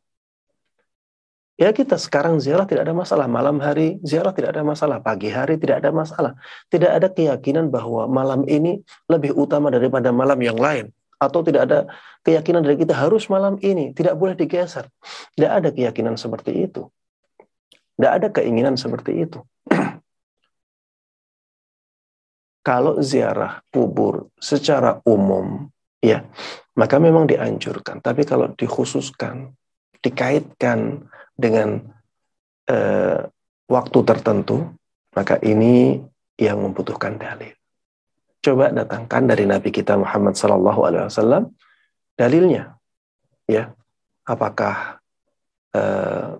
Ya 1.60 1.74
kita 1.74 2.00
sekarang 2.00 2.40
ziarah 2.40 2.64
tidak 2.64 2.88
ada 2.88 2.96
masalah. 2.96 3.28
Malam 3.28 3.60
hari 3.60 4.00
ziarah 4.00 4.32
tidak 4.32 4.56
ada 4.56 4.64
masalah. 4.64 5.04
Pagi 5.04 5.28
hari 5.28 5.60
tidak 5.60 5.84
ada 5.84 5.90
masalah. 5.92 6.32
Tidak 6.72 6.88
ada 6.88 7.12
keyakinan 7.12 7.68
bahwa 7.68 8.08
malam 8.08 8.48
ini 8.48 8.80
lebih 9.06 9.36
utama 9.36 9.68
daripada 9.68 10.10
malam 10.10 10.38
yang 10.40 10.56
lain. 10.56 10.90
Atau 11.18 11.42
tidak 11.42 11.66
ada 11.70 11.78
keyakinan 12.22 12.62
dari 12.62 12.78
kita 12.78 12.94
harus 12.94 13.26
malam 13.26 13.58
ini. 13.58 13.90
Tidak 13.90 14.14
boleh 14.16 14.38
digeser. 14.38 14.88
Tidak 15.36 15.50
ada 15.50 15.68
keyakinan 15.74 16.14
seperti 16.14 16.66
itu. 16.66 16.86
Tidak 17.98 18.12
ada 18.14 18.30
keinginan 18.30 18.78
seperti 18.78 19.26
itu. 19.26 19.42
Kalau 22.68 23.02
ziarah 23.02 23.58
kubur 23.74 24.30
secara 24.38 25.02
umum, 25.02 25.66
ya, 25.98 26.22
maka 26.78 27.02
memang 27.02 27.26
dianjurkan. 27.26 27.98
Tapi 27.98 28.22
kalau 28.22 28.54
dikhususkan, 28.54 29.50
dikaitkan 29.98 31.10
dengan 31.34 31.82
uh, 32.70 33.26
waktu 33.66 33.98
tertentu, 34.06 34.70
maka 35.10 35.42
ini 35.42 35.98
yang 36.38 36.62
membutuhkan 36.62 37.18
dalil. 37.18 37.50
Coba 38.38 38.70
datangkan 38.70 39.26
dari 39.26 39.42
Nabi 39.42 39.74
kita 39.74 39.98
Muhammad 39.98 40.38
Sallallahu 40.38 40.80
Alaihi 40.86 41.02
Wasallam 41.10 41.44
dalilnya, 42.14 42.78
ya. 43.50 43.74
Apakah 44.28 45.00
uh, 45.74 46.36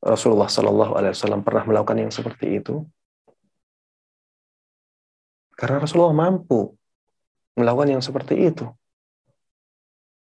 Rasulullah 0.00 0.48
Sallallahu 0.48 0.96
Alaihi 0.96 1.12
Wasallam 1.12 1.44
pernah 1.44 1.64
melakukan 1.68 2.00
yang 2.00 2.12
seperti 2.12 2.56
itu? 2.56 2.84
Karena 5.52 5.76
Rasulullah 5.76 6.16
mampu 6.16 6.72
melakukan 7.52 7.92
yang 7.92 8.02
seperti 8.02 8.48
itu. 8.48 8.64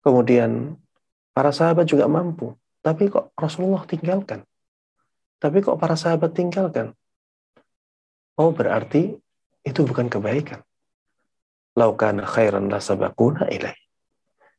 Kemudian 0.06 0.78
para 1.34 1.50
sahabat 1.50 1.90
juga 1.90 2.06
mampu. 2.06 2.54
Tapi 2.86 3.10
kok 3.10 3.34
Rasulullah 3.34 3.82
tinggalkan? 3.90 4.46
Tapi 5.42 5.58
kok 5.66 5.82
para 5.82 5.98
sahabat 5.98 6.38
tinggalkan? 6.38 6.94
Oh 8.38 8.54
berarti 8.54 9.18
itu 9.66 9.82
bukan 9.82 10.06
kebaikan. 10.06 10.62
Laukana 11.74 12.30
khairan 12.30 12.70
lasabakuna 12.70 13.50
ilaih. 13.50 13.76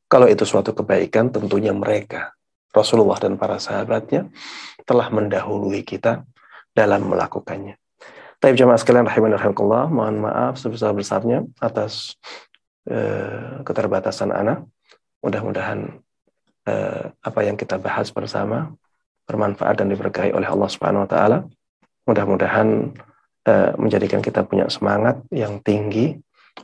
Kalau 0.06 0.30
itu 0.30 0.46
suatu 0.46 0.70
kebaikan, 0.70 1.34
tentunya 1.34 1.74
mereka, 1.74 2.30
Rasulullah 2.74 3.18
dan 3.20 3.36
para 3.36 3.56
sahabatnya, 3.58 4.30
telah 4.86 5.10
mendahului 5.10 5.82
kita 5.82 6.22
dalam 6.76 7.08
melakukannya. 7.08 7.76
Tapi 8.36 8.52
jemaah 8.52 8.76
sekalian 8.76 9.08
rahimani 9.08 9.40
rahimakumullah, 9.40 9.88
mohon 9.88 10.20
maaf 10.20 10.60
sebesar-besarnya 10.60 11.48
atas 11.58 12.20
uh, 12.86 13.64
keterbatasan 13.64 14.28
anak. 14.30 14.62
Mudah-mudahan 15.24 16.06
eh, 16.66 17.04
apa 17.10 17.40
yang 17.42 17.56
kita 17.58 17.80
bahas 17.80 18.10
bersama 18.10 18.74
bermanfaat 19.26 19.82
dan 19.82 19.90
diberkahi 19.90 20.30
oleh 20.34 20.46
Allah 20.46 20.68
Subhanahu 20.70 21.06
wa 21.06 21.10
taala. 21.10 21.38
Mudah-mudahan 22.06 22.94
eh, 23.46 23.72
menjadikan 23.78 24.22
kita 24.22 24.46
punya 24.46 24.70
semangat 24.70 25.22
yang 25.34 25.58
tinggi 25.62 26.14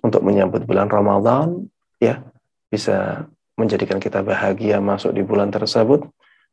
untuk 0.03 0.23
menyambut 0.23 0.63
bulan 0.67 0.87
Ramadan 0.87 1.67
ya, 1.99 2.23
bisa 2.71 3.27
menjadikan 3.58 3.98
kita 3.98 4.22
bahagia 4.22 4.78
masuk 4.78 5.12
di 5.18 5.26
bulan 5.26 5.50
tersebut 5.50 6.06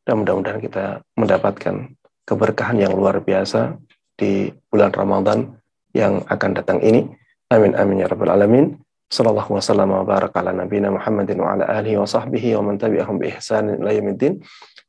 dan 0.04 0.24
mudah-mudahan 0.24 0.60
kita 0.60 1.04
mendapatkan 1.16 1.92
keberkahan 2.24 2.80
yang 2.80 2.92
luar 2.96 3.20
biasa 3.20 3.76
di 4.16 4.48
bulan 4.72 4.92
Ramadan 4.92 5.52
yang 5.92 6.24
akan 6.26 6.50
datang 6.56 6.80
ini. 6.80 7.04
Amin 7.52 7.76
amin 7.76 8.02
ya 8.02 8.08
rabbal 8.08 8.32
alamin. 8.32 8.76
Sallallahu 9.12 9.60
wasallam 9.60 9.94
wa 9.94 10.02
baraka 10.02 10.40
ala 10.40 10.50
nabiyina 10.50 10.90
Muhammadin 10.90 11.38
wa 11.38 11.54
ala 11.54 11.68
alihi 11.70 12.00
wa 12.00 12.08
sahbihi 12.08 12.56
wa 12.58 12.72
man 12.72 12.80
tabi'ahum 12.80 13.20
bi 13.20 13.30
ihsan 13.36 13.78
ila 13.78 13.92
yaumiddin. 13.92 14.40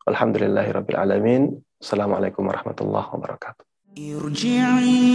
Alhamdulillahi 0.08 0.72
rabbil 0.72 0.98
alamin. 0.98 1.42
Assalamualaikum 1.78 2.48
warahmatullahi 2.48 3.12
wabarakatuh. 3.12 3.66
ارجعي 3.96 5.08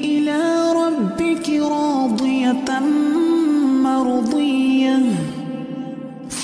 إلى 0.00 0.40
ربك 0.72 1.46
راضية 1.60 2.68
مرضية 3.84 4.96